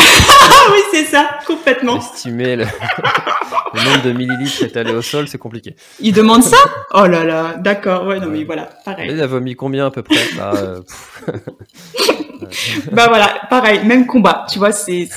c'est 0.91 1.05
ça, 1.05 1.29
complètement. 1.47 1.97
Estimer 1.97 2.55
le... 2.57 2.65
nombre 2.65 4.03
de 4.03 4.11
millilitres 4.11 4.63
étalés 4.63 4.93
au 4.93 5.01
sol, 5.01 5.29
c'est 5.29 5.37
compliqué. 5.37 5.77
Il 6.01 6.13
demande 6.13 6.43
ça? 6.43 6.57
Oh 6.93 7.07
là 7.07 7.23
là, 7.23 7.55
d'accord, 7.55 8.05
ouais, 8.05 8.19
non 8.19 8.27
mais 8.27 8.43
voilà, 8.43 8.63
pareil. 8.83 9.09
Il 9.13 9.21
a 9.21 9.27
vomi 9.27 9.55
combien 9.55 9.85
à 9.85 9.91
peu 9.91 10.03
près? 10.03 10.19
Bah, 10.35 10.51
euh, 10.57 10.81
bah 12.91 13.07
voilà, 13.07 13.47
pareil, 13.49 13.85
même 13.85 14.07
combat. 14.07 14.45
Tu 14.51 14.59
vois, 14.59 14.73
c'est 14.73 15.07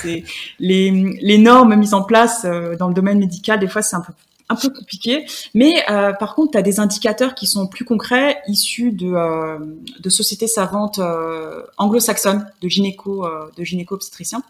les, 0.57 1.17
les 1.21 1.37
normes 1.37 1.75
mises 1.75 1.93
en 1.93 2.03
place 2.03 2.43
euh, 2.45 2.77
dans 2.77 2.87
le 2.87 2.93
domaine 2.93 3.19
médical, 3.19 3.59
des 3.59 3.67
fois 3.67 3.81
c'est 3.81 3.97
un 3.97 4.01
peu 4.01 4.13
un 4.51 4.55
peu 4.55 4.69
compliqué. 4.69 5.25
Mais 5.53 5.83
euh, 5.89 6.13
par 6.13 6.35
contre, 6.35 6.51
tu 6.51 6.57
as 6.57 6.61
des 6.61 6.79
indicateurs 6.79 7.35
qui 7.35 7.47
sont 7.47 7.67
plus 7.67 7.85
concrets, 7.85 8.41
issus 8.47 8.91
de, 8.91 9.07
euh, 9.07 9.57
de 9.99 10.09
sociétés 10.09 10.47
savantes 10.47 10.99
euh, 10.99 11.63
anglo-saxonnes, 11.77 12.47
de 12.61 12.69
gynéco, 12.69 13.27
de 13.55 13.63
gynéco-obstétriciens. 13.63 14.43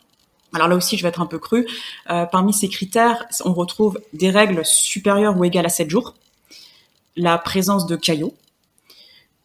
Alors 0.53 0.67
là 0.67 0.75
aussi, 0.75 0.97
je 0.97 1.03
vais 1.03 1.09
être 1.09 1.21
un 1.21 1.25
peu 1.27 1.39
cru. 1.39 1.65
parmi 2.05 2.53
ces 2.53 2.67
critères, 2.67 3.25
on 3.45 3.53
retrouve 3.53 4.01
des 4.11 4.29
règles 4.29 4.65
supérieures 4.65 5.37
ou 5.37 5.45
égales 5.45 5.65
à 5.65 5.69
7 5.69 5.89
jours, 5.89 6.13
la 7.15 7.37
présence 7.37 7.85
de 7.85 7.95
caillots, 7.95 8.33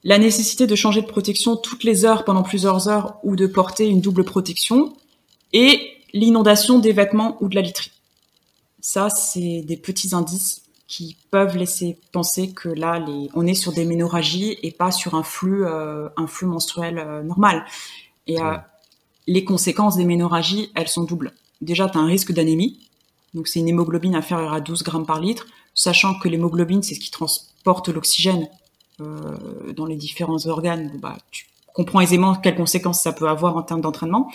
la 0.02 0.18
nécessité 0.18 0.66
de 0.66 0.74
changer 0.74 1.02
de 1.02 1.06
protection 1.06 1.54
toutes 1.56 1.84
les 1.84 2.04
heures 2.04 2.24
pendant 2.24 2.42
plusieurs 2.42 2.88
heures 2.88 3.18
ou 3.22 3.36
de 3.36 3.46
porter 3.46 3.86
une 3.86 4.00
double 4.00 4.24
protection, 4.24 4.96
et 5.52 5.92
l'inondation 6.12 6.80
des 6.80 6.92
vêtements 6.92 7.36
ou 7.40 7.48
de 7.48 7.54
la 7.54 7.62
literie. 7.62 7.92
Ça, 8.88 9.10
c'est 9.10 9.62
des 9.62 9.76
petits 9.76 10.14
indices 10.14 10.62
qui 10.86 11.16
peuvent 11.32 11.56
laisser 11.56 11.98
penser 12.12 12.52
que 12.52 12.68
là, 12.68 13.04
on 13.34 13.44
est 13.44 13.54
sur 13.54 13.72
des 13.72 13.84
ménorragies 13.84 14.58
et 14.62 14.70
pas 14.70 14.92
sur 14.92 15.16
un 15.16 15.24
flux, 15.24 15.66
euh, 15.66 16.08
un 16.16 16.28
flux 16.28 16.46
menstruel 16.46 16.98
euh, 17.00 17.24
normal. 17.24 17.64
Et 18.28 18.40
euh, 18.40 18.56
les 19.26 19.42
conséquences 19.42 19.96
des 19.96 20.04
ménorragies, 20.04 20.70
elles 20.76 20.86
sont 20.86 21.02
doubles. 21.02 21.32
Déjà, 21.60 21.88
tu 21.88 21.98
as 21.98 22.00
un 22.00 22.06
risque 22.06 22.30
d'anémie. 22.30 22.78
Donc, 23.34 23.48
c'est 23.48 23.58
une 23.58 23.66
hémoglobine 23.66 24.14
inférieure 24.14 24.52
à 24.52 24.60
12 24.60 24.84
grammes 24.84 25.04
par 25.04 25.18
litre, 25.18 25.48
sachant 25.74 26.16
que 26.16 26.28
l'hémoglobine, 26.28 26.84
c'est 26.84 26.94
ce 26.94 27.00
qui 27.00 27.10
transporte 27.10 27.88
l'oxygène 27.88 28.48
dans 29.00 29.86
les 29.86 29.96
différents 29.96 30.46
organes. 30.46 30.92
bah, 31.00 31.16
tu 31.32 31.46
comprends 31.74 32.02
aisément 32.02 32.36
quelles 32.36 32.54
conséquences 32.54 33.02
ça 33.02 33.12
peut 33.12 33.28
avoir 33.28 33.56
en 33.56 33.64
termes 33.64 33.80
d'entraînement. 33.80 34.30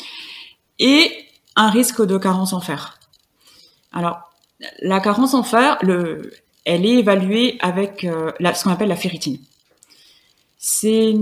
Et 0.78 1.10
un 1.56 1.70
risque 1.70 2.06
de 2.06 2.18
carence 2.18 2.52
en 2.52 2.60
fer. 2.60 3.00
Alors, 3.94 4.31
la 4.82 5.00
carence 5.00 5.34
en 5.34 5.44
fer, 5.44 5.78
le, 5.82 6.32
elle 6.66 6.86
est 6.86 7.00
évaluée 7.00 7.58
avec 7.62 8.04
euh, 8.04 8.32
ce 8.40 8.64
qu'on 8.64 8.72
appelle 8.72 8.90
la 8.90 8.96
ferritine. 8.96 9.40
C'est 10.58 11.18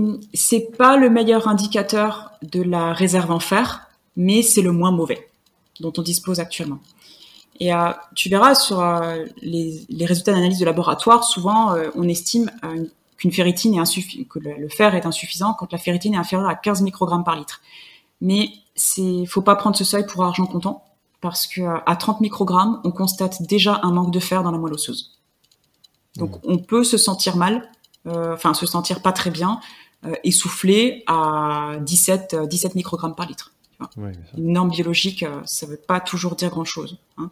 pas 0.76 0.96
le 0.96 1.08
meilleur 1.08 1.48
indicateur 1.48 2.32
de 2.42 2.62
la 2.62 2.92
réserve 2.92 3.30
en 3.30 3.40
fer, 3.40 3.88
mais 4.16 4.42
c'est 4.42 4.62
le 4.62 4.72
moins 4.72 4.90
mauvais 4.90 5.28
dont 5.80 5.92
on 5.96 6.02
dispose 6.02 6.40
actuellement. 6.40 6.78
Et 7.58 7.72
euh, 7.72 7.90
tu 8.14 8.28
verras 8.28 8.54
sur 8.54 8.80
euh, 8.80 9.24
les, 9.40 9.86
les, 9.88 10.04
résultats 10.04 10.32
d'analyse 10.32 10.58
de 10.58 10.64
laboratoire, 10.64 11.24
souvent 11.24 11.74
on 11.94 12.08
estime 12.08 12.50
qu'une 13.16 13.32
ferritine 13.32 13.74
est 13.74 13.78
insuffisante, 13.78 14.28
que 14.28 14.38
le, 14.38 14.68
fer 14.68 14.94
est 14.94 15.06
insuffisant 15.06 15.54
quand 15.54 15.72
la 15.72 15.78
ferritine 15.78 16.14
est 16.14 16.18
inférieure 16.18 16.48
à 16.48 16.54
15 16.54 16.82
microgrammes 16.82 17.24
par 17.24 17.36
litre. 17.36 17.62
Mais 18.20 18.50
c'est 18.74 19.24
faut 19.26 19.42
pas 19.42 19.56
prendre 19.56 19.76
ce 19.76 19.84
seuil 19.84 20.06
pour 20.06 20.22
argent 20.22 20.46
comptant 20.46 20.84
parce 21.20 21.46
que 21.46 21.62
à 21.86 21.96
30 21.96 22.20
microgrammes, 22.20 22.80
on 22.84 22.92
constate 22.92 23.42
déjà 23.42 23.80
un 23.82 23.92
manque 23.92 24.12
de 24.12 24.20
fer 24.20 24.42
dans 24.42 24.50
la 24.50 24.58
moelle 24.58 24.74
osseuse. 24.74 25.18
Donc 26.16 26.36
mmh. 26.36 26.50
on 26.50 26.58
peut 26.58 26.84
se 26.84 26.96
sentir 26.96 27.36
mal, 27.36 27.70
euh, 28.06 28.34
enfin 28.34 28.54
se 28.54 28.66
sentir 28.66 29.02
pas 29.02 29.12
très 29.12 29.30
bien, 29.30 29.60
euh, 30.06 30.14
essoufflé 30.24 31.04
à 31.06 31.76
17, 31.80 32.36
17 32.48 32.72
euh, 32.72 32.74
microgrammes 32.74 33.14
par 33.14 33.26
litre. 33.26 33.52
Une 34.36 34.52
norme 34.52 34.70
biologique, 34.70 35.24
ça 35.46 35.64
veut 35.64 35.78
pas 35.78 36.00
toujours 36.00 36.36
dire 36.36 36.50
grand-chose. 36.50 36.98
Hein. 37.16 37.30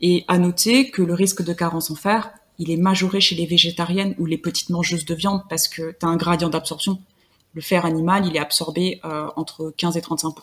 Et 0.00 0.24
à 0.26 0.38
noter 0.38 0.90
que 0.90 1.02
le 1.02 1.12
risque 1.12 1.42
de 1.42 1.52
carence 1.52 1.90
en 1.90 1.94
fer, 1.94 2.30
il 2.58 2.70
est 2.70 2.78
majoré 2.78 3.20
chez 3.20 3.34
les 3.34 3.44
végétariennes 3.44 4.14
ou 4.18 4.24
les 4.24 4.38
petites 4.38 4.70
mangeuses 4.70 5.04
de 5.04 5.14
viande 5.14 5.42
parce 5.50 5.68
que 5.68 5.94
tu 5.98 6.06
as 6.06 6.08
un 6.08 6.16
gradient 6.16 6.48
d'absorption. 6.48 6.98
Le 7.52 7.60
fer 7.60 7.84
animal, 7.84 8.24
il 8.26 8.36
est 8.36 8.40
absorbé 8.40 9.02
entre 9.36 9.70
15 9.76 9.98
et 9.98 10.00
35 10.00 10.34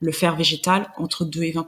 le 0.00 0.12
fer 0.12 0.36
végétal 0.36 0.90
entre 0.96 1.24
2 1.24 1.42
et 1.42 1.52
20 1.52 1.66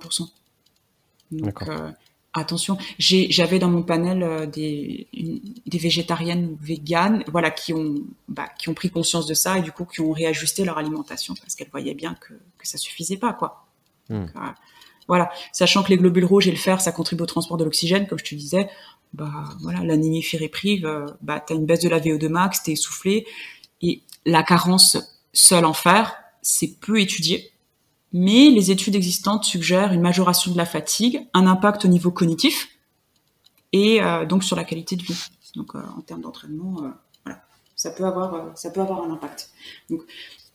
Donc 1.30 1.62
euh, 1.62 1.90
attention, 2.32 2.78
j'avais 2.98 3.58
dans 3.58 3.70
mon 3.70 3.82
panel 3.82 4.22
euh, 4.22 4.46
des, 4.46 5.06
des 5.66 5.78
végétariennes 5.78 6.56
véganes, 6.60 7.24
voilà, 7.28 7.50
qui 7.50 7.72
ont 7.74 7.94
bah, 8.28 8.48
qui 8.58 8.68
ont 8.68 8.74
pris 8.74 8.90
conscience 8.90 9.26
de 9.26 9.34
ça 9.34 9.58
et 9.58 9.62
du 9.62 9.72
coup 9.72 9.84
qui 9.84 10.00
ont 10.00 10.12
réajusté 10.12 10.64
leur 10.64 10.78
alimentation 10.78 11.34
parce 11.34 11.54
qu'elles 11.54 11.70
voyaient 11.70 11.94
bien 11.94 12.14
que 12.14 12.34
que 12.58 12.66
ça 12.66 12.78
suffisait 12.78 13.18
pas 13.18 13.32
quoi. 13.32 13.66
Hmm. 14.08 14.24
Euh, 14.24 14.50
voilà, 15.08 15.30
sachant 15.52 15.82
que 15.82 15.88
les 15.88 15.96
globules 15.96 16.24
rouges 16.24 16.46
et 16.46 16.52
le 16.52 16.56
fer, 16.56 16.80
ça 16.80 16.92
contribue 16.92 17.24
au 17.24 17.26
transport 17.26 17.56
de 17.56 17.64
l'oxygène, 17.64 18.06
comme 18.06 18.18
je 18.18 18.24
te 18.24 18.34
disais. 18.34 18.68
Bah 19.12 19.44
voilà, 19.60 19.82
l'anémie 19.82 20.22
ferriprive, 20.22 20.88
bah 21.20 21.38
t'as 21.40 21.54
une 21.54 21.66
baisse 21.66 21.80
de 21.80 21.88
la 21.90 22.00
VO2 22.00 22.28
max, 22.28 22.62
t'es 22.62 22.72
essoufflé, 22.72 23.26
Et 23.82 24.00
la 24.24 24.42
carence 24.42 24.96
seule 25.34 25.66
en 25.66 25.74
fer, 25.74 26.14
c'est 26.40 26.78
peu 26.80 27.00
étudié. 27.00 27.52
Mais 28.12 28.50
les 28.50 28.70
études 28.70 28.94
existantes 28.94 29.44
suggèrent 29.44 29.92
une 29.92 30.00
majoration 30.00 30.52
de 30.52 30.56
la 30.56 30.66
fatigue, 30.66 31.26
un 31.32 31.46
impact 31.46 31.84
au 31.84 31.88
niveau 31.88 32.10
cognitif 32.10 32.68
et 33.72 34.02
euh, 34.02 34.26
donc 34.26 34.44
sur 34.44 34.56
la 34.56 34.64
qualité 34.64 34.96
de 34.96 35.02
vie. 35.02 35.18
Donc 35.56 35.74
en 35.74 36.00
termes 36.02 36.20
d'entraînement, 36.20 36.92
voilà, 37.24 37.42
ça 37.76 37.90
peut 37.90 38.04
avoir 38.04 38.56
ça 38.56 38.70
peut 38.70 38.80
avoir 38.80 39.02
un 39.04 39.12
impact. 39.12 39.50
Donc 39.90 40.02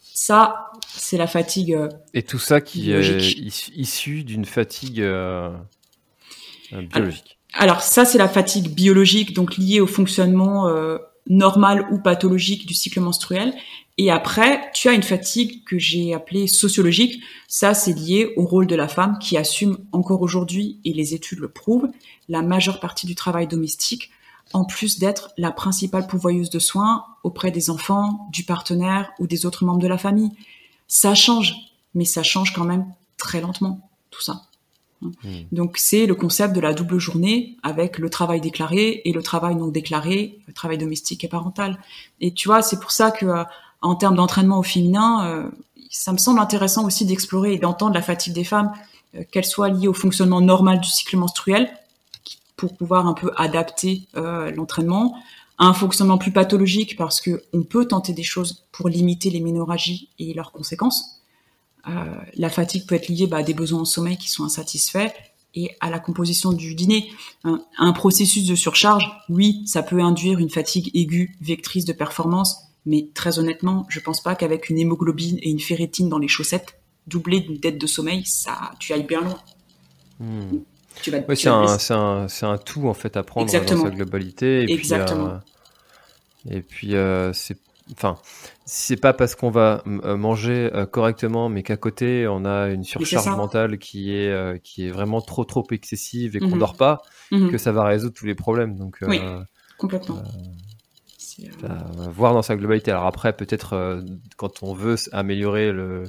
ça, 0.02 0.72
c'est 0.88 1.18
la 1.18 1.28
fatigue. 1.28 1.78
Et 2.14 2.24
tout 2.24 2.40
ça 2.40 2.62
qui 2.62 2.92
est 2.92 3.38
issu 3.76 4.24
d'une 4.24 4.46
fatigue 4.46 5.06
biologique. 6.72 7.38
Alors 7.54 7.82
ça, 7.82 8.06
c'est 8.06 8.18
la 8.18 8.28
fatigue 8.28 8.70
biologique, 8.74 9.34
donc 9.34 9.58
liée 9.58 9.80
au 9.80 9.88
fonctionnement 9.88 10.68
euh, 11.30 11.34
normal 11.34 11.88
ou 11.92 12.00
pathologique 12.00 12.66
du 12.66 12.74
cycle 12.74 13.00
menstruel. 13.00 13.54
Et 13.98 14.12
après, 14.12 14.70
tu 14.74 14.90
as 14.90 14.94
une 14.94 15.04
fatigue 15.04 15.64
que 15.64 15.80
j'ai 15.80 16.14
appelée 16.14 16.48
sociologique. 16.48 17.22
Ça, 17.48 17.74
c'est 17.74 17.94
lié 17.94 18.34
au 18.38 18.46
rôle 18.46 18.68
de 18.68 18.76
la 18.76 18.88
femme 18.88 19.18
qui 19.20 19.38
assume 19.38 19.80
encore 19.92 20.22
aujourd'hui, 20.22 20.80
et 20.86 20.94
les 20.94 21.16
études 21.16 21.40
le 21.40 21.50
prouvent, 21.50 21.90
la 22.30 22.44
majeure 22.44 22.80
partie 22.80 23.08
du 23.08 23.16
travail 23.16 23.48
domestique, 23.48 24.12
en 24.54 24.66
plus 24.66 25.00
d'être 25.00 25.32
la 25.38 25.52
principale 25.52 26.08
pourvoyeuse 26.08 26.50
de 26.50 26.60
soins 26.60 27.06
auprès 27.24 27.52
des 27.52 27.70
enfants, 27.70 28.28
du 28.32 28.44
partenaire 28.44 29.12
ou 29.20 29.28
des 29.28 29.46
autres 29.46 29.66
membres 29.66 29.82
de 29.82 29.88
la 29.88 29.98
famille. 29.98 30.32
Ça 30.88 31.16
change, 31.16 31.56
mais 31.96 32.06
ça 32.06 32.24
change 32.24 32.54
quand 32.54 32.64
même 32.64 32.86
très 33.18 33.42
lentement, 33.42 33.90
tout 34.12 34.22
ça. 34.22 34.47
Hmm. 35.02 35.12
Donc 35.52 35.78
c'est 35.78 36.06
le 36.06 36.16
concept 36.16 36.56
de 36.56 36.60
la 36.60 36.74
double 36.74 37.00
journée 37.00 37.56
avec 37.62 38.00
le 38.00 38.10
travail 38.10 38.42
déclaré 38.42 39.02
et 39.06 39.12
le 39.12 39.22
travail 39.22 39.56
non 39.56 39.68
déclaré, 39.68 40.40
le 40.48 40.54
travail 40.54 40.78
domestique 40.78 41.24
et 41.24 41.28
parental. 41.28 41.78
Et 42.20 42.34
tu 42.34 42.48
vois, 42.48 42.62
c'est 42.62 42.80
pour 42.80 42.92
ça 42.92 43.12
que 43.12 43.26
euh, 43.26 43.44
en 43.82 43.96
termes 43.96 44.16
d'entraînement 44.16 44.58
au 44.58 44.64
féminin, 44.64 45.26
euh, 45.28 45.50
ça 45.92 46.12
me 46.14 46.18
semble 46.18 46.40
intéressant 46.40 46.86
aussi 46.86 47.06
d'explorer 47.06 47.54
et 47.54 47.60
d'entendre 47.60 47.94
la 47.94 48.02
fatigue 48.02 48.34
des 48.34 48.44
femmes, 48.44 48.72
euh, 49.16 49.24
qu'elle 49.32 49.46
soit 49.46 49.70
liée 49.70 49.88
au 49.88 49.94
fonctionnement 49.94 50.42
normal 50.42 50.80
du 50.80 50.90
cycle 50.90 51.18
menstruel, 51.18 51.70
pour 52.56 52.76
pouvoir 52.76 53.06
un 53.06 53.14
peu 53.14 53.32
adapter 53.38 54.08
l'entraînement, 54.16 55.16
à 55.60 55.66
un 55.66 55.74
fonctionnement 55.74 56.18
plus 56.18 56.32
pathologique 56.32 56.98
parce 56.98 57.22
que 57.22 57.44
on 57.54 57.62
peut 57.62 57.86
tenter 57.86 58.14
des 58.14 58.24
choses 58.24 58.64
pour 58.72 58.90
limiter 58.90 59.30
les 59.30 59.42
ménorragies 59.42 60.10
et 60.18 60.34
leurs 60.34 60.52
conséquences 60.52 61.18
la 62.36 62.50
fatigue 62.50 62.86
peut 62.86 62.96
être 62.96 63.08
liée 63.08 63.28
bah, 63.28 63.38
à 63.38 63.44
des 63.44 63.54
besoins 63.54 63.82
en 63.82 63.86
sommeil 63.86 64.18
qui 64.18 64.30
sont 64.30 64.44
insatisfaits 64.44 65.12
et 65.56 65.72
à 65.80 65.90
la 65.90 66.00
composition 66.00 66.54
du 66.54 66.76
dîner. 66.76 67.12
Un, 67.44 67.94
processus 67.94 68.46
de 68.46 68.56
surcharge, 68.56 69.04
oui, 69.30 69.64
ça 69.66 69.82
peut 69.82 70.00
induire 70.02 70.40
une 70.40 70.50
fatigue 70.50 70.92
aiguë, 70.96 71.36
vectrice 71.42 71.86
de 71.86 71.94
performance, 71.94 72.60
mais 72.86 73.10
très 73.14 73.40
honnêtement, 73.40 73.86
je 73.90 74.00
pense 74.00 74.22
pas 74.22 74.36
qu'avec 74.36 74.70
une 74.70 74.78
hémoglobine 74.78 75.40
et 75.42 75.50
une 75.50 75.60
ferritine 75.60 76.10
dans 76.10 76.20
les 76.20 76.28
chaussettes, 76.28 76.80
doublée 77.08 77.40
d'une 77.40 77.60
tête 77.60 77.78
de 77.78 77.88
sommeil, 77.88 78.24
ça, 78.26 78.72
tu 78.80 78.94
ailles 78.94 79.08
bien 79.08 79.22
loin. 79.22 79.40
Hmm. 80.20 80.60
C'est 81.36 81.48
un, 81.48 82.28
un, 82.42 82.58
tout 82.58 82.88
en 82.88 82.94
fait 82.94 83.18
à 83.18 83.24
prendre 83.24 83.52
dans 83.52 83.84
sa 83.84 83.90
globalité. 83.90 84.64
Et 84.64 84.74
Exactement. 84.74 85.40
Puis, 86.44 86.52
euh, 86.52 86.58
et 86.58 86.62
puis 86.62 86.96
euh, 86.96 87.34
c'est 87.34 87.58
enfin, 87.92 88.18
c'est 88.70 88.98
pas 88.98 89.14
parce 89.14 89.36
qu'on 89.36 89.50
va 89.50 89.82
euh, 89.88 90.18
manger 90.18 90.70
euh, 90.74 90.86
correctement, 90.86 91.48
mais 91.48 91.64
qu'à 91.64 91.78
côté 91.78 92.28
on 92.28 92.44
a 92.44 92.68
une 92.68 92.84
surcharge 92.84 93.30
mentale 93.30 93.78
qui 93.80 94.14
est 94.14 94.30
euh, 94.30 94.58
qui 94.62 94.86
est 94.86 94.92
vraiment 94.92 95.22
trop 95.22 95.46
trop 95.46 95.66
excessive 95.72 96.36
et 96.36 96.40
qu'on 96.40 96.58
mmh 96.58 96.60
dort 96.60 96.76
pas, 96.76 97.02
mmh 97.32 97.50
que 97.50 97.58
ça 97.58 97.72
va 97.72 97.86
résoudre 97.86 98.14
tous 98.14 98.26
les 98.26 98.36
problèmes. 98.36 98.76
Donc, 98.76 98.98
oui, 99.04 99.22
complètement. 99.78 100.22
voir 102.12 102.34
dans 102.34 102.42
sa 102.42 102.58
globalité. 102.58 102.92
Alors 102.92 103.06
après, 103.06 103.32
peut-être 103.32 104.04
quand 104.36 104.62
on 104.62 104.74
veut 104.74 104.98
améliorer 105.14 105.72
le 105.72 106.04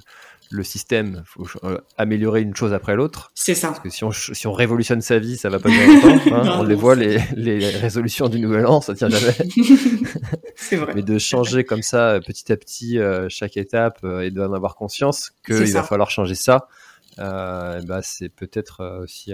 le 0.50 0.64
système, 0.64 1.22
faut 1.26 1.46
euh, 1.64 1.78
améliorer 1.96 2.40
une 2.40 2.56
chose 2.56 2.72
après 2.72 2.96
l'autre. 2.96 3.30
C'est 3.34 3.54
ça. 3.54 3.68
Parce 3.68 3.80
que 3.80 3.90
si 3.90 4.04
on, 4.04 4.12
si 4.12 4.46
on 4.46 4.52
révolutionne 4.52 5.00
sa 5.00 5.18
vie, 5.18 5.36
ça 5.36 5.50
va 5.50 5.58
pas 5.58 5.68
durer 5.68 5.86
longtemps. 5.86 6.36
Hein. 6.36 6.56
on 6.60 6.62
les 6.62 6.74
voit, 6.74 6.94
les, 6.94 7.18
les 7.36 7.68
résolutions 7.70 8.28
du 8.28 8.40
nouvel 8.40 8.66
an, 8.66 8.80
ça 8.80 8.94
tient 8.94 9.08
jamais. 9.08 9.34
c'est 10.56 10.76
vrai. 10.76 10.92
Mais 10.94 11.02
de 11.02 11.18
changer 11.18 11.64
comme 11.64 11.82
ça, 11.82 12.18
petit 12.26 12.50
à 12.50 12.56
petit, 12.56 12.98
euh, 12.98 13.28
chaque 13.28 13.56
étape, 13.56 13.98
euh, 14.04 14.20
et 14.20 14.30
d'en 14.30 14.52
avoir 14.52 14.74
conscience 14.74 15.32
qu'il 15.44 15.72
va 15.72 15.82
falloir 15.82 16.10
changer 16.10 16.34
ça, 16.34 16.68
bah, 17.18 18.00
c'est 18.02 18.30
peut-être 18.30 19.02
aussi 19.02 19.32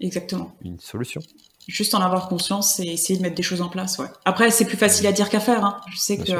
Exactement. 0.00 0.54
une 0.62 0.78
solution. 0.78 1.20
Juste 1.66 1.94
en 1.94 2.00
avoir 2.00 2.28
conscience 2.28 2.80
et 2.80 2.86
essayer 2.86 3.18
de 3.18 3.22
mettre 3.22 3.36
des 3.36 3.42
choses 3.42 3.60
en 3.60 3.68
place. 3.68 3.98
Ouais. 3.98 4.06
Après, 4.24 4.50
c'est 4.50 4.64
plus 4.64 4.78
facile 4.78 5.06
à 5.06 5.12
dire 5.12 5.28
qu'à 5.28 5.40
faire. 5.40 5.64
Hein. 5.64 5.80
Je 5.92 5.98
sais 5.98 6.16
que 6.16 6.32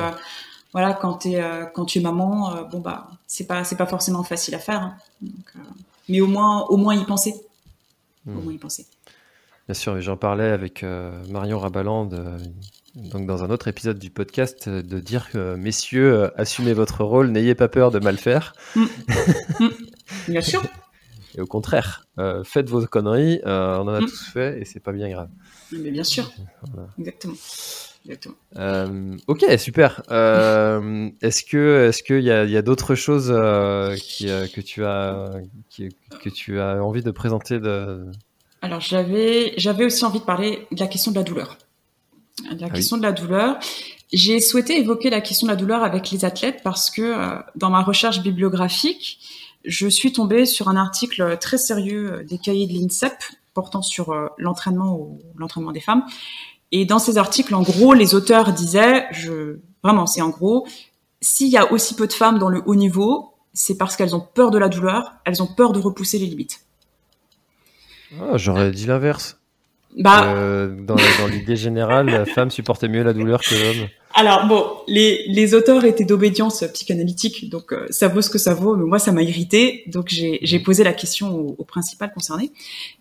voilà, 0.73 0.95
quand, 0.95 1.27
es, 1.27 1.43
euh, 1.43 1.64
quand 1.66 1.85
tu 1.85 1.99
es 1.99 2.03
maman, 2.03 2.55
euh, 2.55 2.62
bon 2.64 2.81
bah 2.81 3.09
c'est 3.27 3.47
pas 3.47 3.64
c'est 3.64 3.77
pas 3.77 3.87
forcément 3.87 4.23
facile 4.23 4.55
à 4.55 4.59
faire, 4.59 4.83
hein. 4.83 4.97
euh, 5.25 5.59
mais 6.09 6.21
au 6.21 6.27
moins 6.27 6.62
au 6.66 6.77
moins 6.77 6.95
y 6.95 7.05
penser, 7.05 7.35
au 8.27 8.31
hmm. 8.31 8.45
moins 8.45 8.53
y 8.53 8.59
penser. 8.59 8.87
Bien 9.66 9.75
sûr, 9.75 10.01
j'en 10.01 10.16
parlais 10.16 10.49
avec 10.49 10.85
Marion 11.29 11.61
Rabaland, 11.61 12.11
donc 12.97 13.27
dans 13.27 13.45
un 13.45 13.51
autre 13.51 13.68
épisode 13.68 14.01
du 14.01 14.11
podcast, 14.11 14.68
de 14.68 14.99
dire 14.99 15.29
messieurs, 15.57 16.33
assumez 16.37 16.73
votre 16.73 17.05
rôle, 17.05 17.29
n'ayez 17.29 17.55
pas 17.55 17.68
peur 17.68 17.93
de 17.93 18.01
mal 18.01 18.18
faire. 18.18 18.53
Hmm. 18.75 18.87
Hmm. 19.61 19.68
Bien 20.29 20.41
sûr. 20.41 20.62
Et 21.37 21.41
au 21.41 21.47
contraire, 21.47 22.09
faites 22.43 22.68
vos 22.68 22.85
conneries, 22.87 23.41
on 23.45 23.87
en 23.87 23.95
a 23.95 24.01
tous 24.01 24.27
fait 24.33 24.61
et 24.61 24.64
c'est 24.64 24.81
pas 24.81 24.91
bien 24.91 25.09
grave. 25.09 25.29
Mais 25.71 25.93
bien 25.93 26.03
sûr, 26.03 26.29
exactement. 26.99 27.35
Euh, 28.57 29.17
ok, 29.27 29.45
super. 29.59 30.03
Euh, 30.11 31.11
est-ce 31.21 31.45
que 31.45 31.89
est-ce 31.89 32.03
qu'il 32.03 32.23
y 32.23 32.31
a, 32.31 32.45
y 32.45 32.57
a 32.57 32.63
d'autres 32.63 32.95
choses 32.95 33.33
euh, 33.35 33.95
qui, 33.97 34.27
que 34.27 34.61
tu 34.61 34.85
as 34.85 35.31
que 36.23 36.29
tu 36.29 36.61
as 36.61 36.83
envie 36.83 37.03
de 37.03 37.11
présenter 37.11 37.61
de... 37.61 38.07
Alors 38.63 38.81
j'avais 38.81 39.55
j'avais 39.57 39.85
aussi 39.85 40.05
envie 40.05 40.21
de 40.21 40.25
parler 40.25 40.67
de 40.73 40.81
la 40.81 40.87
question 40.87 41.11
de 41.11 41.17
la 41.17 41.23
douleur. 41.23 41.59
La 42.59 42.67
ah 42.67 42.71
question 42.71 42.97
de 42.97 43.03
la 43.03 43.13
douleur. 43.13 43.59
J'ai 44.13 44.41
souhaité 44.41 44.79
évoquer 44.79 45.11
la 45.11 45.21
question 45.21 45.47
de 45.47 45.53
la 45.53 45.57
douleur 45.57 45.85
avec 45.85 46.11
les 46.11 46.25
athlètes 46.25 46.63
parce 46.65 46.91
que 46.91 47.15
dans 47.55 47.71
ma 47.71 47.83
recherche 47.83 48.23
bibliographique, 48.23 49.21
je 49.65 49.87
suis 49.87 50.13
tombée 50.13 50.47
sur 50.47 50.69
un 50.69 50.77
article 50.77 51.37
très 51.39 51.59
sérieux 51.59 52.25
des 52.29 52.39
cahiers 52.39 52.67
de 52.67 52.73
l'INSEP 52.73 53.13
portant 53.55 53.83
sur 53.83 54.15
l'entraînement 54.39 55.19
l'entraînement 55.37 55.71
des 55.71 55.81
femmes 55.81 56.05
et 56.73 56.85
dans 56.85 56.99
ces 56.99 57.18
articles, 57.18 57.55
en 57.55 57.62
gros, 57.62 57.95
les 57.95 58.14
auteurs 58.14 58.53
disaient, 58.53 59.07
je, 59.12 59.59
vraiment, 59.83 60.07
c'est 60.07 60.23
en 60.23 60.29
gros, 60.29 60.66
s'il 61.21 61.49
y 61.49 61.57
a 61.57 61.73
aussi 61.73 61.95
peu 61.95 62.07
de 62.07 62.12
femmes 62.12 62.39
dans 62.39 62.49
le 62.49 62.62
haut 62.66 62.75
niveau, 62.75 63.35
c'est 63.53 63.77
parce 63.77 63.97
qu'elles 63.97 64.14
ont 64.14 64.21
peur 64.21 64.51
de 64.51 64.59
la 64.59 64.68
douleur, 64.68 65.12
elles 65.25 65.43
ont 65.43 65.49
peur 65.49 65.73
de 65.73 65.81
repousser 65.81 66.18
les 66.18 66.27
limites. 66.27 66.61
Ah, 68.21 68.37
J'aurais 68.37 68.71
dit 68.71 68.87
l'inverse. 68.87 69.39
Bah, 69.99 70.35
euh, 70.35 70.68
dans, 70.68 70.95
dans 70.95 71.27
l'idée 71.29 71.57
générale, 71.57 72.07
la 72.07 72.25
femme 72.25 72.51
supportait 72.51 72.89
mieux 72.89 73.03
la 73.03 73.12
douleur 73.12 73.41
que 73.41 73.55
l'homme. 73.55 73.89
Alors 74.14 74.47
bon, 74.47 74.66
les, 74.87 75.25
les 75.29 75.55
auteurs 75.55 75.85
étaient 75.85 76.05
d'obédience 76.05 76.64
psychanalytique, 76.75 77.49
donc 77.49 77.73
euh, 77.73 77.87
ça 77.91 78.09
vaut 78.09 78.23
ce 78.23 78.31
que 78.31 78.39
ça 78.39 78.55
vaut, 78.55 78.77
mais 78.77 78.85
moi 78.85 78.99
ça 78.99 79.11
m'a 79.12 79.23
irrité, 79.23 79.85
donc 79.87 80.09
j'ai 80.09 80.59
posé 80.61 80.85
la 80.85 80.93
question 80.93 81.35
au, 81.35 81.55
au 81.59 81.64
principal 81.64 82.12
concerné. 82.12 82.53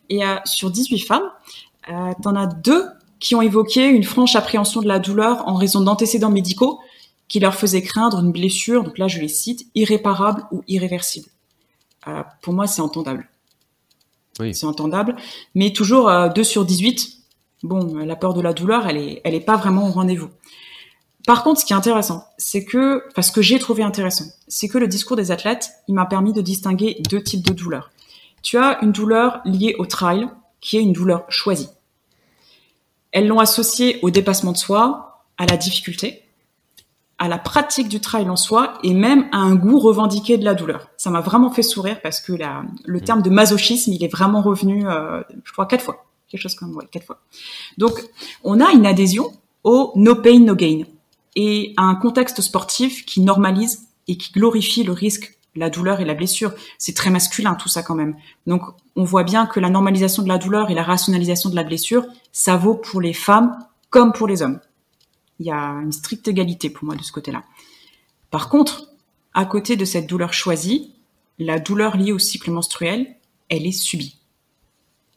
Et 0.10 0.24
euh, 0.24 0.36
sur 0.46 0.72
18 0.72 1.00
femmes, 1.00 1.30
euh, 1.90 2.12
t'en 2.22 2.36
as 2.36 2.48
deux 2.48 2.86
qui 3.20 3.36
ont 3.36 3.42
évoqué 3.42 3.88
une 3.88 4.04
franche 4.04 4.36
appréhension 4.36 4.82
de 4.82 4.88
la 4.88 5.00
douleur 5.00 5.48
en 5.48 5.56
raison 5.56 5.82
d'antécédents 5.82 6.32
médicaux 6.32 6.80
qui 7.28 7.40
leur 7.40 7.56
faisaient 7.56 7.82
craindre 7.82 8.20
une 8.20 8.32
blessure, 8.32 8.84
donc 8.84 8.98
là 8.98 9.08
je 9.08 9.20
les 9.20 9.28
cite, 9.28 9.68
irréparable 9.76 10.46
ou 10.52 10.64
irréversible. 10.68 11.28
Euh, 12.08 12.24
pour 12.42 12.54
moi, 12.54 12.66
c'est 12.66 12.82
entendable. 12.82 13.30
Oui. 14.40 14.56
C'est 14.56 14.66
entendable, 14.66 15.16
mais 15.54 15.72
toujours 15.72 16.10
euh, 16.10 16.30
2 16.30 16.44
sur 16.44 16.66
18. 16.66 17.18
Bon, 17.64 17.98
la 17.98 18.16
peur 18.16 18.34
de 18.34 18.42
la 18.42 18.54
douleur, 18.54 18.88
elle 18.88 18.98
est, 18.98 19.22
elle 19.26 19.36
est 19.36 19.42
pas 19.42 19.58
vraiment 19.58 19.88
au 19.88 19.92
rendez-vous. 19.92 20.30
Par 21.28 21.44
contre, 21.44 21.60
ce 21.60 21.66
qui 21.66 21.74
est 21.74 21.76
intéressant, 21.76 22.26
c'est 22.38 22.64
que, 22.64 23.04
parce 23.14 23.28
ce 23.28 23.32
que 23.34 23.42
j'ai 23.42 23.60
trouvé 23.60 23.84
intéressant, 23.84 24.26
c'est 24.48 24.70
que 24.70 24.78
le 24.78 24.88
discours 24.88 25.18
des 25.18 25.32
athlètes, 25.32 25.72
il 25.88 25.94
m'a 25.94 26.06
permis 26.06 26.34
de 26.34 26.42
distinguer 26.42 27.02
deux 27.10 27.22
types 27.22 27.46
de 27.46 27.54
douleurs. 27.54 27.92
Tu 28.42 28.58
as 28.58 28.82
une 28.82 28.94
douleur 28.94 29.42
liée 29.46 29.76
au 29.78 29.86
trial, 29.86 30.30
qui 30.62 30.78
est 30.78 30.82
une 30.82 30.94
douleur 30.94 31.26
choisie. 31.30 31.70
Elles 33.12 33.28
l'ont 33.28 33.40
associé 33.40 34.00
au 34.02 34.10
dépassement 34.10 34.52
de 34.52 34.58
soi, 34.58 35.26
à 35.38 35.46
la 35.46 35.58
difficulté, 35.58 36.24
à 37.18 37.28
la 37.28 37.38
pratique 37.38 37.90
du 37.90 38.00
trail 38.00 38.30
en 38.30 38.36
soi 38.36 38.78
et 38.84 38.94
même 38.94 39.28
à 39.32 39.38
un 39.38 39.56
goût 39.56 39.80
revendiqué 39.80 40.38
de 40.38 40.46
la 40.46 40.54
douleur. 40.54 40.90
Ça 40.98 41.10
m'a 41.10 41.22
vraiment 41.22 41.50
fait 41.50 41.64
sourire 41.64 42.02
parce 42.02 42.22
que 42.22 42.34
le 42.86 43.02
terme 43.02 43.22
de 43.22 43.30
masochisme, 43.30 43.92
il 43.92 44.04
est 44.04 44.12
vraiment 44.12 44.42
revenu, 44.42 44.88
euh, 44.88 45.22
je 45.44 45.52
crois, 45.52 45.66
quatre 45.66 45.84
fois. 45.84 46.06
Quelque 46.30 46.42
chose 46.42 46.56
comme, 46.56 46.76
ouais, 46.76 46.86
quatre 46.92 47.06
fois. 47.06 47.20
Donc, 47.78 48.00
on 48.44 48.62
a 48.62 48.72
une 48.72 48.86
adhésion 48.86 49.34
au 49.64 49.92
no 49.96 50.16
pain, 50.16 50.40
no 50.40 50.56
gain 50.56 50.84
et 51.36 51.74
à 51.78 51.84
un 51.84 51.96
contexte 51.96 52.42
sportif 52.42 53.06
qui 53.06 53.22
normalise 53.22 53.88
et 54.08 54.18
qui 54.18 54.32
glorifie 54.32 54.84
le 54.84 54.94
risque 54.94 55.38
la 55.56 55.70
douleur 55.70 56.00
et 56.00 56.06
la 56.06 56.14
blessure. 56.14 56.54
C'est 56.78 56.96
très 56.96 57.10
masculin 57.10 57.56
tout 57.56 57.70
ça 57.70 57.84
quand 57.84 57.96
même. 57.96 58.16
Donc 58.48 58.62
on 58.96 59.04
voit 59.04 59.24
bien 59.24 59.46
que 59.46 59.60
la 59.60 59.70
normalisation 59.70 60.24
de 60.24 60.28
la 60.28 60.38
douleur 60.38 60.70
et 60.70 60.74
la 60.74 60.84
rationalisation 60.84 61.50
de 61.50 61.56
la 61.56 61.64
blessure, 61.64 62.06
ça 62.32 62.58
vaut 62.58 62.76
pour 62.76 63.02
les 63.02 63.14
femmes 63.14 63.58
comme 63.90 64.14
pour 64.14 64.28
les 64.28 64.42
hommes. 64.42 64.60
Il 65.40 65.46
y 65.46 65.52
a 65.52 65.58
une 65.58 65.92
stricte 65.92 66.28
égalité 66.28 66.70
pour 66.70 66.86
moi 66.86 66.96
de 66.96 67.04
ce 67.04 67.12
côté-là. 67.12 67.44
Par 68.30 68.50
contre, 68.50 68.90
à 69.34 69.46
côté 69.46 69.76
de 69.76 69.86
cette 69.86 70.08
douleur 70.08 70.34
choisie, 70.34 70.94
la 71.40 71.60
douleur 71.60 71.98
liée 71.98 72.12
au 72.12 72.20
cycle 72.20 72.52
menstruel, 72.52 73.16
elle 73.48 73.66
est 73.66 73.72
subie. 73.72 74.18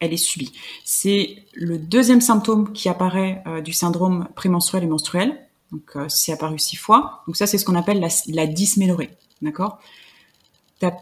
Elle 0.01 0.13
est 0.13 0.17
subie. 0.17 0.53
C'est 0.85 1.45
le 1.55 1.79
deuxième 1.79 2.21
symptôme 2.21 2.73
qui 2.73 2.89
apparaît 2.89 3.43
euh, 3.47 3.61
du 3.61 3.73
syndrome 3.73 4.29
prémenstruel 4.35 4.85
et 4.85 4.87
menstruel. 4.87 5.49
Donc, 5.71 5.97
euh, 5.97 6.09
c'est 6.09 6.33
apparu 6.33 6.59
six 6.59 6.77
fois. 6.77 7.23
Donc 7.27 7.37
ça, 7.37 7.47
c'est 7.47 7.59
ce 7.59 7.65
qu'on 7.65 7.75
appelle 7.75 8.01
la, 8.01 8.09
la. 8.29 8.47
D'accord? 9.43 9.81
Tu 10.83 10.87
as 10.87 10.97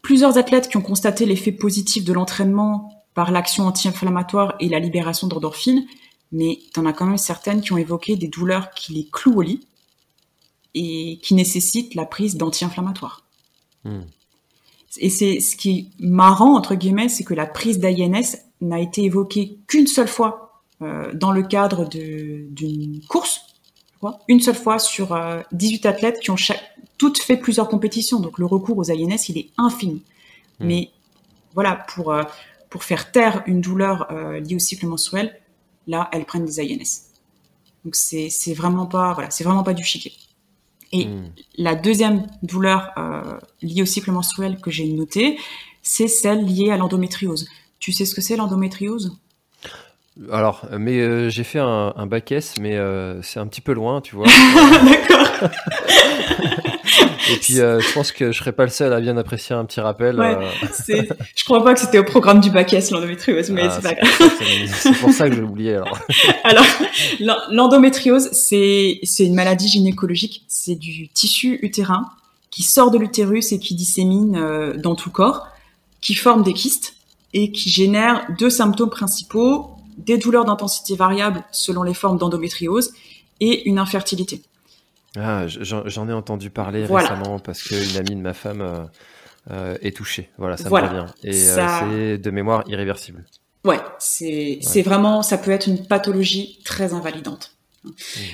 plusieurs 0.00 0.38
athlètes 0.38 0.70
qui 0.70 0.78
ont 0.78 0.82
constaté 0.82 1.26
l'effet 1.26 1.52
positif 1.52 2.04
de 2.04 2.14
l'entraînement 2.14 3.04
par 3.12 3.30
l'action 3.30 3.66
anti-inflammatoire 3.66 4.54
et 4.60 4.68
la 4.70 4.78
libération 4.78 5.26
d'endorphines, 5.26 5.86
mais 6.32 6.60
tu 6.72 6.80
en 6.80 6.86
as 6.86 6.94
quand 6.94 7.04
même 7.04 7.18
certaines 7.18 7.60
qui 7.60 7.74
ont 7.74 7.76
évoqué 7.76 8.16
des 8.16 8.28
douleurs 8.28 8.70
qui 8.70 8.94
les 8.94 9.06
clouent 9.06 9.36
au 9.36 9.42
lit 9.42 9.66
et 10.72 11.18
qui 11.22 11.34
nécessitent 11.34 11.94
la 11.94 12.06
prise 12.06 12.36
d'anti-inflammatoires. 12.38 13.26
Hmm. 13.84 14.04
Et 14.96 15.10
c'est 15.10 15.40
ce 15.40 15.54
qui 15.54 15.78
est 15.78 15.86
marrant, 16.02 16.56
entre 16.56 16.76
guillemets, 16.76 17.10
c'est 17.10 17.24
que 17.24 17.34
la 17.34 17.44
prise 17.44 17.78
d'INS 17.78 18.38
n'a 18.62 18.80
été 18.80 19.04
évoquée 19.04 19.58
qu'une 19.66 19.86
seule 19.86 20.08
fois 20.08 20.62
euh, 20.80 21.12
dans 21.12 21.32
le 21.32 21.42
cadre 21.42 21.86
d'une 21.90 23.02
course, 23.06 23.42
une 24.28 24.40
seule 24.40 24.54
fois 24.54 24.78
sur 24.78 25.14
18 25.52 25.84
euh, 25.84 25.88
athlètes 25.90 26.20
qui 26.20 26.30
ont 26.30 26.36
toutes 26.98 27.18
fait 27.18 27.36
plusieurs 27.36 27.68
compétitions. 27.68 28.20
Donc 28.20 28.38
le 28.38 28.46
recours 28.46 28.78
aux 28.78 28.90
INS, 28.90 29.28
il 29.28 29.38
est 29.38 29.50
infini. 29.58 30.02
Hmm. 30.60 30.66
Mais 30.66 30.90
voilà, 31.54 31.84
pour, 31.94 32.12
euh, 32.12 32.22
pour 32.70 32.84
faire 32.84 33.10
taire 33.12 33.42
une 33.46 33.60
douleur 33.60 34.08
liée 34.12 34.56
au 34.56 34.58
cycle 34.58 34.86
menstruel, 34.86 35.38
là, 35.86 36.08
elles 36.12 36.24
prennent 36.24 36.44
des 36.44 36.60
INS. 36.60 37.06
Donc 37.84 37.94
c'est 37.94 38.54
vraiment 38.54 38.86
pas 38.86 39.12
voilà, 39.12 39.30
c'est 39.30 39.44
vraiment 39.44 39.62
pas 39.62 39.74
du 39.74 39.84
chiquet. 39.84 40.12
Et 40.92 41.06
hmm. 41.06 41.30
la 41.58 41.74
deuxième 41.74 42.26
douleur 42.42 42.90
euh, 42.96 43.38
liée 43.62 43.82
au 43.82 43.86
cycle 43.86 44.10
menstruel 44.12 44.58
que 44.60 44.70
j'ai 44.70 44.86
notée, 44.86 45.38
c'est 45.82 46.08
celle 46.08 46.44
liée 46.44 46.70
à 46.70 46.76
l'endométriose. 46.76 47.48
Tu 47.78 47.92
sais 47.92 48.04
ce 48.04 48.14
que 48.14 48.20
c'est 48.20 48.36
l'endométriose? 48.36 49.16
Alors, 50.32 50.66
mais 50.78 50.98
euh, 50.98 51.28
j'ai 51.28 51.44
fait 51.44 51.58
un, 51.58 51.92
un, 51.94 52.06
bac 52.06 52.32
S, 52.32 52.54
mais 52.58 52.76
euh, 52.76 53.20
c'est 53.22 53.38
un 53.38 53.46
petit 53.46 53.60
peu 53.60 53.72
loin, 53.72 54.00
tu 54.00 54.16
vois. 54.16 54.26
D'accord. 54.84 55.50
Et 57.30 57.36
puis, 57.36 57.60
euh, 57.60 57.80
je 57.80 57.92
pense 57.92 58.12
que 58.12 58.32
je 58.32 58.38
serais 58.38 58.52
pas 58.52 58.64
le 58.64 58.70
seul 58.70 58.92
à 58.92 59.00
bien 59.00 59.16
apprécier 59.16 59.54
un 59.54 59.64
petit 59.64 59.80
rappel. 59.80 60.18
Ouais, 60.18 60.36
euh... 60.90 61.02
Je 61.34 61.44
crois 61.44 61.62
pas 61.64 61.74
que 61.74 61.80
c'était 61.80 61.98
au 61.98 62.04
programme 62.04 62.40
du 62.40 62.50
bac 62.50 62.72
S 62.72 62.90
l'endométriose, 62.90 63.50
mais 63.50 63.62
ah, 63.64 63.70
c'est 63.70 63.82
pas 63.82 63.94
grave. 63.94 64.32
C'est 64.68 64.98
pour 64.98 65.10
ça 65.10 65.28
que 65.28 65.34
j'ai 65.34 65.42
oublié 65.42 65.74
alors. 65.74 65.98
alors, 66.44 66.66
l'endométriose, 67.50 68.30
c'est 68.32 69.00
c'est 69.02 69.24
une 69.24 69.34
maladie 69.34 69.68
gynécologique. 69.68 70.44
C'est 70.48 70.76
du 70.76 71.08
tissu 71.08 71.58
utérin 71.62 72.06
qui 72.50 72.62
sort 72.62 72.90
de 72.90 72.98
l'utérus 72.98 73.52
et 73.52 73.58
qui 73.58 73.74
dissémine 73.74 74.36
euh, 74.36 74.76
dans 74.76 74.94
tout 74.94 75.10
le 75.10 75.12
corps, 75.14 75.48
qui 76.00 76.14
forme 76.14 76.42
des 76.42 76.54
kystes 76.54 76.94
et 77.34 77.52
qui 77.52 77.68
génère 77.68 78.26
deux 78.38 78.50
symptômes 78.50 78.90
principaux 78.90 79.72
des 79.98 80.18
douleurs 80.18 80.44
d'intensité 80.44 80.94
variable 80.94 81.44
selon 81.52 81.82
les 81.82 81.94
formes 81.94 82.18
d'endométriose 82.18 82.92
et 83.40 83.68
une 83.68 83.78
infertilité. 83.78 84.42
Ah, 85.16 85.46
j'en 85.46 86.08
ai 86.08 86.12
entendu 86.12 86.50
parler 86.50 86.84
récemment 86.84 87.38
parce 87.38 87.62
qu'une 87.62 87.96
amie 87.96 88.16
de 88.16 88.20
ma 88.20 88.34
femme 88.34 88.60
euh, 88.60 88.84
euh, 89.50 89.78
est 89.80 89.96
touchée. 89.96 90.30
Voilà, 90.38 90.56
ça 90.56 90.68
me 90.68 90.74
revient. 90.74 91.06
Et 91.22 91.48
euh, 91.48 91.66
c'est 91.80 92.18
de 92.18 92.30
mémoire 92.30 92.64
irréversible. 92.66 93.24
Ouais, 93.64 93.80
c'est 93.98 94.82
vraiment, 94.82 95.22
ça 95.22 95.38
peut 95.38 95.50
être 95.50 95.66
une 95.66 95.86
pathologie 95.86 96.60
très 96.64 96.94
invalidante. 96.94 97.52
Mmh. 97.84 97.90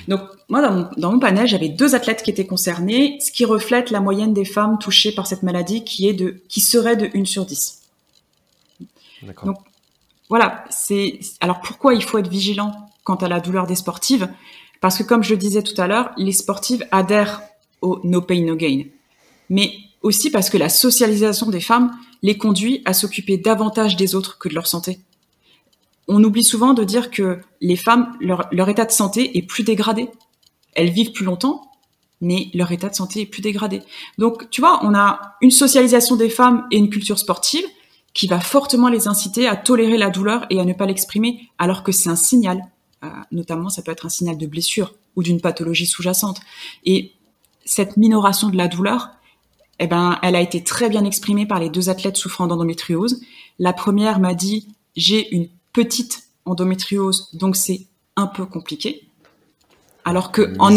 Donc 0.07 0.21
moi, 0.49 0.61
dans 0.61 0.71
mon, 0.71 0.89
dans 0.97 1.11
mon 1.11 1.19
panel, 1.19 1.47
j'avais 1.47 1.69
deux 1.69 1.95
athlètes 1.95 2.23
qui 2.23 2.31
étaient 2.31 2.45
concernés, 2.45 3.17
ce 3.19 3.31
qui 3.31 3.45
reflète 3.45 3.91
la 3.91 3.99
moyenne 3.99 4.33
des 4.33 4.45
femmes 4.45 4.77
touchées 4.79 5.11
par 5.11 5.27
cette 5.27 5.43
maladie 5.43 5.83
qui 5.83 6.07
est 6.07 6.13
de, 6.13 6.41
qui 6.49 6.61
serait 6.61 6.95
de 6.95 7.09
1 7.15 7.25
sur 7.25 7.45
10. 7.45 7.81
Donc 9.43 9.57
voilà, 10.29 10.65
c'est 10.69 11.19
alors 11.39 11.61
pourquoi 11.61 11.93
il 11.93 12.03
faut 12.03 12.17
être 12.17 12.29
vigilant 12.29 12.89
quant 13.03 13.15
à 13.15 13.27
la 13.27 13.39
douleur 13.39 13.67
des 13.67 13.75
sportives? 13.75 14.27
Parce 14.83 14.97
que 14.97 15.03
comme 15.03 15.23
je 15.23 15.29
le 15.29 15.37
disais 15.37 15.63
tout 15.63 15.81
à 15.81 15.87
l'heure, 15.87 16.11
les 16.17 16.33
sportives 16.33 16.85
adhèrent 16.91 17.41
au 17.81 18.01
no 18.03 18.21
pain 18.21 18.41
no 18.41 18.57
gain. 18.57 18.83
Mais 19.49 19.71
aussi 20.01 20.29
parce 20.29 20.49
que 20.49 20.57
la 20.57 20.67
socialisation 20.67 21.49
des 21.49 21.61
femmes 21.61 21.95
les 22.21 22.37
conduit 22.37 22.81
à 22.83 22.93
s'occuper 22.93 23.37
davantage 23.37 23.95
des 23.95 24.13
autres 24.13 24.37
que 24.39 24.49
de 24.49 24.53
leur 24.53 24.67
santé. 24.67 24.99
On 26.09 26.21
oublie 26.21 26.43
souvent 26.43 26.73
de 26.73 26.83
dire 26.83 27.11
que 27.11 27.39
les 27.61 27.77
femmes, 27.77 28.13
leur, 28.19 28.49
leur 28.51 28.67
état 28.67 28.83
de 28.83 28.91
santé 28.91 29.37
est 29.37 29.43
plus 29.43 29.63
dégradé. 29.63 30.09
Elles 30.73 30.89
vivent 30.89 31.13
plus 31.13 31.23
longtemps, 31.23 31.71
mais 32.19 32.49
leur 32.53 32.73
état 32.73 32.89
de 32.89 32.95
santé 32.95 33.21
est 33.21 33.25
plus 33.25 33.41
dégradé. 33.41 33.83
Donc, 34.17 34.49
tu 34.49 34.59
vois, 34.59 34.81
on 34.83 34.93
a 34.93 35.37
une 35.39 35.51
socialisation 35.51 36.17
des 36.17 36.29
femmes 36.29 36.67
et 36.71 36.77
une 36.77 36.89
culture 36.89 37.19
sportive 37.19 37.65
qui 38.13 38.27
va 38.27 38.41
fortement 38.41 38.89
les 38.89 39.07
inciter 39.07 39.47
à 39.47 39.55
tolérer 39.55 39.97
la 39.97 40.09
douleur 40.09 40.45
et 40.49 40.59
à 40.59 40.65
ne 40.65 40.73
pas 40.73 40.87
l'exprimer, 40.87 41.47
alors 41.57 41.83
que 41.83 41.93
c'est 41.93 42.09
un 42.09 42.17
signal 42.17 42.65
notamment, 43.31 43.69
ça 43.69 43.81
peut 43.81 43.91
être 43.91 44.05
un 44.05 44.09
signal 44.09 44.37
de 44.37 44.47
blessure 44.47 44.93
ou 45.15 45.23
d'une 45.23 45.41
pathologie 45.41 45.85
sous-jacente. 45.85 46.39
Et 46.85 47.11
cette 47.65 47.97
minoration 47.97 48.49
de 48.49 48.57
la 48.57 48.67
douleur, 48.67 49.09
eh 49.79 49.87
ben, 49.87 50.19
elle 50.21 50.35
a 50.35 50.41
été 50.41 50.63
très 50.63 50.89
bien 50.89 51.05
exprimée 51.05 51.45
par 51.45 51.59
les 51.59 51.69
deux 51.69 51.89
athlètes 51.89 52.17
souffrant 52.17 52.47
d'endométriose. 52.47 53.21
La 53.59 53.73
première 53.73 54.19
m'a 54.19 54.33
dit 54.33 54.67
j'ai 54.95 55.33
une 55.35 55.47
petite 55.71 56.23
endométriose, 56.45 57.29
donc 57.33 57.55
c'est 57.55 57.87
un 58.15 58.27
peu 58.27 58.45
compliqué. 58.45 59.07
Alors 60.05 60.31
que 60.33 60.53
en 60.59 60.69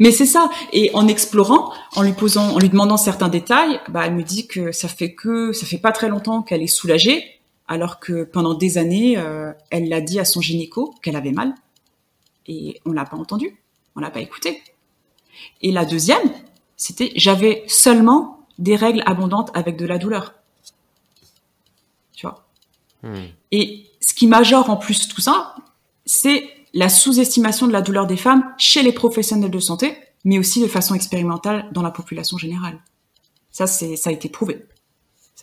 mais 0.00 0.10
c'est 0.10 0.26
ça 0.26 0.50
et 0.72 0.90
en 0.94 1.06
explorant, 1.06 1.72
en 1.94 2.02
lui 2.02 2.12
posant, 2.12 2.54
en 2.54 2.58
lui 2.58 2.68
demandant 2.68 2.96
certains 2.96 3.28
détails, 3.28 3.80
bah 3.88 4.02
elle 4.06 4.14
me 4.14 4.24
dit 4.24 4.48
que 4.48 4.72
ça 4.72 4.88
fait 4.88 5.14
que 5.14 5.52
ça 5.52 5.64
fait 5.64 5.78
pas 5.78 5.92
très 5.92 6.08
longtemps 6.08 6.42
qu'elle 6.42 6.62
est 6.62 6.66
soulagée, 6.66 7.22
alors 7.68 8.00
que 8.00 8.24
pendant 8.24 8.54
des 8.54 8.76
années, 8.76 9.16
euh, 9.16 9.52
elle 9.70 9.88
l'a 9.88 10.00
dit 10.00 10.18
à 10.18 10.24
son 10.24 10.40
gynéco 10.40 10.92
qu'elle 11.02 11.14
avait 11.14 11.30
mal 11.30 11.54
et 12.46 12.80
on 12.84 12.92
l'a 12.92 13.04
pas 13.04 13.16
entendu, 13.16 13.56
on 13.96 14.00
l'a 14.00 14.10
pas 14.10 14.20
écouté. 14.20 14.62
Et 15.62 15.72
la 15.72 15.84
deuxième, 15.84 16.22
c'était 16.76 17.12
j'avais 17.16 17.64
seulement 17.66 18.46
des 18.58 18.76
règles 18.76 19.02
abondantes 19.06 19.50
avec 19.54 19.76
de 19.76 19.86
la 19.86 19.98
douleur. 19.98 20.34
Tu 22.12 22.26
vois? 22.26 22.46
Hmm. 23.02 23.26
Et 23.50 23.86
ce 24.00 24.14
qui 24.14 24.26
majore 24.26 24.70
en 24.70 24.76
plus 24.76 25.08
tout 25.08 25.20
ça, 25.20 25.56
c'est 26.06 26.48
la 26.72 26.88
sous-estimation 26.88 27.66
de 27.66 27.72
la 27.72 27.82
douleur 27.82 28.06
des 28.06 28.16
femmes 28.16 28.52
chez 28.58 28.82
les 28.82 28.92
professionnels 28.92 29.50
de 29.50 29.58
santé, 29.58 29.96
mais 30.24 30.38
aussi 30.38 30.60
de 30.60 30.66
façon 30.66 30.94
expérimentale 30.94 31.68
dans 31.72 31.82
la 31.82 31.90
population 31.90 32.36
générale. 32.36 32.78
Ça, 33.50 33.66
c'est, 33.66 33.96
ça 33.96 34.10
a 34.10 34.12
été 34.12 34.28
prouvé 34.28 34.66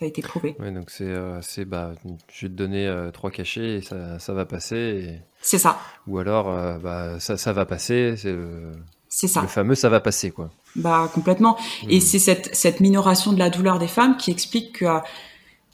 ça 0.02 0.06
a 0.06 0.08
été 0.08 0.22
prouvé. 0.22 0.56
Oui, 0.58 0.72
donc 0.72 0.90
c'est, 0.90 1.06
euh, 1.06 1.40
bah, 1.66 1.92
je 2.32 2.46
vais 2.46 2.52
te 2.52 2.56
donner 2.56 2.86
euh, 2.86 3.10
trois 3.10 3.30
cachets 3.30 3.76
et 3.76 3.80
ça, 3.82 4.18
ça 4.18 4.32
va 4.32 4.44
passer. 4.46 5.20
C'est 5.42 5.58
ça. 5.58 5.78
Ou 6.06 6.18
alors, 6.18 6.48
euh, 6.48 6.78
bah, 6.78 7.20
ça, 7.20 7.36
ça 7.36 7.52
va 7.52 7.66
passer. 7.66 8.14
C'est, 8.16 8.34
c'est 9.08 9.28
ça. 9.28 9.42
Le 9.42 9.48
fameux 9.48 9.74
ça 9.74 9.88
va 9.88 10.00
passer, 10.00 10.30
quoi. 10.30 10.50
Bah, 10.76 11.10
complètement. 11.12 11.58
Et 11.88 11.98
hmm. 11.98 12.00
c'est 12.00 12.18
cette, 12.18 12.54
cette 12.54 12.80
minoration 12.80 13.32
de 13.32 13.38
la 13.38 13.50
douleur 13.50 13.78
des 13.78 13.88
femmes 13.88 14.16
qui 14.16 14.30
explique 14.30 14.78
que, 14.78 14.86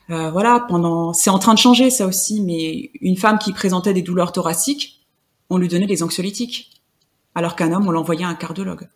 voilà, 0.09 0.65
pendant, 0.69 1.13
c'est 1.13 1.31
en 1.31 1.39
train 1.39 1.55
de 1.55 1.59
changer, 1.59 1.91
ça 1.91 2.07
aussi, 2.07 2.41
mais 2.41 2.91
une 3.01 3.17
femme 3.17 3.39
qui 3.39 3.53
présentait 3.53 3.95
des 3.95 4.03
douleurs 4.03 4.33
thoraciques, 4.33 5.07
on 5.51 5.59
lui 5.59 5.69
donnait 5.69 5.87
des 5.87 6.03
anxiolytiques. 6.03 6.71
Alors 7.35 7.55
qu'un 7.55 7.73
homme, 7.73 7.87
on 7.87 7.93
l'envoyait 7.93 8.25
à 8.25 8.29
un 8.29 8.35
cardiologue. 8.35 8.89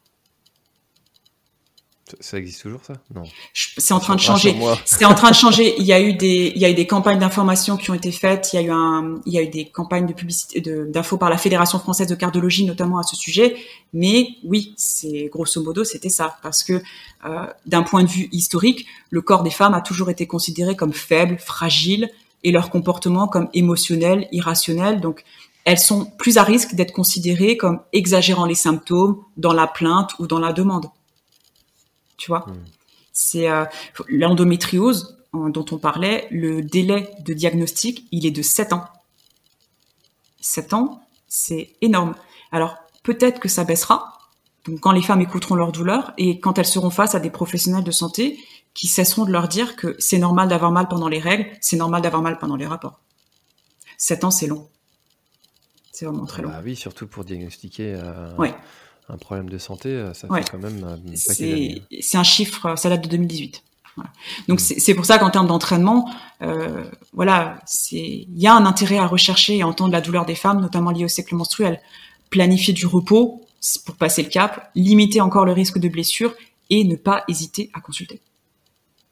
Ça 2.21 2.39
existe 2.39 2.63
toujours 2.63 2.81
ça? 2.85 2.95
Non. 3.15 3.23
C'est 3.55 3.95
en 3.95 4.01
train 4.01 4.15
de 4.15 4.21
changer. 4.21 4.57
C'est 4.85 5.05
en 5.05 5.15
train 5.15 5.31
de 5.31 5.37
changer. 5.37 5.75
Il 5.79 5.85
y 5.85 5.93
a 5.93 6.01
eu 6.01 6.15
des, 6.15 6.53
il 6.55 6.61
y 6.61 6.65
a 6.65 6.71
eu 6.71 6.75
des 6.75 6.87
campagnes 6.87 7.19
d'information 7.19 7.77
qui 7.77 7.91
ont 7.91 7.95
été 7.95 8.13
faites. 8.13 8.53
Il 8.53 8.57
y 8.57 8.59
a 8.59 8.63
eu 8.63 8.71
un, 8.71 9.21
il 9.27 9.33
y 9.33 9.39
a 9.39 9.43
eu 9.43 9.49
des 9.49 9.67
campagnes 9.67 10.07
de 10.07 10.13
publicité, 10.13 10.61
d'infos 10.61 11.17
par 11.17 11.31
la 11.31 11.39
Fédération 11.39 11.79
française 11.79 12.07
de 12.09 12.15
cardiologie 12.15 12.65
notamment 12.65 12.99
à 12.99 13.03
ce 13.03 13.17
sujet. 13.17 13.57
Mais 13.93 14.29
oui, 14.45 14.75
c'est 14.77 15.29
grosso 15.31 15.63
modo 15.63 15.85
c'était 15.85 16.09
ça 16.09 16.39
parce 16.43 16.63
que 16.63 16.83
euh, 17.25 17.47
d'un 17.67 17.83
point 17.83 18.03
de 18.03 18.09
vue 18.09 18.29
historique, 18.33 18.87
le 19.11 19.21
corps 19.21 19.43
des 19.43 19.51
femmes 19.51 19.75
a 19.75 19.81
toujours 19.81 20.11
été 20.11 20.27
considéré 20.27 20.77
comme 20.77 20.93
faible, 20.93 21.39
fragile 21.39 22.11
et 22.45 22.53
leur 22.53 22.71
comportement 22.71 23.29
comme 23.29 23.49
émotionnel, 23.55 24.29
irrationnel. 24.33 25.01
Donc 25.01 25.25
elles 25.65 25.79
sont 25.79 26.07
plus 26.19 26.39
à 26.39 26.43
risque 26.43 26.75
d'être 26.75 26.93
considérées 26.93 27.57
comme 27.57 27.81
exagérant 27.93 28.47
les 28.47 28.55
symptômes 28.55 29.19
dans 29.37 29.53
la 29.53 29.67
plainte 29.67 30.13
ou 30.19 30.27
dans 30.27 30.41
la 30.41 30.53
demande 30.53 30.87
tu 32.23 32.31
vois. 32.31 32.45
Hmm. 32.47 32.65
C'est 33.13 33.51
euh, 33.51 33.65
l'endométriose 34.09 35.19
dont 35.33 35.65
on 35.73 35.79
parlait, 35.79 36.29
le 36.31 36.63
délai 36.63 37.11
de 37.25 37.35
diagnostic, 37.35 38.07
il 38.13 38.27
est 38.27 38.31
de 38.31 38.43
7 38.43 38.73
ans. 38.75 38.85
7 40.41 40.73
ans, 40.73 41.03
c'est 41.27 41.71
énorme. 41.81 42.15
Alors, 42.53 42.77
peut-être 43.03 43.41
que 43.41 43.49
ça 43.49 43.65
baissera, 43.65 44.19
donc 44.67 44.79
quand 44.81 44.93
les 44.93 45.03
femmes 45.03 45.21
écouteront 45.21 45.57
leur 45.57 45.73
douleur 45.73 46.13
et 46.17 46.39
quand 46.39 46.59
elles 46.59 46.67
seront 46.67 46.91
face 46.91 47.17
à 47.17 47.21
des 47.21 47.31
professionnels 47.31 47.83
de 47.83 47.91
santé 47.91 48.39
qui 48.73 48.87
cesseront 48.87 49.25
de 49.25 49.33
leur 49.33 49.49
dire 49.49 49.75
que 49.75 49.97
c'est 49.99 50.19
normal 50.19 50.49
d'avoir 50.49 50.71
mal 50.71 50.87
pendant 50.87 51.09
les 51.09 51.19
règles, 51.19 51.47
c'est 51.61 51.77
normal 51.77 52.03
d'avoir 52.03 52.23
mal 52.23 52.39
pendant 52.39 52.57
les 52.57 52.67
rapports. 52.67 53.01
7 53.99 54.23
ans, 54.25 54.31
c'est 54.31 54.47
long. 54.47 54.69
C'est 55.91 56.05
vraiment 56.05 56.27
très 56.27 56.43
long. 56.43 56.51
Bah 56.51 56.61
oui, 56.63 56.77
surtout 56.77 57.09
pour 57.09 57.25
diagnostiquer. 57.25 57.95
Euh, 57.97 58.37
ouais 58.37 58.55
un 59.09 59.17
problème 59.19 59.51
de 59.51 59.59
santé, 59.59 60.11
ça 60.15 60.29
fait 60.29 60.51
quand 60.51 60.59
même 60.59 60.99
C'est 61.15 62.17
un 62.17 62.23
chiffre, 62.23 62.77
ça 62.77 62.89
date 62.89 63.05
de 63.05 63.09
2018. 63.09 63.63
Donc 64.49 64.61
mm. 64.61 64.65
c'est 64.79 64.95
pour 64.95 65.05
ça 65.05 65.19
qu'en 65.19 65.31
termes 65.31 65.47
d'entraînement, 65.47 66.11
euh, 66.43 66.85
voilà, 67.13 67.59
c'est 67.67 67.97
il 67.97 68.41
y 68.41 68.47
a 68.47 68.55
un 68.55 68.67
intérêt 68.67 68.99
à 68.99 69.07
rechercher 69.07 69.59
et 69.59 69.65
entendre 69.65 69.93
la 69.93 70.01
douleur 70.01 70.25
des 70.25 70.35
femmes, 70.35 70.61
notamment 70.61 70.91
liée 70.91 71.05
au 71.05 71.09
cycle 71.09 71.35
menstruel. 71.35 71.81
Planifier 72.31 72.73
du 72.73 72.87
repos 72.87 73.43
pour 73.85 73.97
passer 73.97 74.23
le 74.23 74.29
cap, 74.29 74.71
limiter 74.75 75.21
encore 75.21 75.45
le 75.45 75.53
risque 75.53 75.79
de 75.79 75.89
blessure 75.89 76.35
et 76.71 76.85
ne 76.85 76.97
pas 76.97 77.25
hésiter 77.29 77.71
à 77.75 77.81
consulter. 77.81 78.21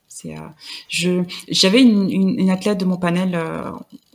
C'est, 0.08 0.36
euh, 0.36 0.48
je, 0.88 1.22
j'avais 1.48 1.82
une, 1.82 2.10
une, 2.10 2.40
une, 2.40 2.50
athlète 2.50 2.78
de 2.78 2.84
mon 2.84 2.96
panel. 2.96 3.34
Euh, 3.34 3.70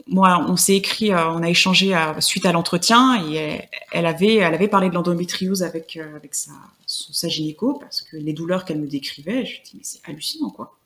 moi, 0.07 0.45
on 0.47 0.55
s'est 0.55 0.75
écrit, 0.75 1.11
euh, 1.11 1.29
on 1.31 1.41
a 1.41 1.49
échangé 1.49 1.95
suite 2.19 2.45
à 2.45 2.51
l'entretien 2.51 3.25
et 3.27 3.61
elle, 3.91 4.05
avait, 4.05 4.35
elle 4.35 4.53
avait 4.53 4.67
parlé 4.67 4.89
de 4.89 4.93
l'endométriose 4.93 5.63
avec 5.63 5.97
avec 5.97 6.35
sa, 6.35 6.51
sa 6.85 7.27
gynéco 7.27 7.77
parce 7.79 8.01
que 8.01 8.15
les 8.17 8.33
douleurs 8.33 8.65
qu'elle 8.65 8.79
me 8.79 8.87
décrivait, 8.87 9.45
je 9.45 9.59
me 9.59 9.65
dis 9.65 9.71
mais 9.75 9.83
c'est 9.83 10.01
hallucinant 10.05 10.51
quoi, 10.51 10.77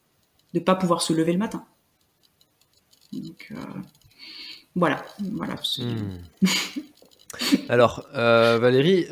de 0.53 0.59
pas 0.59 0.75
pouvoir 0.75 1.01
se 1.01 1.11
lever 1.13 1.33
le 1.33 1.37
matin. 1.37 1.65
Donc 3.11 3.51
voilà, 4.75 5.03
voilà. 5.33 5.55
Hmm. 5.79 6.19
Alors, 7.69 8.05
Valérie, 8.13 9.07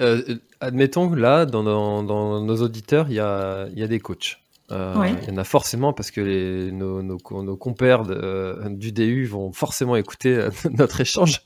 admettons 0.62 1.10
que 1.10 1.16
là, 1.16 1.46
dans, 1.46 1.64
dans, 2.04 2.42
nos 2.42 2.62
auditeurs, 2.62 3.08
il 3.10 3.16
y 3.16 3.20
a, 3.20 3.68
y 3.76 3.84
a 3.84 3.88
des 3.88 4.00
coachs. 4.00 4.38
Euh, 4.72 5.16
il 5.22 5.30
y 5.30 5.32
en 5.32 5.38
a 5.38 5.46
forcément 5.46 5.94
parce 5.94 6.12
que 6.12 6.20
les, 6.20 6.72
nos, 6.72 7.02
nos, 7.02 7.18
nos, 7.32 7.58
compères 7.58 8.04
euh, 8.10 8.68
du 8.70 8.92
DU 8.92 9.26
vont 9.26 9.54
forcément 9.54 9.96
écouter 9.96 10.36
euh, 10.36 10.50
notre 10.72 11.00
échange. 11.00 11.42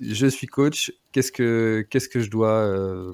Je 0.00 0.26
suis 0.26 0.46
coach. 0.46 0.92
Qu'est-ce 1.12 1.32
que 1.32 1.86
qu'est-ce 1.88 2.08
que 2.08 2.20
je 2.20 2.30
dois 2.30 3.12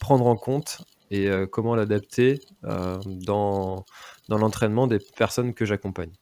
prendre 0.00 0.26
en 0.26 0.36
compte 0.36 0.82
et 1.10 1.28
comment 1.50 1.74
l'adapter 1.74 2.40
dans 2.62 3.84
dans 4.28 4.38
l'entraînement 4.38 4.86
des 4.86 4.98
personnes 5.16 5.52
que 5.52 5.64
j'accompagne? 5.66 6.12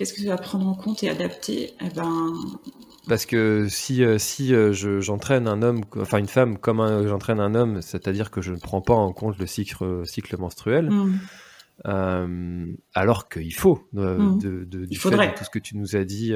Qu'est-ce 0.00 0.14
que 0.14 0.20
tu 0.22 0.28
vas 0.28 0.38
prendre 0.38 0.66
en 0.66 0.74
compte 0.74 1.02
et 1.02 1.10
adapter? 1.10 1.74
Eh 1.78 1.90
ben, 1.94 2.32
parce 3.06 3.26
que 3.26 3.66
si, 3.68 4.02
euh, 4.02 4.16
si 4.16 4.54
euh, 4.54 4.72
j'entraîne 4.72 5.46
un 5.46 5.60
homme, 5.60 5.82
enfin 5.98 6.16
une 6.16 6.26
femme 6.26 6.56
comme 6.56 7.06
j'entraîne 7.06 7.38
un 7.38 7.54
homme, 7.54 7.82
c'est-à-dire 7.82 8.30
que 8.30 8.40
je 8.40 8.52
ne 8.52 8.56
prends 8.56 8.80
pas 8.80 8.94
en 8.94 9.12
compte 9.12 9.36
le 9.36 9.46
cycle, 9.46 10.06
cycle 10.06 10.38
menstruel, 10.38 10.88
mm. 10.88 11.20
euh, 11.84 12.66
alors 12.94 13.28
qu'il 13.28 13.52
faut, 13.52 13.86
mm. 13.92 14.38
de, 14.38 14.64
de, 14.64 14.86
du 14.86 14.98
fait 14.98 15.10
de 15.10 15.36
tout 15.36 15.44
ce 15.44 15.50
que 15.50 15.58
tu 15.58 15.76
nous 15.76 15.94
as 15.94 16.04
dit 16.04 16.32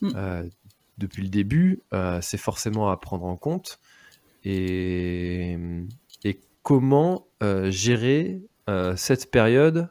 mm. 0.00 0.48
depuis 0.96 1.22
le 1.22 1.28
début, 1.28 1.82
c'est 2.22 2.38
forcément 2.38 2.88
à 2.88 2.96
prendre 2.96 3.26
en 3.26 3.36
compte. 3.36 3.78
Et, 4.42 5.58
et 6.24 6.40
comment 6.62 7.26
gérer 7.42 8.40
cette 8.96 9.30
période 9.30 9.90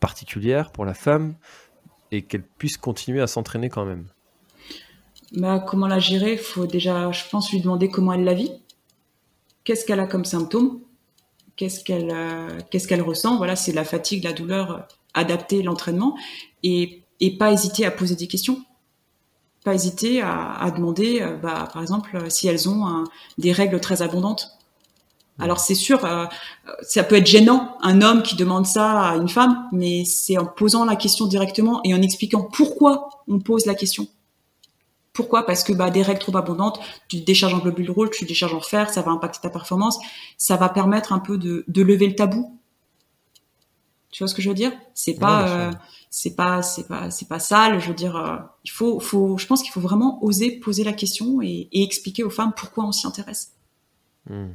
particulière 0.00 0.72
pour 0.72 0.84
la 0.84 0.94
femme 0.94 1.34
et 2.10 2.22
qu'elle 2.22 2.42
puisse 2.42 2.76
continuer 2.76 3.20
à 3.20 3.26
s'entraîner 3.26 3.68
quand 3.68 3.84
même 3.84 4.06
bah, 5.32 5.60
comment 5.60 5.86
la 5.86 5.98
gérer? 5.98 6.32
Il 6.32 6.38
faut 6.38 6.66
déjà, 6.66 7.12
je 7.12 7.22
pense, 7.30 7.52
lui 7.52 7.60
demander 7.60 7.88
comment 7.88 8.12
elle 8.12 8.24
la 8.24 8.34
vit. 8.34 8.52
Qu'est-ce 9.64 9.84
qu'elle 9.84 10.00
a 10.00 10.06
comme 10.06 10.24
symptômes? 10.24 10.80
Qu'est-ce 11.56 11.84
qu'elle 11.84 12.10
euh, 12.12 12.58
qu'est-ce 12.70 12.88
qu'elle 12.88 13.02
ressent? 13.02 13.36
Voilà, 13.36 13.54
c'est 13.54 13.72
la 13.72 13.84
fatigue, 13.84 14.24
la 14.24 14.32
douleur, 14.32 14.70
euh, 14.70 14.78
adapter 15.14 15.62
l'entraînement 15.62 16.16
et, 16.62 17.04
pas 17.38 17.52
hésiter 17.52 17.84
à 17.84 17.90
poser 17.90 18.16
des 18.16 18.26
questions. 18.26 18.64
Pas 19.64 19.74
hésiter 19.74 20.22
à, 20.22 20.52
à 20.54 20.70
demander, 20.70 21.20
euh, 21.20 21.36
bah, 21.36 21.68
par 21.72 21.82
exemple, 21.82 22.30
si 22.30 22.48
elles 22.48 22.68
ont 22.68 23.04
des 23.38 23.52
règles 23.52 23.78
très 23.78 24.02
abondantes. 24.02 24.58
Alors 25.40 25.60
c'est 25.60 25.74
sûr, 25.74 26.00
ça 26.82 27.04
peut 27.04 27.16
être 27.16 27.26
gênant 27.26 27.76
un 27.82 28.02
homme 28.02 28.22
qui 28.22 28.36
demande 28.36 28.66
ça 28.66 29.00
à 29.00 29.16
une 29.16 29.28
femme, 29.28 29.68
mais 29.72 30.04
c'est 30.04 30.38
en 30.38 30.46
posant 30.46 30.84
la 30.84 30.96
question 30.96 31.26
directement 31.26 31.80
et 31.84 31.94
en 31.94 32.02
expliquant 32.02 32.42
pourquoi 32.42 33.08
on 33.28 33.38
pose 33.40 33.66
la 33.66 33.74
question. 33.74 34.06
Pourquoi? 35.12 35.44
Parce 35.44 35.64
que 35.64 35.72
bah, 35.72 35.90
des 35.90 36.02
règles 36.02 36.20
trop 36.20 36.36
abondantes, 36.36 36.80
tu 37.08 37.20
décharges 37.20 37.54
en 37.54 37.58
globules 37.58 37.90
rouges, 37.90 38.10
tu 38.10 38.24
décharges 38.24 38.54
en 38.54 38.60
fer, 38.60 38.90
ça 38.90 39.02
va 39.02 39.10
impacter 39.10 39.40
ta 39.42 39.50
performance, 39.50 39.98
ça 40.38 40.56
va 40.56 40.68
permettre 40.68 41.12
un 41.12 41.18
peu 41.18 41.36
de, 41.36 41.64
lever 41.82 42.06
le 42.06 42.14
tabou. 42.14 42.58
Tu 44.10 44.22
vois 44.22 44.28
ce 44.28 44.34
que 44.34 44.42
je 44.42 44.48
veux 44.48 44.54
dire? 44.54 44.72
C'est 44.94 45.14
pas, 45.14 45.48
euh, 45.48 45.72
c'est 46.10 46.34
pas, 46.34 46.62
c'est 46.62 46.86
pas, 46.86 47.10
c'est 47.10 47.28
pas 47.28 47.38
sale. 47.38 47.80
Je 47.80 47.88
veux 47.88 47.94
dire, 47.94 48.16
euh, 48.16 48.36
il 48.64 48.70
faut, 48.70 48.98
faut, 48.98 49.36
je 49.38 49.46
pense 49.46 49.62
qu'il 49.62 49.72
faut 49.72 49.80
vraiment 49.80 50.22
oser 50.24 50.58
poser 50.58 50.84
la 50.84 50.92
question 50.92 51.42
et, 51.42 51.68
expliquer 51.72 52.24
aux 52.24 52.30
femmes 52.30 52.52
pourquoi 52.56 52.84
on 52.84 52.92
s'y 52.92 53.06
intéresse. 53.06 53.52
Hmm. 54.28 54.52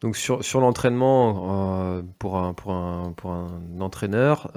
Donc 0.00 0.16
sur, 0.16 0.44
sur 0.44 0.60
l'entraînement 0.60 1.96
euh, 1.96 2.02
pour, 2.18 2.36
un, 2.36 2.54
pour, 2.54 2.72
un, 2.72 3.12
pour 3.16 3.32
un 3.32 3.80
entraîneur, 3.80 4.50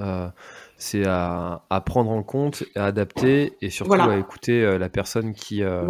c'est 0.81 1.05
à, 1.05 1.61
prendre 1.85 2.09
en 2.09 2.23
compte, 2.23 2.63
à 2.75 2.85
adapter 2.85 3.53
et 3.61 3.69
surtout 3.69 3.93
à 3.93 4.17
écouter 4.17 4.63
euh, 4.63 4.79
la 4.79 4.89
personne 4.89 5.33
qui, 5.33 5.61
euh, 5.61 5.85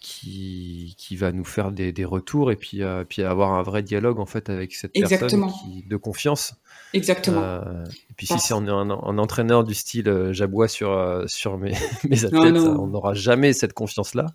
qui, 0.00 0.96
qui 0.98 1.16
va 1.16 1.30
nous 1.30 1.44
faire 1.44 1.70
des, 1.70 1.92
des 1.92 2.04
retours 2.04 2.50
et 2.50 2.56
puis, 2.56 2.82
euh, 2.82 3.04
puis 3.04 3.22
avoir 3.22 3.52
un 3.52 3.62
vrai 3.62 3.84
dialogue 3.84 4.18
en 4.18 4.26
fait 4.26 4.50
avec 4.50 4.74
cette 4.74 4.92
personne 4.92 5.48
de 5.86 5.96
confiance. 5.96 6.56
Exactement. 6.94 7.60
et 7.60 8.14
puis 8.16 8.26
si 8.26 8.38
c'est 8.38 8.54
un, 8.54 8.66
un, 8.68 9.18
entraîneur 9.18 9.64
du 9.64 9.74
style 9.74 10.28
j'aboie 10.30 10.68
sur, 10.68 11.24
sur 11.26 11.58
mes, 11.58 11.74
mes 12.08 12.24
athlètes, 12.24 12.56
on 12.56 12.86
n'aura 12.86 13.14
jamais 13.14 13.52
cette 13.52 13.74
confiance-là. 13.74 14.26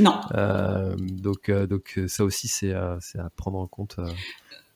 Non. 0.00 0.18
donc, 0.98 1.50
donc 1.50 2.00
ça 2.08 2.24
aussi 2.24 2.48
c'est 2.48 2.72
à, 2.72 2.98
prendre 3.36 3.58
en 3.58 3.66
compte 3.66 3.96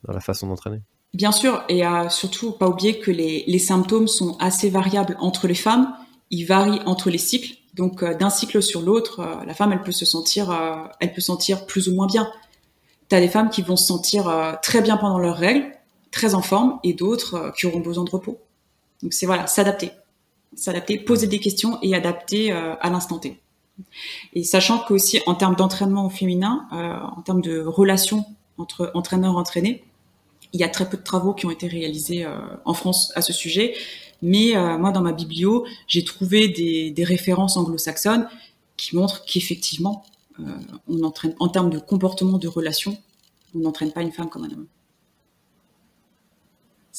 dans 0.03 0.13
la 0.13 0.21
façon 0.21 0.47
d'entraîner. 0.47 0.81
Bien 1.13 1.33
sûr, 1.33 1.63
et 1.67 1.83
à 1.83 2.09
surtout 2.09 2.53
pas 2.53 2.69
oublier 2.69 2.99
que 2.99 3.11
les, 3.11 3.43
les, 3.45 3.59
symptômes 3.59 4.07
sont 4.07 4.37
assez 4.39 4.69
variables 4.69 5.17
entre 5.19 5.47
les 5.47 5.55
femmes. 5.55 5.93
Ils 6.29 6.45
varient 6.45 6.79
entre 6.85 7.09
les 7.09 7.17
cycles. 7.17 7.55
Donc 7.73 8.03
euh, 8.03 8.13
d'un 8.13 8.29
cycle 8.29 8.61
sur 8.61 8.81
l'autre, 8.81 9.19
euh, 9.19 9.45
la 9.45 9.53
femme 9.53 9.71
elle 9.71 9.81
peut 9.81 9.91
se 9.91 10.05
sentir, 10.05 10.51
euh, 10.51 10.83
elle 10.99 11.13
peut 11.13 11.21
sentir 11.21 11.65
plus 11.65 11.89
ou 11.89 11.95
moins 11.95 12.07
bien. 12.07 12.31
T'as 13.09 13.19
des 13.19 13.27
femmes 13.27 13.49
qui 13.49 13.61
vont 13.61 13.75
se 13.75 13.85
sentir 13.85 14.57
très 14.61 14.81
bien 14.81 14.95
pendant 14.95 15.19
leurs 15.19 15.35
règles, 15.35 15.65
très 16.11 16.35
en 16.35 16.41
forme, 16.41 16.79
et 16.83 16.93
d'autres 16.93 17.53
qui 17.57 17.65
auront 17.65 17.79
besoin 17.79 18.03
de 18.03 18.09
repos. 18.09 18.37
Donc 19.01 19.13
c'est 19.13 19.25
voilà, 19.25 19.47
s'adapter, 19.47 19.91
s'adapter, 20.55 20.99
poser 20.99 21.27
des 21.27 21.39
questions 21.39 21.79
et 21.81 21.95
adapter 21.95 22.51
à 22.51 22.89
l'instant 22.89 23.17
T. 23.17 23.39
Et 24.33 24.43
sachant 24.43 24.79
que 24.79 24.93
aussi 24.93 25.21
en 25.25 25.33
termes 25.33 25.55
d'entraînement 25.55 26.05
au 26.05 26.09
féminin, 26.09 26.67
en 26.71 27.21
termes 27.21 27.41
de 27.41 27.61
relation 27.61 28.25
entre 28.57 28.91
entraîneur 28.93 29.37
entraîné, 29.37 29.83
il 30.53 30.59
y 30.59 30.63
a 30.63 30.69
très 30.69 30.89
peu 30.89 30.97
de 30.97 31.03
travaux 31.03 31.33
qui 31.33 31.45
ont 31.45 31.51
été 31.51 31.67
réalisés 31.67 32.25
euh, 32.25 32.37
en 32.65 32.73
France 32.73 33.11
à 33.15 33.21
ce 33.21 33.33
sujet, 33.33 33.75
mais 34.21 34.55
euh, 34.55 34.77
moi, 34.77 34.91
dans 34.91 35.01
ma 35.01 35.13
biblio, 35.13 35.65
j'ai 35.87 36.03
trouvé 36.03 36.47
des, 36.47 36.91
des 36.91 37.03
références 37.03 37.57
anglo-saxonnes 37.57 38.27
qui 38.77 38.95
montrent 38.95 39.23
qu'effectivement, 39.25 40.03
euh, 40.39 40.43
on 40.87 41.03
entraîne, 41.03 41.35
en 41.39 41.47
termes 41.47 41.69
de 41.69 41.79
comportement 41.79 42.37
de 42.37 42.47
relation, 42.47 42.97
on 43.55 43.59
n'entraîne 43.59 43.91
pas 43.91 44.01
une 44.01 44.11
femme 44.11 44.29
comme 44.29 44.43
un 44.43 44.51
homme. 44.51 44.67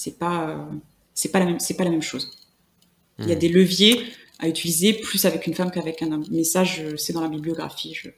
C'est 0.02 0.18
pas, 0.18 0.68
c'est 1.14 1.30
pas 1.30 1.38
la 1.38 1.44
même, 1.44 1.60
c'est 1.60 1.74
pas 1.74 1.84
la 1.84 1.90
même 1.90 2.02
chose. 2.02 2.32
Il 3.20 3.28
y 3.28 3.32
a 3.32 3.36
hmm. 3.36 3.38
des 3.38 3.48
leviers 3.48 4.04
à 4.40 4.48
utiliser 4.48 4.94
plus 4.94 5.24
avec 5.26 5.46
une 5.46 5.54
femme 5.54 5.70
qu'avec 5.70 6.02
un 6.02 6.10
homme. 6.10 6.24
Mais 6.32 6.42
ça, 6.42 6.64
c'est 6.96 7.12
dans 7.12 7.20
la 7.20 7.28
bibliographie. 7.28 7.94
Je, 7.94 8.08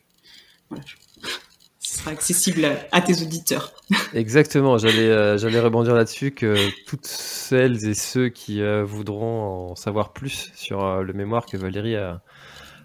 voilà, 0.70 0.82
je, 0.86 0.96
sera 1.78 2.12
accessible 2.12 2.66
à 2.90 3.00
tes 3.02 3.20
auditeurs. 3.20 3.74
Exactement, 4.14 4.78
j'allais 4.78 5.10
euh, 5.10 5.36
j'allais 5.36 5.60
rebondir 5.60 5.94
là-dessus 5.94 6.30
que 6.30 6.56
toutes 6.86 7.06
celles 7.06 7.86
et 7.86 7.92
ceux 7.92 8.30
qui 8.30 8.62
euh, 8.62 8.82
voudront 8.82 9.72
en 9.72 9.74
savoir 9.74 10.14
plus 10.14 10.50
sur 10.54 10.82
euh, 10.82 11.02
le 11.02 11.12
mémoire 11.12 11.44
que 11.44 11.58
Valérie 11.58 11.96
a, 11.96 12.22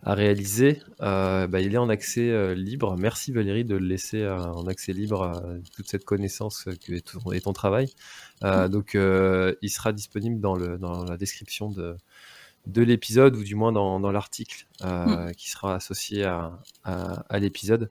a 0.03 0.13
réalisé, 0.13 0.81
bah, 0.99 1.47
il 1.59 1.73
est 1.73 1.77
en 1.77 1.89
accès 1.89 2.55
libre. 2.55 2.95
Merci 2.97 3.31
Valérie 3.31 3.65
de 3.65 3.75
le 3.75 3.85
laisser 3.85 4.27
en 4.27 4.65
accès 4.67 4.93
libre 4.93 5.43
toute 5.75 5.87
cette 5.87 6.05
connaissance 6.05 6.65
que 6.85 6.93
est 6.93 7.05
ton, 7.05 7.19
ton 7.19 7.53
travail. 7.53 7.93
donc 8.41 8.93
il 8.95 9.69
sera 9.69 9.91
disponible 9.93 10.39
dans, 10.39 10.55
le, 10.55 10.77
dans 10.77 11.03
la 11.03 11.17
description 11.17 11.69
de, 11.69 11.95
de 12.67 12.81
l'épisode 12.81 13.35
ou 13.35 13.43
du 13.43 13.55
moins 13.55 13.71
dans, 13.71 13.99
dans 13.99 14.11
l'article 14.11 14.67
mm. 14.83 15.31
qui 15.37 15.49
sera 15.49 15.75
associé 15.75 16.23
à, 16.23 16.59
à, 16.83 17.23
à 17.29 17.39
l'épisode. 17.39 17.89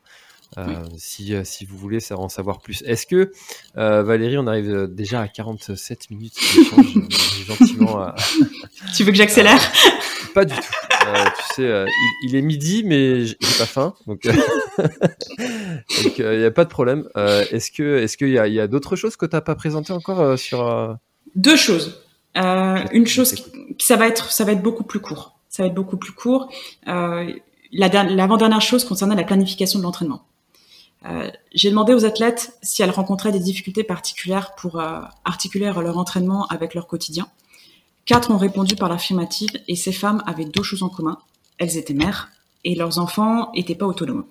Euh, 0.56 0.82
si, 0.96 1.34
euh, 1.34 1.42
si 1.44 1.66
vous 1.66 1.76
voulez 1.76 1.98
en 2.12 2.28
savoir 2.28 2.60
plus. 2.60 2.82
Est-ce 2.86 3.06
que, 3.06 3.32
euh, 3.76 4.02
Valérie, 4.02 4.38
on 4.38 4.46
arrive 4.46 4.88
déjà 4.90 5.20
à 5.20 5.28
47 5.28 6.10
minutes 6.10 6.38
gentiment 7.46 8.12
Tu 8.96 9.04
veux 9.04 9.12
que 9.12 9.18
j'accélère? 9.18 9.60
Pas 10.34 10.44
du 10.44 10.54
tout. 10.54 10.60
tu 10.60 11.54
sais, 11.54 11.86
il, 12.24 12.34
est 12.34 12.42
midi, 12.42 12.82
mais 12.84 13.26
j'ai 13.26 13.36
pas 13.58 13.66
faim, 13.66 13.94
donc 14.06 14.22
il 16.18 16.38
n'y 16.38 16.44
a 16.44 16.50
pas 16.50 16.64
de 16.64 16.70
problème. 16.70 17.08
est-ce 17.16 17.70
que, 17.70 17.98
est-ce 17.98 18.16
qu'il 18.16 18.30
y 18.30 18.38
a, 18.60 18.66
d'autres 18.66 18.96
choses 18.96 19.16
que 19.16 19.26
tu 19.26 19.36
n'as 19.36 19.42
pas 19.42 19.54
présentées 19.54 19.92
encore 19.92 20.38
sur 20.38 20.96
Deux 21.34 21.56
choses. 21.56 22.02
une 22.34 23.06
chose, 23.06 23.32
qui, 23.32 23.44
ça 23.84 23.96
va 23.96 24.08
être, 24.08 24.32
ça 24.32 24.44
va 24.44 24.52
être 24.52 24.62
beaucoup 24.62 24.84
plus 24.84 25.00
court. 25.00 25.38
Ça 25.48 25.62
va 25.62 25.68
être 25.68 25.74
beaucoup 25.74 25.96
plus 25.96 26.12
court 26.12 26.50
l'avant-dernière 27.72 28.60
chose 28.60 28.84
concernait 28.84 29.16
la 29.16 29.24
planification 29.24 29.78
de 29.78 29.84
l'entraînement. 29.84 30.22
Euh, 31.06 31.30
j'ai 31.54 31.70
demandé 31.70 31.94
aux 31.94 32.04
athlètes 32.04 32.58
si 32.62 32.82
elles 32.82 32.90
rencontraient 32.90 33.32
des 33.32 33.38
difficultés 33.38 33.84
particulières 33.84 34.54
pour 34.56 34.80
euh, 34.80 35.00
articuler 35.24 35.66
leur 35.66 35.98
entraînement 35.98 36.46
avec 36.46 36.74
leur 36.74 36.86
quotidien. 36.86 37.28
Quatre 38.04 38.30
ont 38.30 38.38
répondu 38.38 38.74
par 38.74 38.88
l'affirmative 38.88 39.50
et 39.68 39.76
ces 39.76 39.92
femmes 39.92 40.22
avaient 40.26 40.44
deux 40.44 40.62
choses 40.62 40.82
en 40.82 40.88
commun. 40.88 41.18
Elles 41.58 41.76
étaient 41.76 41.94
mères 41.94 42.30
et 42.64 42.74
leurs 42.74 42.98
enfants 42.98 43.52
n'étaient 43.54 43.74
pas 43.74 43.86
autonomes. 43.86 44.24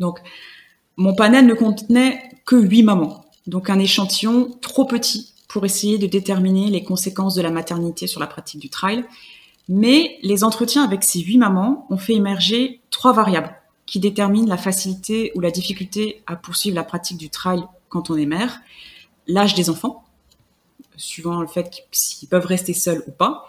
Donc, 0.00 0.20
mon 0.96 1.14
panel 1.14 1.46
ne 1.46 1.54
contenait 1.54 2.22
que 2.46 2.56
huit 2.56 2.82
mamans, 2.82 3.24
donc 3.46 3.68
un 3.70 3.78
échantillon 3.78 4.56
trop 4.62 4.86
petit 4.86 5.34
pour 5.48 5.64
essayer 5.64 5.98
de 5.98 6.06
déterminer 6.06 6.70
les 6.70 6.84
conséquences 6.84 7.34
de 7.34 7.42
la 7.42 7.50
maternité 7.50 8.06
sur 8.06 8.20
la 8.20 8.26
pratique 8.26 8.60
du 8.60 8.70
trail. 8.70 9.04
Mais 9.68 10.18
les 10.22 10.44
entretiens 10.44 10.84
avec 10.84 11.02
ces 11.02 11.20
huit 11.20 11.38
mamans 11.38 11.86
ont 11.90 11.98
fait 11.98 12.14
émerger 12.14 12.80
trois 12.90 13.12
variables 13.12 13.54
qui 13.86 14.00
déterminent 14.00 14.48
la 14.48 14.56
facilité 14.56 15.32
ou 15.34 15.40
la 15.40 15.50
difficulté 15.50 16.22
à 16.26 16.36
poursuivre 16.36 16.76
la 16.76 16.84
pratique 16.84 17.18
du 17.18 17.30
trail 17.30 17.64
quand 17.88 18.10
on 18.10 18.16
est 18.16 18.26
mère. 18.26 18.60
L'âge 19.26 19.54
des 19.54 19.70
enfants, 19.70 20.04
suivant 20.96 21.40
le 21.40 21.46
fait 21.46 21.86
s'ils 21.92 22.28
peuvent 22.28 22.46
rester 22.46 22.74
seuls 22.74 23.02
ou 23.06 23.12
pas. 23.12 23.46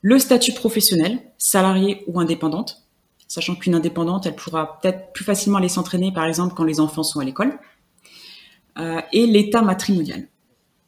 Le 0.00 0.18
statut 0.18 0.52
professionnel, 0.52 1.20
salarié 1.38 2.04
ou 2.06 2.20
indépendante, 2.20 2.82
sachant 3.28 3.54
qu'une 3.54 3.74
indépendante, 3.74 4.26
elle 4.26 4.36
pourra 4.36 4.80
peut-être 4.80 5.12
plus 5.12 5.24
facilement 5.24 5.58
aller 5.58 5.68
s'entraîner, 5.68 6.12
par 6.12 6.26
exemple, 6.26 6.54
quand 6.54 6.64
les 6.64 6.80
enfants 6.80 7.02
sont 7.02 7.20
à 7.20 7.24
l'école. 7.24 7.58
Euh, 8.78 9.00
et 9.12 9.26
l'état 9.26 9.62
matrimonial. 9.62 10.28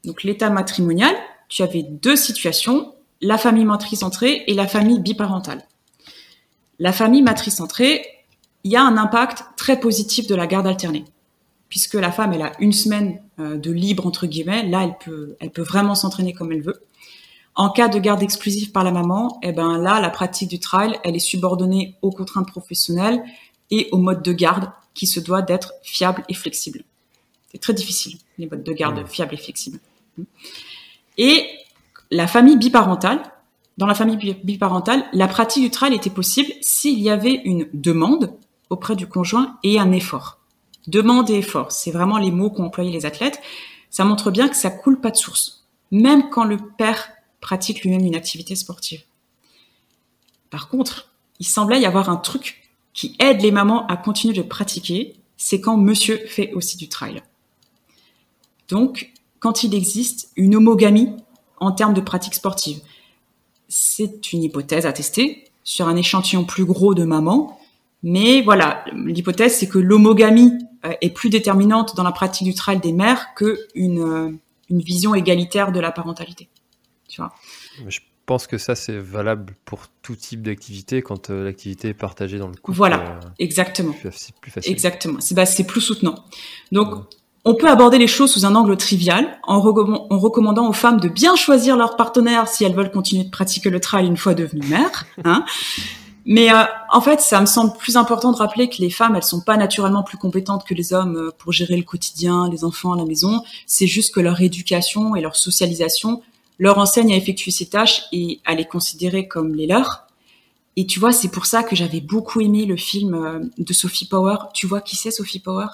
Donc 0.05 0.22
l'état 0.22 0.51
matrimonial, 0.51 1.14
tu 1.49 1.62
avais 1.62 1.82
deux 1.82 2.16
situations, 2.16 2.95
la 3.20 3.38
famille 3.38 3.64
matricentrée 3.64 4.45
et 4.47 4.55
la 4.55 4.66
famille 4.66 5.01
biparentale. 5.01 5.66
La 6.78 6.92
famille 6.92 7.22
matricentrée, 7.22 8.05
il 8.65 8.73
y 8.73 8.77
a 8.77 8.83
un 8.83 8.97
impact 8.97 9.45
très 9.57 9.79
positif 9.79 10.27
de 10.27 10.35
la 10.35 10.47
garde 10.47 10.67
alternée, 10.67 11.05
puisque 11.69 11.95
la 11.95 12.11
femme, 12.11 12.33
elle 12.33 12.43
a 12.43 12.53
une 12.59 12.73
semaine 12.73 13.21
euh, 13.39 13.57
de 13.57 13.71
libre 13.71 14.07
entre 14.07 14.27
guillemets. 14.27 14.67
Là, 14.67 14.85
elle 14.85 14.97
peut, 14.99 15.37
elle 15.39 15.51
peut 15.51 15.62
vraiment 15.62 15.95
s'entraîner 15.95 16.33
comme 16.33 16.51
elle 16.51 16.62
veut. 16.62 16.83
En 17.55 17.71
cas 17.71 17.89
de 17.89 17.99
garde 17.99 18.23
exclusive 18.23 18.73
par 18.73 18.83
la 18.83 18.91
maman, 18.91 19.39
eh 19.43 19.53
ben 19.53 19.79
là, 19.79 20.01
la 20.01 20.11
pratique 20.11 20.49
du 20.49 20.59
trail, 20.59 20.99
elle 21.05 21.15
est 21.15 21.21
subordonnée 21.21 21.95
aux 22.03 22.11
contraintes 22.11 22.49
professionnelles 22.49 23.23
et 23.71 23.89
au 23.93 23.99
mode 23.99 24.23
de 24.23 24.33
garde 24.33 24.71
qui 24.93 25.07
se 25.07 25.21
doit 25.21 25.43
d'être 25.43 25.73
fiable 25.83 26.25
et 26.29 26.35
flexible. 26.35 26.83
C'est 27.53 27.61
très 27.61 27.75
difficile, 27.75 28.19
les 28.39 28.49
modes 28.49 28.65
de 28.65 28.73
garde 28.73 28.99
mmh. 28.99 29.07
fiables 29.07 29.35
et 29.35 29.37
flexibles. 29.37 29.79
Et 31.17 31.47
la 32.11 32.27
famille 32.27 32.57
biparentale, 32.57 33.21
dans 33.79 33.87
la 33.87 33.95
famille 33.95 34.37
biparentale, 34.43 35.05
la 35.12 35.29
pratique 35.29 35.62
du 35.62 35.71
trail 35.71 35.95
était 35.95 36.11
possible 36.11 36.51
s'il 36.61 36.99
y 37.01 37.11
avait 37.11 37.43
une 37.45 37.69
demande 37.73 38.33
auprès 38.75 38.97
du 38.97 39.09
conjoint 39.09 39.59
et 39.62 39.79
un 39.79 39.91
effort. 39.93 40.39
Demande 40.87 41.31
et 41.31 41.39
effort, 41.39 41.72
c'est 41.72 41.91
vraiment 41.91 42.18
les 42.18 42.31
mots 42.31 42.51
qu'ont 42.51 42.66
employés 42.66 42.93
les 42.93 43.07
athlètes. 43.07 43.41
Ça 43.91 44.05
montre 44.05 44.31
bien 44.31 44.49
que 44.49 44.57
ça 44.57 44.70
coule 44.70 45.01
pas 45.01 45.11
de 45.11 45.16
source, 45.16 45.64
même 45.91 46.29
quand 46.31 46.45
le 46.45 46.59
père 46.59 47.09
pratique 47.41 47.83
lui-même 47.83 48.05
une 48.05 48.14
activité 48.14 48.55
sportive. 48.55 49.03
Par 50.51 50.68
contre, 50.68 51.11
il 51.41 51.47
semblait 51.47 51.81
y 51.81 51.87
avoir 51.87 52.11
un 52.11 52.16
truc 52.16 52.70
qui 52.93 53.16
aide 53.18 53.41
les 53.41 53.51
mamans 53.51 53.87
à 53.87 53.97
continuer 53.97 54.35
de 54.35 54.43
pratiquer, 54.43 55.16
c'est 55.37 55.61
quand 55.61 55.77
monsieur 55.77 56.18
fait 56.27 56.53
aussi 56.53 56.77
du 56.77 56.89
trail. 56.89 57.22
Donc, 58.68 59.12
quand 59.41 59.64
il 59.64 59.75
existe 59.75 60.31
une 60.37 60.55
homogamie 60.55 61.11
en 61.59 61.72
termes 61.72 61.95
de 61.95 62.01
pratique 62.01 62.35
sportive. 62.35 62.81
C'est 63.68 64.33
une 64.33 64.43
hypothèse 64.43 64.87
à 64.87 64.93
tester 64.93 65.45
sur 65.64 65.89
un 65.89 65.97
échantillon 65.97 66.45
plus 66.45 66.64
gros 66.64 66.95
de 66.95 67.05
mamans, 67.05 67.59
mais 68.05 68.42
voilà, 68.42 68.84
l'hypothèse 68.92 69.57
c'est 69.57 69.66
que 69.66 69.78
l'homogamie 69.78 70.52
euh, 70.84 70.92
est 71.00 71.09
plus 71.09 71.30
déterminante 71.30 71.96
dans 71.96 72.02
la 72.02 72.12
pratique 72.12 72.46
du 72.46 72.55
trail 72.55 72.78
des 72.78 72.92
mères 72.92 73.34
que 73.34 73.59
une, 73.74 74.00
euh, 74.00 74.30
une 74.68 74.80
vision 74.80 75.14
égalitaire 75.14 75.72
de 75.72 75.80
la 75.80 75.90
parentalité. 75.90 76.50
Tu 77.09 77.22
vois 77.22 77.32
Je 77.88 78.00
pense 78.26 78.46
que 78.46 78.59
ça 78.59 78.74
c'est 78.74 78.98
valable 78.98 79.55
pour 79.64 79.86
tout 80.02 80.16
type 80.16 80.42
d'activité 80.42 81.00
quand 81.00 81.30
euh, 81.30 81.44
l'activité 81.44 81.88
est 81.88 81.94
partagée 81.94 82.36
dans 82.38 82.48
le 82.48 82.57
couple. 82.57 82.76
Voilà, 82.76 83.20
exactement. 83.38 83.94
C'est 84.12 84.34
plus 84.36 84.50
facile. 84.50 84.70
Exactement. 84.70 85.20
C'est 85.20 85.34
bah, 85.34 85.44
plus 85.66 85.80
soutenant. 85.80 86.26
Donc 86.72 87.07
on 87.46 87.55
peut 87.55 87.68
aborder 87.68 87.96
les 87.96 88.07
choses 88.07 88.32
sous 88.32 88.44
un 88.44 88.55
angle 88.55 88.76
trivial, 88.76 89.38
en, 89.44 89.61
recommandant 89.61 90.68
aux 90.68 90.74
femmes 90.74 91.00
de 91.00 91.09
bien 91.09 91.36
choisir 91.36 91.78
leur 91.78 91.96
partenaire 91.96 92.48
si 92.48 92.64
elles 92.64 92.74
veulent 92.74 92.90
continuer 92.90 93.24
de 93.24 93.30
pratiquer 93.30 93.70
le 93.70 93.80
trail 93.80 94.07
une 94.07 94.16
fois 94.18 94.34
devenues 94.34 94.66
mères. 94.66 95.07
Hein. 95.24 95.44
Mais 96.27 96.51
euh, 96.51 96.64
en 96.91 97.01
fait, 97.01 97.20
ça 97.20 97.41
me 97.41 97.47
semble 97.47 97.77
plus 97.77 97.97
important 97.97 98.33
de 98.33 98.39
rappeler 98.39 98.68
que 98.70 98.77
les 98.79 98.91
femmes, 98.91 99.14
elles 99.14 99.22
sont 99.22 99.43
pas 99.43 99.57
naturellement 99.57 100.03
plus 100.03 100.16
compétentes 100.16 100.64
que 100.64 100.75
les 100.75 100.93
hommes 100.93 101.16
euh, 101.16 101.31
pour 101.39 101.53
gérer 101.53 101.77
le 101.77 101.83
quotidien, 101.83 102.49
les 102.51 102.64
enfants 102.64 102.93
à 102.93 102.97
la 102.97 103.05
maison. 103.05 103.43
C'est 103.66 103.87
juste 103.87 104.14
que 104.14 104.20
leur 104.20 104.41
éducation 104.41 105.16
et 105.16 105.20
leur 105.20 105.37
socialisation 105.37 106.22
leur 106.59 106.79
enseignent 106.79 107.12
à 107.12 107.16
effectuer 107.16 107.51
ces 107.51 107.66
tâches 107.66 108.05
et 108.12 108.41
à 108.45 108.55
les 108.55 108.64
considérer 108.64 109.29
comme 109.29 109.55
les 109.55 109.66
leurs. 109.66 110.07
Et 110.77 110.87
tu 110.87 110.99
vois, 110.99 111.12
c'est 111.12 111.31
pour 111.31 111.47
ça 111.47 111.62
que 111.62 111.77
j'avais 111.77 112.01
beaucoup 112.01 112.41
aimé 112.41 112.64
le 112.64 112.77
film 112.77 113.14
euh, 113.14 113.41
de 113.59 113.72
Sophie 113.72 114.09
Power. 114.09 114.37
Tu 114.55 114.66
vois 114.66 114.81
qui 114.81 114.97
c'est 114.97 115.11
Sophie 115.11 115.41
Power? 115.41 115.66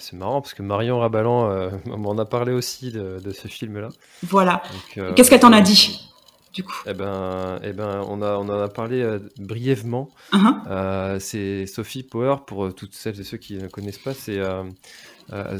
C'est 0.00 0.14
marrant 0.14 0.40
parce 0.40 0.54
que 0.54 0.62
Marion 0.62 0.98
Rabalan 0.98 1.50
euh, 1.50 1.70
m'en 1.86 2.18
a 2.18 2.24
parlé 2.24 2.52
aussi 2.52 2.90
de, 2.90 3.20
ce 3.32 3.48
film-là. 3.48 3.88
Voilà. 4.24 4.62
Euh, 4.96 5.14
Qu'est-ce 5.14 5.30
qu'elle 5.30 5.40
t'en 5.40 5.52
a 5.52 5.60
dit? 5.60 6.07
Du 6.52 6.62
coup 6.62 6.82
Eh 6.86 6.94
ben, 6.94 7.60
eh 7.62 7.72
ben, 7.72 8.04
on, 8.08 8.22
a, 8.22 8.36
on 8.36 8.48
en 8.48 8.60
a 8.60 8.68
parlé 8.68 9.02
euh, 9.02 9.18
brièvement. 9.38 10.10
Uh-huh. 10.32 11.18
c'est 11.20 11.66
Sophie 11.66 12.02
Power, 12.02 12.36
pour 12.46 12.74
toutes 12.74 12.94
celles 12.94 13.20
et 13.20 13.24
ceux 13.24 13.38
qui 13.38 13.54
ne 13.54 13.68
connaissent 13.68 13.98
pas, 13.98 14.14
c'est 14.14 14.40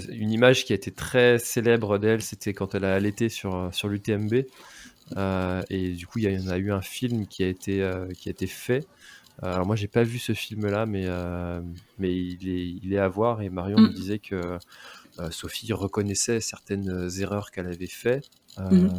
une 0.08 0.30
image 0.30 0.64
qui 0.64 0.72
a 0.72 0.76
été 0.76 0.90
très 0.90 1.38
célèbre 1.38 1.98
d'elle, 1.98 2.22
c'était 2.22 2.54
quand 2.54 2.74
elle 2.74 2.84
a 2.84 2.94
allaité 2.94 3.28
sur, 3.28 3.68
sur 3.72 3.88
l'UTMB. 3.88 4.44
et 5.70 5.92
du 5.92 6.06
coup, 6.06 6.18
il 6.18 6.30
y, 6.30 6.48
en 6.48 6.48
a 6.48 6.58
eu 6.58 6.72
un 6.72 6.82
film 6.82 7.26
qui 7.26 7.44
a 7.44 7.48
été, 7.48 7.88
qui 8.18 8.28
a 8.28 8.32
été 8.32 8.46
fait 8.46 8.86
euh, 9.42 9.54
alors 9.54 9.66
moi 9.66 9.76
j'ai 9.76 9.88
pas 9.88 10.02
vu 10.02 10.18
ce 10.18 10.32
film-là, 10.34 10.86
mais 10.86 11.04
euh, 11.06 11.60
mais 11.98 12.14
il 12.14 12.48
est 12.48 12.66
il 12.82 12.92
est 12.92 12.98
à 12.98 13.08
voir 13.08 13.40
et 13.40 13.48
Marion 13.48 13.78
me 13.78 13.88
mm. 13.88 13.94
disait 13.94 14.18
que 14.18 14.58
euh, 15.20 15.30
Sophie 15.30 15.72
reconnaissait 15.72 16.40
certaines 16.40 17.08
erreurs 17.20 17.50
qu'elle 17.50 17.66
avait 17.66 17.86
faites 17.86 18.28
mm. 18.70 18.90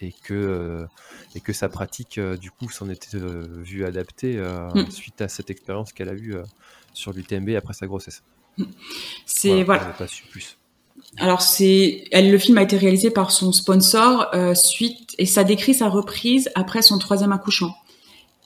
et 0.00 0.14
que 0.24 0.86
et 1.34 1.40
que 1.40 1.52
sa 1.52 1.68
pratique 1.68 2.18
du 2.20 2.50
coup 2.50 2.70
s'en 2.70 2.88
était 2.88 3.18
vue 3.18 3.84
adaptée 3.84 4.36
mm. 4.38 4.90
suite 4.90 5.20
à 5.20 5.28
cette 5.28 5.50
expérience 5.50 5.92
qu'elle 5.92 6.08
a 6.08 6.14
eue 6.14 6.36
sur 6.92 7.12
l'UTMB 7.12 7.50
après 7.56 7.74
sa 7.74 7.86
grossesse. 7.86 8.22
C'est 9.26 9.62
voilà. 9.62 9.86
Pas 9.98 10.06
su 10.06 10.24
plus. 10.24 10.56
Alors 11.16 11.40
c'est, 11.40 12.04
le 12.12 12.36
film 12.36 12.58
a 12.58 12.62
été 12.62 12.76
réalisé 12.76 13.10
par 13.10 13.30
son 13.30 13.52
sponsor 13.52 14.30
suite 14.54 15.14
et 15.18 15.26
ça 15.26 15.44
décrit 15.44 15.74
sa 15.74 15.88
reprise 15.88 16.50
après 16.54 16.82
son 16.82 16.98
troisième 16.98 17.32
accouchement. 17.32 17.74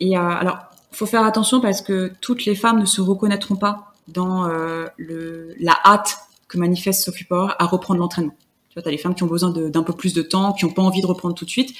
Et 0.00 0.16
alors 0.16 0.58
faut 0.94 1.06
faire 1.06 1.24
attention 1.24 1.60
parce 1.60 1.82
que 1.82 2.12
toutes 2.20 2.44
les 2.44 2.54
femmes 2.54 2.80
ne 2.80 2.86
se 2.86 3.00
reconnaîtront 3.00 3.56
pas 3.56 3.92
dans 4.08 4.48
euh, 4.48 4.86
le, 4.96 5.54
la 5.58 5.76
hâte 5.84 6.18
que 6.48 6.58
manifeste 6.58 7.04
Sophie 7.04 7.24
Power 7.24 7.52
à 7.58 7.66
reprendre 7.66 8.00
l'entraînement. 8.00 8.34
Tu 8.74 8.80
vois, 8.80 8.82
tu 8.82 8.88
as 8.88 8.90
les 8.92 8.98
femmes 8.98 9.14
qui 9.14 9.22
ont 9.22 9.28
besoin 9.28 9.50
d'un 9.50 9.82
peu 9.84 9.92
plus 9.92 10.14
de 10.14 10.22
temps, 10.22 10.52
qui 10.52 10.64
n'ont 10.64 10.72
pas 10.72 10.82
envie 10.82 11.00
de 11.00 11.06
reprendre 11.06 11.36
tout 11.36 11.44
de 11.44 11.50
suite. 11.50 11.74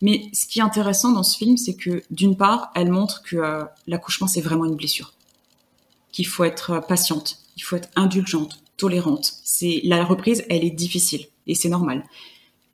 Mais 0.00 0.28
ce 0.32 0.48
qui 0.48 0.58
est 0.58 0.62
intéressant 0.62 1.12
dans 1.12 1.22
ce 1.22 1.36
film, 1.36 1.56
c'est 1.56 1.74
que 1.74 2.02
d'une 2.10 2.36
part, 2.36 2.72
elle 2.74 2.90
montre 2.90 3.22
que 3.22 3.36
euh, 3.36 3.64
l'accouchement, 3.86 4.26
c'est 4.26 4.40
vraiment 4.40 4.64
une 4.64 4.74
blessure. 4.74 5.12
Qu'il 6.10 6.26
faut 6.26 6.42
être 6.42 6.70
euh, 6.70 6.80
patiente, 6.80 7.38
il 7.56 7.60
faut 7.60 7.76
être 7.76 7.88
indulgente, 7.94 8.62
tolérante. 8.76 9.34
C'est 9.44 9.80
La 9.84 10.04
reprise, 10.04 10.44
elle 10.48 10.64
est 10.64 10.70
difficile 10.70 11.26
et 11.46 11.54
c'est 11.54 11.68
normal. 11.68 12.04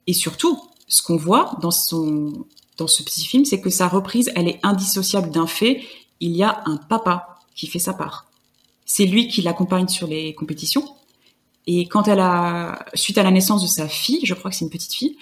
Et 0.06 0.14
surtout, 0.14 0.58
ce 0.88 1.02
qu'on 1.02 1.16
voit 1.16 1.58
dans 1.60 1.70
son 1.70 2.46
dans 2.78 2.86
ce 2.86 3.02
petit 3.02 3.24
film, 3.24 3.44
c'est 3.44 3.60
que 3.60 3.70
sa 3.70 3.88
reprise, 3.88 4.30
elle 4.34 4.48
est 4.48 4.60
indissociable 4.62 5.30
d'un 5.30 5.46
fait. 5.46 5.82
Il 6.20 6.36
y 6.36 6.42
a 6.42 6.62
un 6.66 6.76
papa 6.76 7.38
qui 7.54 7.66
fait 7.66 7.78
sa 7.78 7.94
part. 7.94 8.26
C'est 8.84 9.06
lui 9.06 9.28
qui 9.28 9.42
l'accompagne 9.42 9.88
sur 9.88 10.06
les 10.06 10.34
compétitions. 10.34 10.86
Et 11.66 11.86
quand 11.88 12.08
elle 12.08 12.20
a, 12.20 12.78
suite 12.94 13.18
à 13.18 13.22
la 13.22 13.30
naissance 13.30 13.62
de 13.62 13.66
sa 13.66 13.88
fille, 13.88 14.20
je 14.24 14.34
crois 14.34 14.50
que 14.50 14.56
c'est 14.56 14.64
une 14.64 14.70
petite 14.70 14.94
fille, 14.94 15.16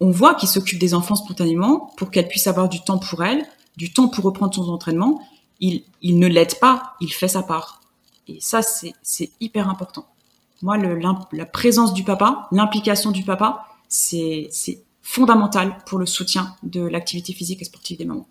on 0.00 0.10
voit 0.10 0.34
qu'il 0.34 0.48
s'occupe 0.48 0.78
des 0.78 0.94
enfants 0.94 1.16
spontanément 1.16 1.92
pour 1.96 2.10
qu'elle 2.10 2.28
puisse 2.28 2.46
avoir 2.46 2.68
du 2.68 2.80
temps 2.82 2.98
pour 2.98 3.24
elle, 3.24 3.44
du 3.76 3.92
temps 3.92 4.08
pour 4.08 4.24
reprendre 4.24 4.54
son 4.54 4.68
entraînement. 4.68 5.20
Il, 5.60 5.82
il 6.02 6.18
ne 6.18 6.26
l'aide 6.26 6.58
pas, 6.60 6.94
il 7.00 7.12
fait 7.12 7.28
sa 7.28 7.42
part. 7.42 7.80
Et 8.28 8.38
ça, 8.40 8.60
c'est 8.62 9.30
hyper 9.40 9.68
important. 9.68 10.06
Moi, 10.62 10.76
le, 10.76 11.00
la 11.32 11.46
présence 11.46 11.94
du 11.94 12.04
papa, 12.04 12.48
l'implication 12.52 13.10
du 13.10 13.24
papa, 13.24 13.66
c'est 13.88 14.50
fondamentale 15.02 15.78
pour 15.86 15.98
le 15.98 16.06
soutien 16.06 16.54
de 16.62 16.82
l'activité 16.82 17.32
physique 17.32 17.62
et 17.62 17.64
sportive 17.64 17.96
des 17.96 18.04
mamans. 18.04 18.28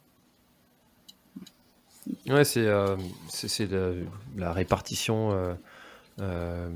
Ouais, 2.29 2.43
c'est 2.43 2.67
euh, 2.67 2.95
la, 4.35 4.53
répartition. 4.53 5.31
Euh, 5.31 5.53
euh, 6.21 6.69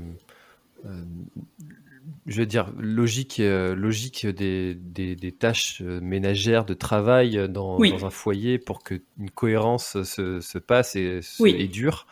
je 2.26 2.40
veux 2.40 2.46
dire, 2.46 2.72
logique, 2.78 3.38
logique 3.38 4.26
des, 4.26 4.74
des, 4.74 5.32
tâches 5.32 5.80
ménagères 5.80 6.64
de 6.64 6.74
travail 6.74 7.48
dans, 7.48 7.78
dans 7.78 8.06
un 8.06 8.10
foyer 8.10 8.58
pour 8.58 8.82
qu'une 8.82 9.30
cohérence 9.34 10.02
se, 10.02 10.40
se, 10.40 10.58
passe 10.58 10.96
et, 10.96 11.20
et 11.44 11.68
dure. 11.68 12.06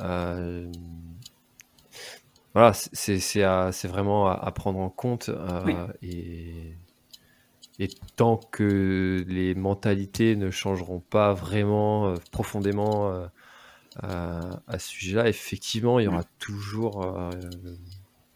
Euh, 0.00 0.70
voilà, 2.54 2.72
c'est 2.72 3.88
vraiment 3.88 4.28
à, 4.28 4.50
prendre 4.52 4.78
en 4.78 4.88
compte. 4.88 5.28
Euh, 5.28 5.88
et, 6.02 6.76
et, 7.80 7.88
tant 8.16 8.36
que 8.36 9.24
les 9.26 9.54
mentalités 9.54 10.36
ne 10.36 10.50
changeront 10.50 11.00
pas 11.00 11.32
vraiment 11.32 12.06
euh, 12.06 12.14
profondément 12.30 13.12
à 14.02 14.78
ce 14.78 14.88
sujet-là, 14.88 15.28
effectivement, 15.28 15.98
il 15.98 16.04
y 16.04 16.08
aura 16.08 16.24
toujours 16.38 17.30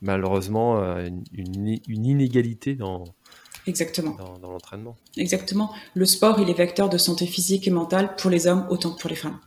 malheureusement 0.01 0.81
une, 0.99 1.25
une, 1.87 2.07
inégalité 2.07 2.75
dans, 2.75 3.05
Exactement. 3.69 4.15
dans, 4.15 4.39
dans 4.39 4.51
l'entraînement. 4.51 4.97
Exactement. 5.17 5.73
Le 5.95 6.07
sport, 6.07 6.41
il 6.41 6.49
est 6.49 6.55
vecteur 6.55 6.89
de 6.89 6.97
santé 6.97 7.27
physique 7.27 7.69
et 7.69 7.71
mentale 7.71 8.17
pour 8.17 8.31
les 8.31 8.47
hommes 8.47 8.67
autant 8.71 8.93
que 8.93 9.01
pour 9.01 9.11
les 9.11 9.17
femmes. 9.17 9.39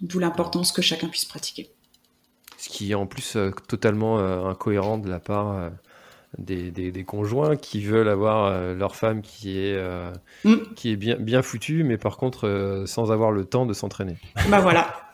D'où 0.00 0.18
l'importance 0.18 0.72
que 0.72 0.82
chacun 0.82 1.08
puisse 1.08 1.24
pratiquer. 1.24 1.70
Ce 2.58 2.68
qui 2.68 2.90
est 2.90 2.94
en 2.94 3.06
plus 3.06 3.36
euh, 3.36 3.50
totalement 3.68 4.18
euh, 4.18 4.46
incohérent 4.46 4.98
de 4.98 5.08
la 5.08 5.20
part 5.20 5.70
euh, 6.38 6.70
des, 6.70 6.90
des, 6.90 7.04
conjoints 7.04 7.56
qui 7.56 7.82
veulent 7.82 8.08
avoir 8.08 8.74
leur 8.74 8.96
femme 8.96 9.22
qui 9.22 9.58
est, 9.58 9.78
mm. 10.44 10.54
qui 10.74 10.92
est 10.92 10.96
bien, 10.96 11.16
bien 11.16 11.42
foutue, 11.42 11.84
mais 11.84 11.98
par 11.98 12.16
contre 12.16 12.84
sans 12.86 13.12
avoir 13.12 13.30
le 13.30 13.44
temps 13.44 13.66
de 13.66 13.72
s'entraîner. 13.72 14.16
Bah 14.48 14.60
voilà. 14.60 15.06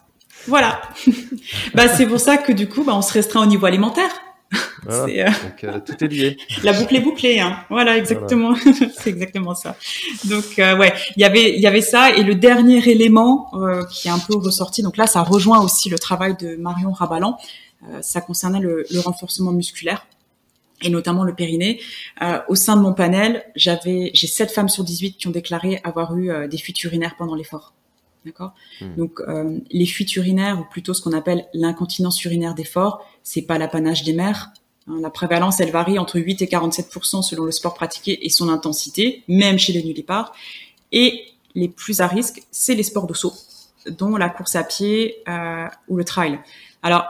Voilà. 0.49 0.81
bah, 1.75 1.89
c'est 1.89 2.07
pour 2.07 2.21
ça 2.21 2.37
que 2.37 2.53
du 2.53 2.69
coup, 2.69 2.85
bah, 2.85 2.95
on 2.95 3.03
se 3.03 3.13
restreint 3.13 3.43
au 3.43 3.47
niveau 3.47 3.67
alimentaire. 3.67 4.11
Euh, 4.91 5.07
Donc 5.07 5.63
euh, 5.63 5.79
tout 5.79 6.05
est 6.05 6.09
lié. 6.09 6.37
La 6.65 6.73
boucle 6.73 6.97
est 6.97 7.01
bouclée, 7.01 7.39
hein. 7.39 7.59
Voilà, 7.71 7.97
exactement. 7.97 8.53
c'est 8.99 9.11
exactement 9.11 9.55
ça. 9.55 9.77
Donc 10.25 10.59
euh, 10.59 10.77
ouais, 10.77 10.93
il 11.17 11.23
y 11.23 11.25
avait 11.25 11.55
il 11.55 11.61
y 11.61 11.69
avait 11.69 11.81
ça 11.81 12.11
et 12.11 12.25
le 12.25 12.35
dernier 12.35 12.87
élément 12.91 13.49
qui 13.93 14.09
est 14.09 14.11
un 14.11 14.19
peu 14.19 14.37
ressorti. 14.37 14.83
Donc 14.83 14.97
là, 14.97 15.07
ça 15.07 15.23
rejoint 15.23 15.61
aussi 15.61 15.89
le 15.89 16.01
travail 16.01 16.37
de 16.37 16.57
Marion 16.57 16.91
Rabalan. 16.91 17.39
ça 18.01 18.21
concernait 18.21 18.59
le, 18.59 18.85
le, 18.91 18.99
renforcement 18.99 19.53
musculaire 19.53 20.05
et 20.83 20.91
notamment 20.91 21.25
le 21.25 21.35
périnée. 21.35 21.81
au 22.49 22.55
sein 22.55 22.77
de 22.77 22.83
mon 22.83 22.93
panel, 22.93 23.45
j'avais 23.57 24.11
j'ai 24.15 24.27
7 24.27 24.51
femmes 24.51 24.69
sur 24.69 24.85
18 24.85 25.17
qui 25.17 25.29
ont 25.29 25.31
déclaré 25.33 25.81
avoir 25.85 26.17
eu 26.17 26.49
des 26.49 26.59
fuites 26.59 26.83
urinaires 26.85 27.17
pendant 27.17 27.35
l'effort. 27.35 27.73
D'accord? 28.25 28.55
Hmm. 28.81 28.95
Donc 28.97 29.21
euh, 29.21 29.59
les 29.71 29.87
fuites 29.87 30.15
urinaires 30.17 30.61
ou 30.61 30.65
plutôt 30.65 30.95
ce 30.95 31.03
qu'on 31.03 31.13
appelle 31.13 31.47
l'incontinence 31.55 32.23
urinaire 32.25 32.55
d'effort, 32.55 33.05
c'est 33.23 33.43
pas 33.43 33.59
l'apanage 33.59 34.05
des 34.05 34.13
mères. 34.13 34.51
Hein. 34.89 34.99
la 35.01 35.11
prévalence, 35.11 35.61
elle 35.61 35.71
varie 35.71 35.99
entre 35.99 36.19
8 36.19 36.43
et 36.43 36.47
47% 36.47 37.23
selon 37.23 37.45
le 37.45 37.53
sport 37.53 37.75
pratiqué 37.75 38.25
et 38.25 38.29
son 38.29 38.49
intensité, 38.49 39.23
même 39.29 39.59
chez 39.59 39.73
les 39.73 39.83
nullipares. 39.83 40.33
Et 40.93 41.25
les 41.55 41.69
plus 41.69 42.01
à 42.01 42.07
risque, 42.07 42.43
c'est 42.51 42.75
les 42.75 42.83
sports 42.83 43.07
de 43.07 43.15
saut, 43.15 43.35
dont 43.87 44.17
la 44.17 44.29
course 44.29 44.57
à 44.57 44.65
pied 44.65 45.17
euh, 45.29 45.67
ou 45.89 45.97
le 45.97 46.05
trail. 46.05 46.39
Alors 46.83 47.05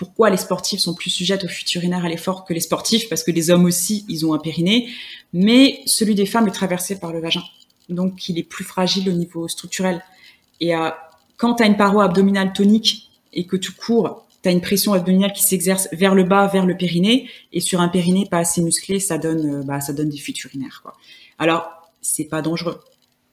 pourquoi 0.00 0.30
les 0.30 0.38
sportifs 0.38 0.80
sont 0.80 0.94
plus 0.94 1.10
sujets 1.10 1.44
aux 1.44 1.48
fuites 1.48 1.74
urinaires 1.74 2.06
à 2.06 2.08
l'effort 2.08 2.46
que 2.46 2.54
les 2.54 2.60
sportifs 2.60 3.10
Parce 3.10 3.22
que 3.22 3.30
les 3.30 3.50
hommes 3.50 3.66
aussi, 3.66 4.06
ils 4.08 4.24
ont 4.24 4.32
un 4.32 4.38
périnée, 4.38 4.88
mais 5.34 5.82
celui 5.84 6.14
des 6.14 6.24
femmes 6.24 6.48
est 6.48 6.52
traversé 6.52 6.98
par 6.98 7.12
le 7.12 7.20
vagin, 7.20 7.42
donc 7.90 8.26
il 8.30 8.38
est 8.38 8.42
plus 8.42 8.64
fragile 8.64 9.10
au 9.10 9.12
niveau 9.12 9.46
structurel. 9.46 10.02
Et 10.58 10.74
euh, 10.74 10.88
quand 11.36 11.56
tu 11.56 11.64
as 11.64 11.66
une 11.66 11.76
paroi 11.76 12.04
abdominale 12.04 12.54
tonique 12.54 13.10
et 13.34 13.44
que 13.44 13.56
tu 13.56 13.72
cours, 13.72 14.24
tu 14.42 14.48
as 14.48 14.52
une 14.52 14.62
pression 14.62 14.94
abdominale 14.94 15.34
qui 15.34 15.42
s'exerce 15.42 15.86
vers 15.92 16.14
le 16.14 16.24
bas, 16.24 16.46
vers 16.46 16.64
le 16.64 16.78
périnée, 16.78 17.28
et 17.52 17.60
sur 17.60 17.82
un 17.82 17.88
périnée 17.88 18.24
pas 18.24 18.38
assez 18.38 18.62
musclé, 18.62 19.00
ça 19.00 19.18
donne, 19.18 19.56
euh, 19.56 19.62
bah, 19.62 19.82
ça 19.82 19.92
donne 19.92 20.08
des 20.08 20.16
fuites 20.16 20.42
urinaires. 20.44 20.80
Quoi. 20.82 20.94
Alors, 21.38 21.68
c'est 22.00 22.24
pas 22.24 22.40
dangereux, 22.40 22.80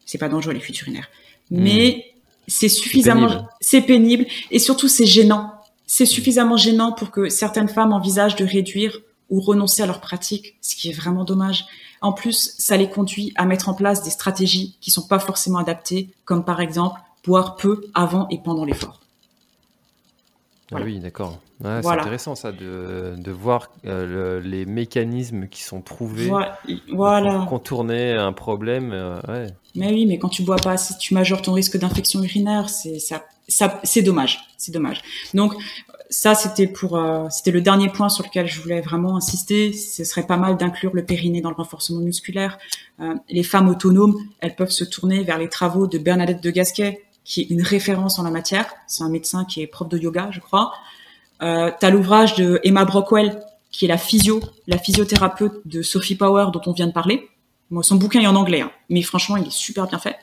c'est 0.05 0.17
pas 0.17 0.27
dangereux 0.27 0.51
les 0.51 0.59
fuites 0.59 0.81
urinaires, 0.81 1.09
hmm. 1.49 1.63
mais 1.63 2.13
c'est 2.45 2.67
suffisamment, 2.67 3.47
c'est 3.61 3.83
pénible. 3.83 4.25
et 4.51 4.59
surtout 4.59 4.89
c'est 4.89 5.05
gênant. 5.05 5.53
C'est 5.87 6.05
suffisamment 6.05 6.57
gênant 6.57 6.91
pour 6.91 7.11
que 7.11 7.29
certaines 7.29 7.69
femmes 7.69 7.93
envisagent 7.93 8.35
de 8.35 8.45
réduire 8.45 8.99
ou 9.29 9.41
renoncer 9.41 9.81
à 9.81 9.85
leur 9.85 10.01
pratique, 10.01 10.57
ce 10.61 10.75
qui 10.75 10.89
est 10.89 10.93
vraiment 10.93 11.23
dommage. 11.23 11.65
En 12.01 12.13
plus, 12.13 12.53
ça 12.57 12.77
les 12.77 12.89
conduit 12.89 13.33
à 13.35 13.45
mettre 13.45 13.69
en 13.69 13.73
place 13.73 14.03
des 14.03 14.09
stratégies 14.09 14.77
qui 14.81 14.91
sont 14.91 15.07
pas 15.07 15.19
forcément 15.19 15.59
adaptées, 15.59 16.09
comme 16.25 16.45
par 16.45 16.61
exemple 16.61 16.99
boire 17.25 17.55
peu 17.55 17.85
avant 17.93 18.27
et 18.29 18.37
pendant 18.37 18.63
l'effort. 18.63 19.01
Ah 20.73 20.79
oui, 20.83 20.99
d'accord. 20.99 21.39
C'est 21.61 21.87
intéressant 21.87 22.35
ça 22.35 22.51
de, 22.51 23.15
de 23.17 23.31
voir 23.31 23.71
euh, 23.85 24.39
les 24.41 24.65
mécanismes 24.65 25.47
qui 25.47 25.63
sont 25.63 25.81
trouvés 25.81 26.29
voilà. 26.93 27.39
pour 27.39 27.45
contourner 27.47 28.11
un 28.13 28.31
problème. 28.33 28.91
Euh, 28.93 29.47
mais 29.75 29.89
oui, 29.91 30.05
mais 30.05 30.19
quand 30.19 30.29
tu 30.29 30.43
bois 30.43 30.57
pas, 30.57 30.77
si 30.77 30.95
tu 30.97 31.13
majores 31.15 31.41
ton 31.41 31.53
risque 31.53 31.77
d'infection 31.77 32.21
urinaire, 32.21 32.69
c'est 32.69 32.99
ça, 32.99 33.23
ça 33.47 33.79
c'est 33.83 34.01
dommage, 34.01 34.39
c'est 34.57 34.71
dommage. 34.71 35.01
Donc 35.33 35.53
ça 36.09 36.35
c'était 36.35 36.67
pour 36.67 36.97
euh, 36.97 37.27
c'était 37.29 37.51
le 37.51 37.61
dernier 37.61 37.89
point 37.89 38.09
sur 38.09 38.23
lequel 38.23 38.47
je 38.47 38.61
voulais 38.61 38.81
vraiment 38.81 39.17
insister. 39.17 39.73
Ce 39.73 40.03
serait 40.03 40.25
pas 40.27 40.37
mal 40.37 40.57
d'inclure 40.57 40.93
le 40.93 41.05
périnée 41.05 41.41
dans 41.41 41.49
le 41.49 41.55
renforcement 41.55 41.99
musculaire. 41.99 42.57
les 43.29 43.43
femmes 43.43 43.69
autonomes, 43.69 44.17
elles 44.39 44.55
peuvent 44.55 44.71
se 44.71 44.83
tourner 44.83 45.23
vers 45.23 45.37
les 45.37 45.49
travaux 45.49 45.87
de 45.87 45.97
Bernadette 45.97 46.41
de 46.41 46.51
Gasquet 46.51 47.03
qui 47.27 47.41
est 47.41 47.49
une 47.49 47.61
référence 47.61 48.19
en 48.19 48.23
la 48.23 48.31
matière. 48.31 48.73
C'est 48.87 49.03
un 49.03 49.09
médecin 49.09 49.43
qui 49.43 49.61
est 49.61 49.67
prof 49.67 49.89
de 49.89 49.97
yoga, 49.97 50.29
je 50.31 50.39
crois. 50.39 50.73
Euh, 51.41 51.69
T'as 51.77 51.89
l'ouvrage 51.89 52.35
de 52.35 52.59
Emma 52.63 52.85
Brockwell, 52.85 53.43
qui 53.69 53.83
est 53.83 53.89
la 53.89 53.97
physio, 53.97 54.39
la 54.65 54.77
physiothérapeute 54.77 55.61
de 55.65 55.81
Sophie 55.81 56.15
Power 56.15 56.47
dont 56.53 56.61
on 56.65 56.71
vient 56.71 56.87
de 56.87 56.93
parler. 56.93 57.27
Moi, 57.69 57.83
son 57.83 57.97
bouquin 57.97 58.21
est 58.21 58.27
en 58.27 58.35
anglais, 58.37 58.61
hein, 58.61 58.71
mais 58.89 59.01
franchement, 59.01 59.35
il 59.35 59.47
est 59.47 59.51
super 59.51 59.87
bien 59.87 59.99
fait. 59.99 60.15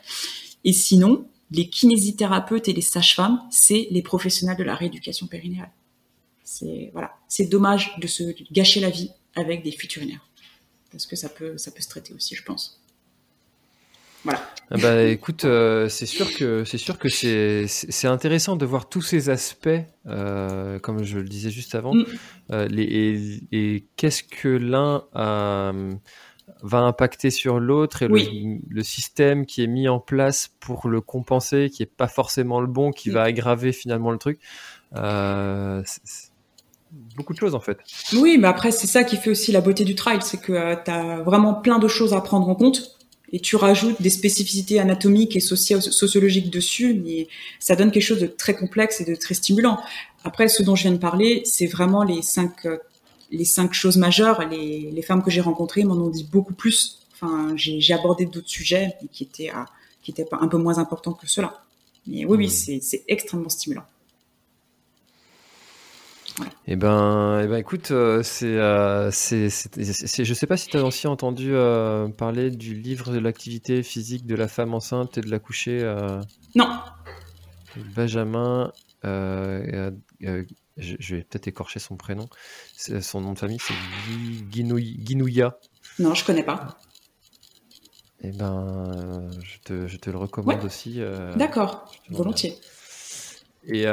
Et 0.63 0.73
sinon, 0.73 1.27
les 1.55 1.69
kinésithérapeutes 1.69 2.67
et 2.67 2.73
les 2.73 2.81
sages-femmes, 2.81 3.41
c'est 3.49 3.87
les 3.91 4.01
professionnels 4.01 4.57
de 4.57 4.63
la 4.63 4.75
rééducation 4.75 5.27
périnéale. 5.27 5.71
C'est 6.43 6.91
voilà, 6.93 7.15
c'est 7.27 7.45
dommage 7.45 7.95
de 7.99 8.07
se 8.07 8.23
gâcher 8.51 8.79
la 8.79 8.89
vie 8.89 9.11
avec 9.35 9.63
des 9.63 9.71
futurinaires, 9.71 10.27
parce 10.91 11.05
que 11.05 11.15
ça 11.15 11.29
peut 11.29 11.57
ça 11.57 11.71
peut 11.71 11.81
se 11.81 11.89
traiter 11.89 12.13
aussi, 12.13 12.35
je 12.35 12.43
pense. 12.43 12.81
Voilà. 14.23 14.41
Ah 14.71 14.77
bah, 14.77 15.03
écoute, 15.03 15.45
euh, 15.45 15.87
c'est 15.87 16.07
sûr 16.07 16.33
que 16.33 16.63
c'est 16.65 16.79
sûr 16.79 16.97
que 16.97 17.09
c'est 17.09 17.67
c'est 17.67 18.07
intéressant 18.07 18.55
de 18.55 18.65
voir 18.65 18.89
tous 18.89 19.03
ces 19.03 19.29
aspects, 19.29 19.69
euh, 20.07 20.79
comme 20.79 21.03
je 21.03 21.19
le 21.19 21.29
disais 21.29 21.51
juste 21.51 21.75
avant, 21.75 21.93
mm. 21.93 22.05
euh, 22.51 22.67
les, 22.67 23.41
et, 23.51 23.85
qu'est-ce 23.95 24.23
que 24.23 24.47
l'un 24.47 25.03
va 26.61 26.79
impacter 26.79 27.31
sur 27.31 27.59
l'autre 27.59 28.03
et 28.03 28.07
le, 28.07 28.83
système 28.83 29.45
qui 29.45 29.63
est 29.63 29.67
mis 29.67 29.87
en 29.87 29.99
place 29.99 30.51
pour 30.59 30.87
le 30.87 31.01
compenser, 31.01 31.69
qui 31.69 31.83
est 31.83 31.87
pas 31.87 32.07
forcément 32.07 32.61
le 32.61 32.67
bon, 32.67 32.91
qui 32.91 33.09
mm. 33.09 33.13
va 33.13 33.23
aggraver 33.23 33.71
finalement 33.71 34.11
le 34.11 34.17
truc. 34.17 34.39
beaucoup 37.15 37.33
de 37.33 37.39
choses 37.39 37.55
en 37.55 37.59
fait. 37.59 37.79
Oui, 38.13 38.37
mais 38.39 38.47
après 38.47 38.71
c'est 38.71 38.87
ça 38.87 39.03
qui 39.03 39.17
fait 39.17 39.29
aussi 39.29 39.51
la 39.51 39.61
beauté 39.61 39.83
du 39.83 39.95
trail, 39.95 40.19
c'est 40.21 40.41
que 40.41 40.75
tu 40.83 40.91
as 40.91 41.21
vraiment 41.21 41.53
plein 41.53 41.79
de 41.79 41.87
choses 41.87 42.13
à 42.13 42.21
prendre 42.21 42.47
en 42.47 42.55
compte 42.55 42.95
et 43.31 43.39
tu 43.39 43.55
rajoutes 43.55 44.01
des 44.01 44.09
spécificités 44.09 44.79
anatomiques 44.79 45.35
et 45.35 45.39
sociologiques 45.39 46.49
dessus, 46.49 46.93
mais 46.93 47.27
ça 47.59 47.75
donne 47.75 47.91
quelque 47.91 48.03
chose 48.03 48.21
de 48.21 48.27
très 48.27 48.55
complexe 48.55 49.01
et 49.01 49.05
de 49.05 49.15
très 49.15 49.33
stimulant. 49.33 49.79
Après, 50.23 50.47
ce 50.47 50.63
dont 50.63 50.75
je 50.75 50.83
viens 50.83 50.91
de 50.91 50.97
parler, 50.97 51.41
c'est 51.43 51.65
vraiment 51.65 52.03
les 52.03 52.21
cinq, 52.21 52.65
euh, 52.65 52.77
les 53.31 53.45
cinq 53.45 53.73
choses 53.73 53.97
majeures. 53.97 54.47
Les, 54.49 54.91
les 54.91 55.01
femmes 55.01 55.23
que 55.23 55.31
j'ai 55.31 55.41
rencontrées 55.41 55.83
m'en 55.83 55.95
ont 55.95 56.09
dit 56.09 56.27
beaucoup 56.31 56.53
plus. 56.53 56.99
Enfin, 57.13 57.53
j'ai 57.55 57.93
abordé 57.93 58.25
d'autres 58.25 58.49
sujets 58.49 58.95
qui 59.11 59.23
étaient, 59.23 59.51
qui 60.01 60.11
étaient 60.11 60.27
un 60.31 60.47
peu 60.47 60.57
moins 60.57 60.77
importants 60.77 61.13
que 61.13 61.27
cela. 61.27 61.63
Mais 62.07 62.25
oui, 62.25 62.37
oui, 62.37 62.47
mmh. 62.47 62.81
c'est 62.81 63.03
extrêmement 63.07 63.49
stimulant. 63.49 63.85
Eh 66.67 66.75
ben, 66.75 67.41
eh 67.43 67.47
ben, 67.47 67.57
écoute, 67.57 67.91
euh, 67.91 68.21
c'est, 68.23 68.57
euh, 68.57 69.09
c'est, 69.11 69.49
je 69.49 70.33
sais 70.33 70.47
pas 70.47 70.57
si 70.57 70.67
tu 70.67 70.77
as 70.77 70.83
aussi 70.83 71.07
entendu 71.07 71.51
euh, 71.53 72.09
parler 72.09 72.51
du 72.51 72.73
livre 72.73 73.11
de 73.11 73.19
l'activité 73.19 73.83
physique 73.83 74.25
de 74.25 74.35
la 74.35 74.47
femme 74.47 74.73
enceinte 74.73 75.17
et 75.17 75.21
de 75.21 75.29
l'accoucher. 75.29 75.79
non. 76.55 76.67
Benjamin, 77.95 78.71
je, 80.77 81.15
vais 81.15 81.23
peut-être 81.23 81.47
écorcher 81.47 81.79
son 81.79 81.95
prénom. 81.95 82.27
Son 82.75 83.21
nom 83.21 83.33
de 83.33 83.39
famille, 83.39 83.59
c'est 83.59 83.73
Guinouya. 84.49 85.57
Non, 85.99 86.13
je 86.13 86.25
connais 86.25 86.43
pas. 86.43 86.77
Eh 88.21 88.31
ben, 88.31 89.29
je 89.43 89.59
te, 89.59 89.87
je 89.87 89.97
te 89.97 90.09
le 90.09 90.17
recommande 90.17 90.63
aussi. 90.63 91.01
D'accord, 91.35 91.91
volontiers. 92.09 92.57
Et, 93.67 93.87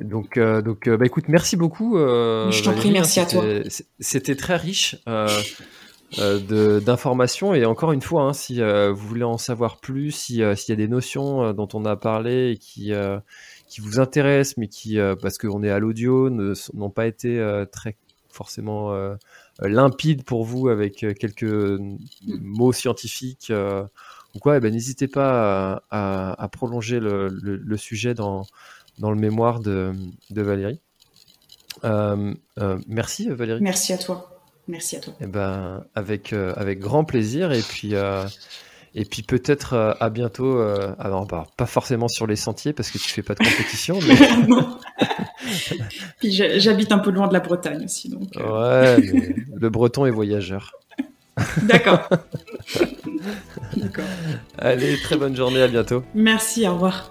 donc, 0.00 0.36
euh, 0.36 0.62
donc 0.62 0.86
euh, 0.86 0.96
bah, 0.96 1.06
écoute, 1.06 1.24
merci 1.28 1.56
beaucoup. 1.56 1.98
Euh, 1.98 2.50
je 2.50 2.62
t'en 2.62 2.72
prie, 2.72 2.90
merci 2.90 3.20
à 3.20 3.26
toi. 3.26 3.44
C'était 3.98 4.36
très 4.36 4.56
riche 4.56 4.96
d'informations 6.16 7.54
et 7.54 7.64
encore 7.66 7.92
une 7.92 8.02
fois, 8.02 8.22
hein, 8.22 8.32
si 8.32 8.60
vous 8.60 9.06
voulez 9.06 9.24
en 9.24 9.38
savoir 9.38 9.78
plus, 9.78 10.10
s'il 10.10 10.36
y 10.36 10.42
a 10.42 10.76
des 10.76 10.88
notions 10.88 11.52
dont 11.52 11.68
on 11.74 11.84
a 11.84 11.96
parlé 11.96 12.52
et 12.52 12.56
qui, 12.56 12.92
qui 13.70 13.80
vous 13.80 14.00
intéressent, 14.00 14.58
mais 14.58 14.68
qui, 14.68 14.98
parce 15.22 15.38
qu'on 15.38 15.62
est 15.62 15.70
à 15.70 15.78
l'audio, 15.78 16.28
n'ont 16.28 16.90
pas 16.90 17.06
été 17.06 17.64
très 17.72 17.96
forcément 18.28 18.92
limpides 19.62 20.24
pour 20.24 20.44
vous 20.44 20.68
avec 20.68 20.96
quelques 21.18 21.80
mots 22.26 22.72
scientifiques 22.72 23.52
ou 24.34 24.38
quoi, 24.38 24.58
eh 24.58 24.60
ben, 24.60 24.72
n'hésitez 24.72 25.08
pas 25.08 25.82
à, 25.90 26.48
prolonger 26.52 27.00
le, 27.00 27.76
sujet 27.76 28.12
dans, 28.12 28.44
dans 28.98 29.10
le 29.10 29.18
mémoire 29.18 29.60
de, 29.60 29.92
de 30.30 30.42
Valérie. 30.42 30.80
merci 32.86 33.28
Valérie. 33.28 33.62
Merci 33.62 33.92
à 33.94 33.98
toi. 33.98 34.30
Merci 34.70 34.96
à 34.96 35.00
toi. 35.00 35.14
Eh 35.20 35.26
ben, 35.26 35.84
avec, 35.94 36.32
euh, 36.32 36.54
avec 36.56 36.78
grand 36.78 37.04
plaisir. 37.04 37.52
Et 37.52 37.62
puis, 37.62 37.94
euh, 37.94 38.24
et 38.94 39.04
puis 39.04 39.22
peut-être 39.22 39.74
euh, 39.74 39.92
à 40.00 40.10
bientôt. 40.10 40.60
alors, 40.98 41.26
bah, 41.26 41.46
pas 41.56 41.66
forcément 41.66 42.08
sur 42.08 42.26
les 42.26 42.36
sentiers 42.36 42.72
parce 42.72 42.90
que 42.90 42.98
tu 42.98 43.10
fais 43.10 43.22
pas 43.22 43.34
de 43.34 43.38
compétition. 43.38 43.98
Mais... 44.06 44.16
puis 46.18 46.32
j'habite 46.32 46.92
un 46.92 46.98
peu 46.98 47.10
loin 47.10 47.28
de 47.28 47.32
la 47.32 47.40
Bretagne 47.40 47.84
aussi. 47.84 48.08
Donc, 48.08 48.28
Ouais, 48.36 48.96
le 49.54 49.70
breton 49.70 50.06
est 50.06 50.10
voyageur. 50.10 50.72
D'accord. 51.62 52.08
D'accord. 53.76 54.04
Allez, 54.58 54.96
très 55.02 55.16
bonne 55.16 55.36
journée, 55.36 55.62
à 55.62 55.68
bientôt. 55.68 56.02
Merci, 56.14 56.66
au 56.66 56.74
revoir. 56.74 57.10